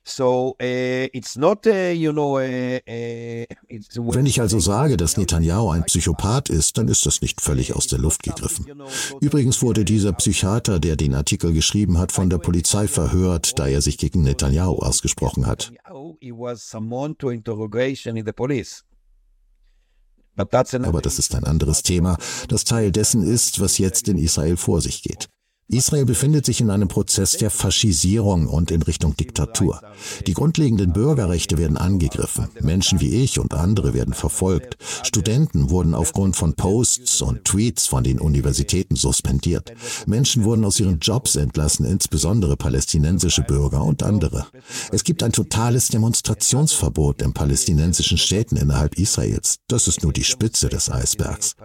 So, 0.08 0.56
uh, 0.62 1.08
it's 1.14 1.36
not, 1.36 1.66
uh, 1.66 1.91
you 1.91 2.12
know, 2.12 2.38
uh, 2.38 2.80
Wenn 2.86 4.26
ich 4.28 4.39
also 4.39 4.60
sage, 4.60 4.97
dass 4.97 5.18
Netanyahu 5.18 5.72
ein 5.72 5.84
Psychopath 5.86 6.49
ist, 6.49 6.78
dann 6.78 6.88
ist 6.88 7.08
das 7.08 7.22
nicht 7.22 7.41
völlig 7.41 7.76
aus 7.76 7.88
der 7.88 7.97
Luft 7.97 8.22
gegriffen. 8.22 8.68
Übrigens 9.20 9.64
wurde 9.64 9.84
dieser 9.84 10.14
Psychiater, 10.14 10.80
der 10.80 10.95
den 10.95 11.16
Artikel 11.16 11.53
geschrieben 11.53 11.97
hat, 11.97 12.12
von 12.12 12.30
der 12.30 12.38
Polizei 12.38 12.88
verhört, 12.88 13.58
da 13.58 13.68
er 13.68 13.82
sich 13.82 13.97
gegen 13.97 14.22
Netanyahu 14.22 14.78
ausgesprochen 14.78 15.47
hat. 15.47 15.74
Aber 20.38 21.01
das 21.01 21.20
ist 21.20 21.36
ein 21.36 21.43
anderes 21.45 21.82
Thema, 21.82 22.18
das 22.47 22.64
Teil 22.64 22.91
dessen 22.91 23.24
ist, 23.24 23.60
was 23.60 23.80
jetzt 23.80 24.08
in 24.08 24.20
Israel 24.20 24.58
vor 24.58 24.82
sich 24.82 25.01
geht. 25.01 25.30
Israel 25.68 26.05
befindet 26.05 26.45
sich 26.45 26.61
in 26.61 26.70
einem 26.70 26.88
Prozess 26.88 27.32
der 27.38 27.49
Faschisierung 27.49 28.47
und 28.47 28.70
in 28.70 28.84
Richtung 28.84 29.18
Diktatur. 29.18 29.82
Die 30.28 30.34
grundlegenden 30.34 30.93
Bürgerrechte 30.93 31.57
werden 31.57 31.76
angegriffen. 31.76 32.49
Menschen 32.61 33.01
wie 33.01 33.24
ich 33.24 33.39
und 33.39 33.55
andere 33.55 33.95
werden 33.95 34.13
verfolgt. 34.13 34.78
Studenten 35.03 35.72
wurden 35.72 35.95
aufgrund 35.95 36.36
von 36.36 36.53
Posts 36.53 37.24
und 37.24 37.45
Tweets 37.45 37.88
von 37.88 38.03
den 38.03 38.20
Universitäten 38.20 38.95
suspendiert. 38.95 39.74
Menschen 40.05 40.43
wurden 40.43 40.66
aus 40.66 40.80
ihren 40.80 40.99
Jobs 40.99 41.36
entlassen, 41.36 41.88
insbesondere 41.88 42.57
palästinensische 42.57 43.41
Bürger 43.41 43.84
und 43.84 44.03
andere. 44.03 44.45
Es 44.91 45.03
gibt 45.03 45.24
ein 45.24 45.32
totales 45.32 45.88
Demonstrationsverbot 45.88 47.24
in 47.24 47.34
palästinensischen 47.34 48.20
Städten 48.20 48.57
innerhalb 48.57 48.99
Israels. 48.99 49.57
Das 49.68 49.88
ist 49.88 50.03
nur 50.03 50.13
die 50.13 50.24
Spitze 50.24 50.70
des 50.70 50.91
Eisbergs. 50.91 51.55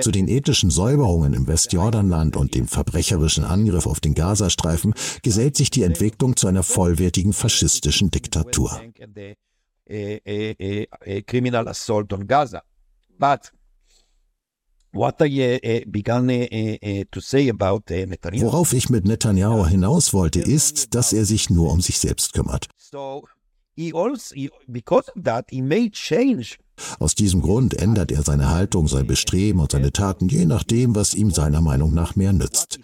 Zu 0.00 0.10
den 0.12 0.28
ethnischen 0.28 0.70
Säuberungen 0.70 1.34
im 1.34 1.48
Westjordanland 1.48 2.19
Russland 2.20 2.36
und 2.36 2.54
dem 2.54 2.68
verbrecherischen 2.68 3.44
Angriff 3.44 3.86
auf 3.86 4.00
den 4.00 4.14
Gazastreifen 4.14 4.94
gesellt 5.22 5.56
sich 5.56 5.70
die 5.70 5.82
Entwicklung 5.82 6.36
zu 6.36 6.46
einer 6.48 6.62
vollwertigen 6.62 7.32
faschistischen 7.32 8.10
Diktatur. 8.10 8.80
Worauf 18.42 18.72
ich 18.72 18.90
mit 18.90 19.04
Netanyahu 19.04 19.66
hinaus 19.66 20.12
wollte, 20.12 20.40
ist, 20.40 20.94
dass 20.94 21.12
er 21.12 21.24
sich 21.24 21.48
nur 21.48 21.72
um 21.72 21.80
sich 21.80 21.98
selbst 21.98 22.32
kümmert. 22.32 22.66
Aus 26.98 27.14
diesem 27.14 27.42
Grund 27.42 27.74
ändert 27.74 28.12
er 28.12 28.22
seine 28.22 28.50
Haltung, 28.50 28.88
sein 28.88 29.06
Bestreben 29.06 29.60
und 29.60 29.72
seine 29.72 29.92
Taten, 29.92 30.28
je 30.28 30.46
nachdem, 30.46 30.94
was 30.94 31.14
ihm 31.14 31.30
seiner 31.30 31.60
Meinung 31.60 31.94
nach 31.94 32.16
mehr 32.16 32.32
nützt. 32.32 32.80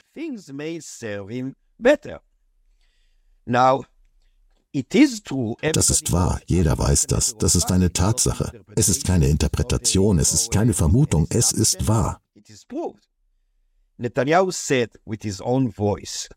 Das 5.73 5.91
ist 5.91 6.13
wahr, 6.13 6.41
jeder 6.47 6.79
weiß 6.79 7.07
das. 7.07 7.37
Das 7.39 7.55
ist 7.55 7.73
eine 7.73 7.93
Tatsache. 7.93 8.53
Es 8.75 8.89
ist 8.89 9.07
keine 9.07 9.29
Interpretation, 9.29 10.19
es 10.19 10.33
ist 10.35 10.51
keine 10.51 10.75
Vermutung, 10.75 11.27
es 11.31 11.53
ist 11.53 11.89
wahr. 11.89 12.21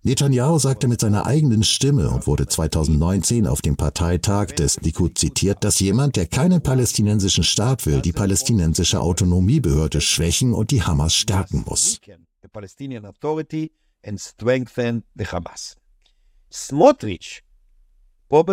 Netanyahu 0.04 0.60
sagte 0.60 0.88
mit 0.88 1.02
seiner 1.02 1.26
eigenen 1.26 1.64
Stimme 1.64 2.10
und 2.10 2.26
wurde 2.26 2.48
2019 2.48 3.48
auf 3.48 3.62
dem 3.62 3.76
Parteitag 3.76 4.48
des 4.56 4.80
Likud 4.80 5.18
zitiert, 5.18 5.64
dass 5.66 5.82
jemand, 5.82 6.16
der 6.16 6.26
keinen 6.26 6.64
palästinensischen 6.64 7.44
Staat 7.44 7.86
will, 7.86 8.02
die 8.02 8.14
palästinensische 8.14 9.02
Autonomiebehörde 9.02 10.00
schwächen 10.00 10.54
und 10.54 10.72
die 10.72 10.84
Hamas 10.84 11.14
stärken 11.14 11.66
muss. 11.68 12.00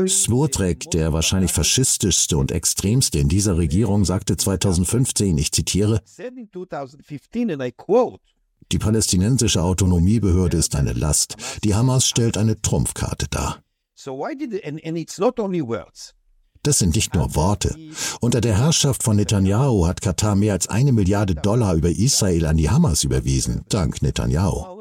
Smotrek, 0.08 0.90
der 0.90 1.12
wahrscheinlich 1.12 1.52
faschistischste 1.52 2.38
und 2.38 2.50
extremste 2.50 3.18
in 3.18 3.28
dieser 3.28 3.56
Regierung, 3.56 4.04
sagte 4.04 4.36
2015, 4.36 5.36
ich 5.38 5.52
zitiere, 5.52 6.02
die 8.72 8.78
palästinensische 8.78 9.62
Autonomiebehörde 9.62 10.56
ist 10.56 10.74
eine 10.76 10.92
Last. 10.92 11.36
Die 11.64 11.74
Hamas 11.74 12.08
stellt 12.08 12.36
eine 12.36 12.60
Trumpfkarte 12.60 13.26
dar. 13.28 13.62
Das 16.62 16.78
sind 16.80 16.96
nicht 16.96 17.14
nur 17.14 17.34
Worte. 17.36 17.76
Unter 18.20 18.40
der 18.40 18.58
Herrschaft 18.58 19.04
von 19.04 19.16
Netanyahu 19.16 19.86
hat 19.86 20.00
Katar 20.00 20.34
mehr 20.34 20.52
als 20.52 20.66
eine 20.68 20.92
Milliarde 20.92 21.36
Dollar 21.36 21.74
über 21.74 21.90
Israel 21.90 22.46
an 22.46 22.56
die 22.56 22.68
Hamas 22.68 23.04
überwiesen, 23.04 23.64
dank 23.68 24.02
Netanyahu 24.02 24.76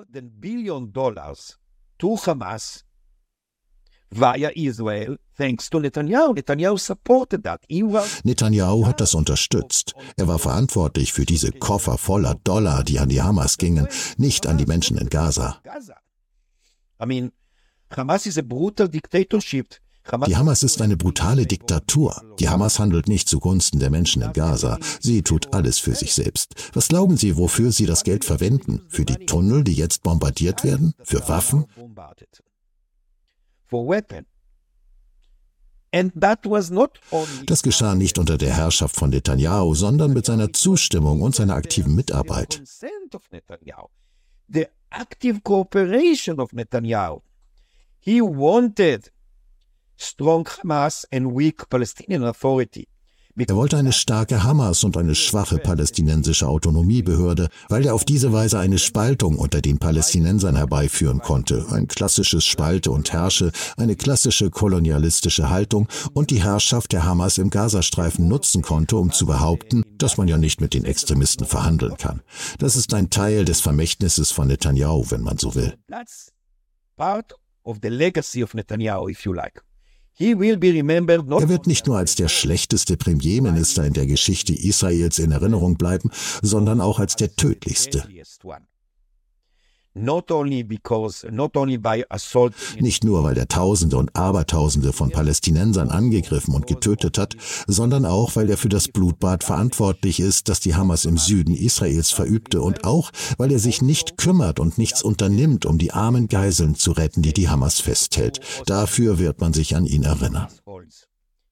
via 4.16 4.50
Israel 4.56 5.18
thanks 5.38 5.70
to 5.70 5.80
Netanyahu. 5.80 6.36
Netanyahu 6.36 6.78
supported 6.80 7.44
that. 7.44 7.62
Netanyahu 7.70 8.86
hat 8.86 9.02
das 9.02 9.14
unterstützt. 9.14 9.94
Er 10.18 10.28
war 10.28 10.40
verantwortlich 10.40 11.14
für 11.14 11.26
diese 11.26 11.52
Koffer 11.52 11.98
voller 11.98 12.36
Dollar, 12.44 12.84
die 12.84 13.00
an 13.00 13.10
die 13.10 13.22
Hamas 13.22 13.58
gingen, 13.58 13.88
nicht 14.18 14.48
an 14.48 14.58
die 14.58 14.66
Menschen 14.66 14.98
in 14.98 15.10
Gaza. 15.10 15.62
I 17.02 17.06
mean, 17.06 17.32
Hamas 17.96 18.26
is 18.26 18.38
a 18.38 18.42
brutal 18.42 18.88
dictatorship. 18.88 19.76
Die 20.28 20.38
Hamas 20.38 20.62
ist 20.62 20.82
eine 20.84 20.98
brutale 20.98 21.48
Diktatur. 21.48 22.22
Die 22.40 22.48
Hamas 22.48 22.78
handelt 22.78 23.08
nicht 23.08 23.28
zugunsten 23.28 23.80
der 23.80 23.90
Menschen 23.90 24.22
in 24.22 24.34
Gaza. 24.34 24.78
Sie 25.00 25.24
tut 25.24 25.54
alles 25.54 25.80
für 25.80 25.96
sich 25.96 26.14
selbst. 26.14 26.54
Was 26.74 26.90
glauben 26.90 27.18
Sie, 27.18 27.38
wofür 27.38 27.72
sie 27.72 27.88
das 27.88 28.04
Geld 28.04 28.24
verwenden? 28.24 28.82
Für 28.88 29.04
die 29.04 29.26
Tunnel, 29.26 29.64
die 29.64 29.74
jetzt 29.74 30.04
bombardiert 30.04 30.64
werden? 30.64 30.94
Für 31.04 31.28
Waffen? 31.28 31.66
Das 37.46 37.64
geschah 37.64 37.96
nicht 37.96 38.18
unter 38.18 38.38
der 38.38 38.54
Herrschaft 38.54 38.96
von 38.96 39.10
Netanyahu, 39.12 39.76
sondern 39.76 40.14
mit 40.14 40.26
seiner 40.26 40.52
Zustimmung 40.52 41.22
und 41.22 41.36
seiner 41.36 41.56
aktiven 41.56 41.96
Mitarbeit. 41.96 42.62
The 44.48 44.68
active 44.92 45.42
cooperation 45.42 46.40
of 46.40 46.52
Netanyahu. 46.52 47.22
He 48.00 48.22
wanted 48.22 49.12
strong 49.98 50.48
Hamas 50.48 51.08
and 51.12 51.34
weak 51.36 51.68
Palestinian 51.70 52.24
Authority. 52.24 52.88
Er 53.38 53.56
wollte 53.58 53.76
eine 53.76 53.92
starke 53.92 54.44
Hamas 54.44 54.86
und 54.86 54.96
eine 54.96 55.14
schwache 55.14 55.58
palästinensische 55.58 56.48
Autonomiebehörde, 56.48 57.50
weil 57.68 57.86
er 57.86 57.94
auf 57.94 58.06
diese 58.06 58.32
Weise 58.32 58.60
eine 58.60 58.78
Spaltung 58.78 59.38
unter 59.38 59.60
den 59.60 59.78
Palästinensern 59.78 60.56
herbeiführen 60.56 61.20
konnte. 61.20 61.66
Ein 61.70 61.90
klassisches 61.90 62.46
Spalte 62.46 62.92
und 62.92 63.12
Herrsche, 63.12 63.52
eine 63.76 63.98
klassische 63.98 64.50
kolonialistische 64.52 65.50
Haltung 65.50 65.90
und 66.14 66.32
die 66.32 66.42
Herrschaft 66.42 66.94
der 66.94 67.04
Hamas 67.04 67.38
im 67.38 67.50
Gazastreifen 67.50 68.30
nutzen 68.30 68.62
konnte, 68.62 68.96
um 68.96 69.12
zu 69.12 69.26
behaupten, 69.26 69.84
dass 69.98 70.16
man 70.16 70.30
ja 70.30 70.38
nicht 70.38 70.62
mit 70.62 70.74
den 70.74 70.86
Extremisten 70.86 71.46
verhandeln 71.46 71.98
kann. 71.98 72.22
Das 72.60 72.78
ist 72.78 72.94
ein 72.94 73.10
Teil 73.10 73.44
des 73.44 73.60
Vermächtnisses 73.60 74.32
von 74.32 74.48
Netanyahu, 74.48 75.12
wenn 75.12 75.22
man 75.22 75.38
so 75.38 75.54
will. 75.56 75.74
Part 76.96 77.34
of 77.64 77.80
the 77.82 77.90
legacy 77.90 78.42
of 78.44 78.54
Netanyahu, 78.54 79.10
if 79.10 79.26
you 79.26 79.34
like. 79.34 79.62
Er 80.18 81.50
wird 81.50 81.68
nicht 81.68 81.88
nur 81.88 81.98
als 81.98 82.16
der 82.16 82.30
schlechteste 82.30 82.96
Premierminister 82.96 83.86
in 83.86 83.94
der 83.94 84.06
Geschichte 84.06 84.54
Israels 84.54 85.20
in 85.20 85.32
Erinnerung 85.32 85.76
bleiben, 85.76 86.10
sondern 86.42 86.80
auch 86.82 87.00
als 87.00 87.16
der 87.16 87.36
tödlichste. 87.36 88.08
Nicht 92.80 93.04
nur, 93.04 93.24
weil 93.24 93.38
er 93.38 93.48
Tausende 93.48 93.98
und 93.98 94.16
Abertausende 94.16 94.94
von 94.94 95.10
Palästinensern 95.10 95.90
angegriffen 95.90 96.54
und 96.54 96.68
getötet 96.68 97.18
hat, 97.18 97.36
sondern 97.68 98.06
auch, 98.06 98.36
weil 98.36 98.50
er 98.50 98.58
für 98.58 98.70
das 98.70 98.90
Blutbad 98.90 99.44
verantwortlich 99.44 100.20
ist, 100.20 100.50
das 100.50 100.60
die 100.60 100.76
Hamas 100.76 101.06
im 101.06 101.18
Süden 101.18 101.56
Israels 101.56 102.12
verübte 102.12 102.62
und 102.62 102.84
auch, 102.84 103.12
weil 103.38 103.52
er 103.52 103.60
sich 103.60 103.82
nicht 103.82 104.18
kümmert 104.18 104.60
und 104.60 104.78
nichts 104.78 105.02
unternimmt, 105.02 105.66
um 105.66 105.78
die 105.78 105.94
armen 105.94 106.28
Geiseln 106.28 106.76
zu 106.76 106.92
retten, 106.92 107.22
die 107.22 107.34
die 107.34 107.48
Hamas 107.48 107.80
festhält. 107.80 108.42
Dafür 108.66 109.18
wird 109.18 109.40
man 109.40 109.54
sich 109.54 109.76
an 109.76 109.86
ihn 109.86 110.04
erinnern. 110.04 110.48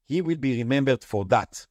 He 0.05 0.21
will 0.21 0.37
be 0.37 0.57
remembered 0.57 1.03
for 1.03 1.27
that. 1.29 1.69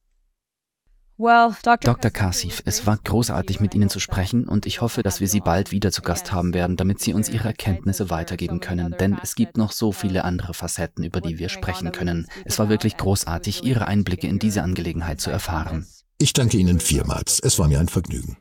Dr. 1.85 2.11
Kassif, 2.11 2.61
es 2.65 2.85
war 2.85 2.97
großartig, 2.97 3.61
mit 3.61 3.73
Ihnen 3.73 3.87
zu 3.87 4.01
sprechen 4.01 4.45
und 4.45 4.65
ich 4.65 4.81
hoffe, 4.81 5.03
dass 5.03 5.21
wir 5.21 5.29
Sie 5.29 5.39
bald 5.39 5.71
wieder 5.71 5.89
zu 5.89 6.01
Gast 6.01 6.33
haben 6.33 6.53
werden, 6.53 6.75
damit 6.75 6.99
Sie 6.99 7.13
uns 7.13 7.29
Ihre 7.29 7.47
Erkenntnisse 7.47 8.09
weitergeben 8.09 8.59
können, 8.59 8.93
denn 8.99 9.17
es 9.23 9.35
gibt 9.35 9.55
noch 9.55 9.71
so 9.71 9.93
viele 9.93 10.25
andere 10.25 10.53
Facetten, 10.53 11.05
über 11.05 11.21
die 11.21 11.39
wir 11.39 11.47
sprechen 11.47 11.93
können. 11.93 12.27
Es 12.43 12.59
war 12.59 12.67
wirklich 12.67 12.97
großartig, 12.97 13.63
Ihre 13.63 13.87
Einblicke 13.87 14.27
in 14.27 14.37
diese 14.37 14.63
Angelegenheit 14.63 15.21
zu 15.21 15.31
erfahren. 15.31 15.87
Ich 16.19 16.31
danke 16.31 16.57
Ihnen 16.57 16.79
vielmals. 16.79 17.39
Es 17.39 17.59
war 17.59 17.67
mir 17.67 17.79
ein 17.79 17.89
Vergnügen. 17.89 18.37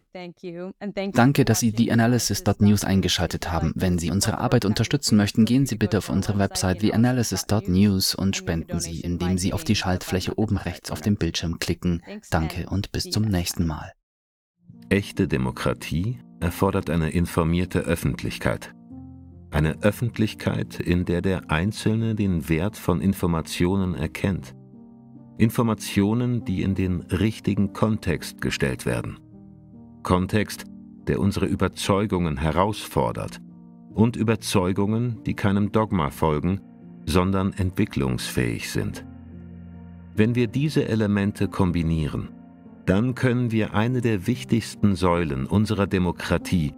Danke, 1.13 1.45
dass 1.45 1.61
Sie 1.61 1.73
die 1.73 1.91
Analysis.news 1.91 2.85
eingeschaltet 2.85 3.51
haben. 3.51 3.73
Wenn 3.75 3.99
Sie 3.99 4.11
unsere 4.11 4.39
Arbeit 4.39 4.65
unterstützen 4.65 5.17
möchten, 5.17 5.47
gehen 5.47 5.67
Sie 5.67 5.77
bitte 5.77 5.99
auf 5.99 6.11
unsere 6.11 6.39
Website 6.39 6.81
theanalysis.news 6.81 8.15
und 8.15 8.37
spenden 8.37 8.79
Sie, 8.79 9.01
indem 9.01 9.39
Sie 9.39 9.53
auf 9.53 9.65
die 9.65 9.75
Schaltfläche 9.75 10.39
oben 10.39 10.59
rechts 10.59 10.91
auf 10.91 11.01
dem 11.01 11.17
Bildschirm 11.17 11.59
klicken. 11.59 12.03
Danke 12.31 12.69
und 12.69 12.93
bis 12.93 13.05
zum 13.05 13.25
nächsten 13.25 13.67
Mal. 13.67 13.93
Echte 14.91 15.27
Demokratie 15.27 16.19
erfordert 16.41 16.91
eine 16.91 17.11
informierte 17.11 17.81
Öffentlichkeit. 17.81 18.75
Eine 19.51 19.83
Öffentlichkeit, 19.83 20.79
in 20.79 21.05
der 21.05 21.23
der 21.23 21.51
Einzelne 21.51 22.15
den 22.15 22.49
Wert 22.49 22.77
von 22.77 23.01
Informationen 23.01 23.95
erkennt. 23.95 24.55
Informationen, 25.39 26.45
die 26.45 26.63
in 26.63 26.75
den 26.75 27.01
richtigen 27.01 27.73
Kontext 27.73 28.41
gestellt 28.41 28.87
werden. 28.87 29.19
Kontext, 30.03 30.65
der 31.07 31.21
unsere 31.21 31.47
Überzeugungen 31.47 32.37
herausfordert 32.37 33.41
und 33.95 34.17
Überzeugungen, 34.17 35.23
die 35.25 35.35
keinem 35.35 35.73
Dogma 35.73 36.11
folgen, 36.11 36.61
sondern 37.07 37.53
entwicklungsfähig 37.53 38.71
sind. 38.71 39.05
Wenn 40.15 40.35
wir 40.35 40.47
diese 40.47 40.89
Elemente 40.89 41.49
kombinieren, 41.49 42.29
dann 42.87 43.15
können 43.15 43.51
wir 43.51 43.75
eine 43.75 44.01
der 44.01 44.27
wichtigsten 44.27 44.95
Säulen 44.97 45.47
unserer 45.47 45.87
Demokratie, 45.87 46.75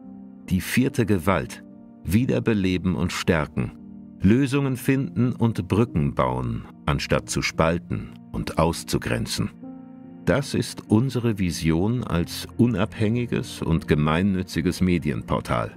die 0.48 0.61
vierte 0.61 1.07
Gewalt, 1.07 1.64
wiederbeleben 2.05 2.94
und 2.94 3.12
stärken, 3.12 3.72
Lösungen 4.20 4.76
finden 4.76 5.32
und 5.32 5.66
Brücken 5.68 6.14
bauen, 6.14 6.64
anstatt 6.86 7.28
zu 7.28 7.42
spalten 7.42 8.12
und 8.35 8.59
auszugrenzen. 8.59 9.51
Das 10.24 10.55
ist 10.55 10.82
unsere 10.89 11.39
Vision 11.39 12.03
als 12.03 12.49
unabhängiges 12.57 13.62
und 13.62 13.89
gemeinnütziges 13.89 14.80
Medienportal. 14.80 15.76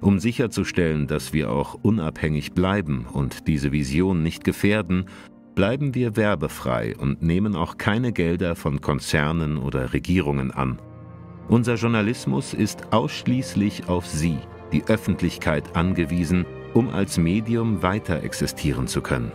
Um 0.00 0.18
sicherzustellen, 0.18 1.06
dass 1.06 1.32
wir 1.32 1.50
auch 1.50 1.78
unabhängig 1.82 2.52
bleiben 2.52 3.06
und 3.10 3.46
diese 3.46 3.72
Vision 3.72 4.22
nicht 4.22 4.44
gefährden, 4.44 5.06
bleiben 5.54 5.94
wir 5.94 6.16
werbefrei 6.16 6.96
und 6.96 7.22
nehmen 7.22 7.56
auch 7.56 7.78
keine 7.78 8.12
Gelder 8.12 8.56
von 8.56 8.80
Konzernen 8.80 9.58
oder 9.58 9.92
Regierungen 9.92 10.50
an. 10.50 10.80
Unser 11.48 11.74
Journalismus 11.74 12.54
ist 12.54 12.92
ausschließlich 12.92 13.88
auf 13.88 14.06
Sie, 14.06 14.38
die 14.72 14.84
Öffentlichkeit, 14.84 15.76
angewiesen, 15.76 16.46
um 16.74 16.90
als 16.90 17.18
Medium 17.18 17.82
weiter 17.82 18.22
existieren 18.22 18.86
zu 18.86 19.02
können. 19.02 19.32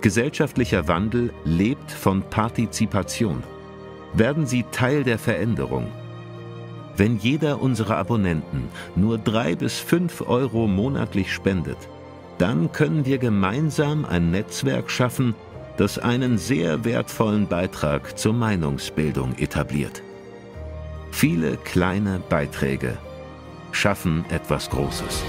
Gesellschaftlicher 0.00 0.86
Wandel 0.86 1.32
lebt 1.44 1.90
von 1.90 2.22
Partizipation. 2.22 3.42
Werden 4.14 4.46
Sie 4.46 4.64
Teil 4.70 5.02
der 5.02 5.18
Veränderung. 5.18 5.88
Wenn 6.96 7.16
jeder 7.16 7.60
unserer 7.60 7.96
Abonnenten 7.96 8.68
nur 8.96 9.18
drei 9.18 9.54
bis 9.54 9.78
fünf 9.78 10.22
Euro 10.22 10.66
monatlich 10.66 11.32
spendet, 11.32 11.78
dann 12.38 12.70
können 12.72 13.04
wir 13.04 13.18
gemeinsam 13.18 14.04
ein 14.04 14.30
Netzwerk 14.30 14.90
schaffen, 14.90 15.34
das 15.76 15.98
einen 15.98 16.38
sehr 16.38 16.84
wertvollen 16.84 17.46
Beitrag 17.46 18.18
zur 18.18 18.32
Meinungsbildung 18.32 19.36
etabliert. 19.38 20.02
Viele 21.10 21.56
kleine 21.56 22.20
Beiträge 22.28 22.98
schaffen 23.72 24.24
etwas 24.30 24.70
Großes. 24.70 25.22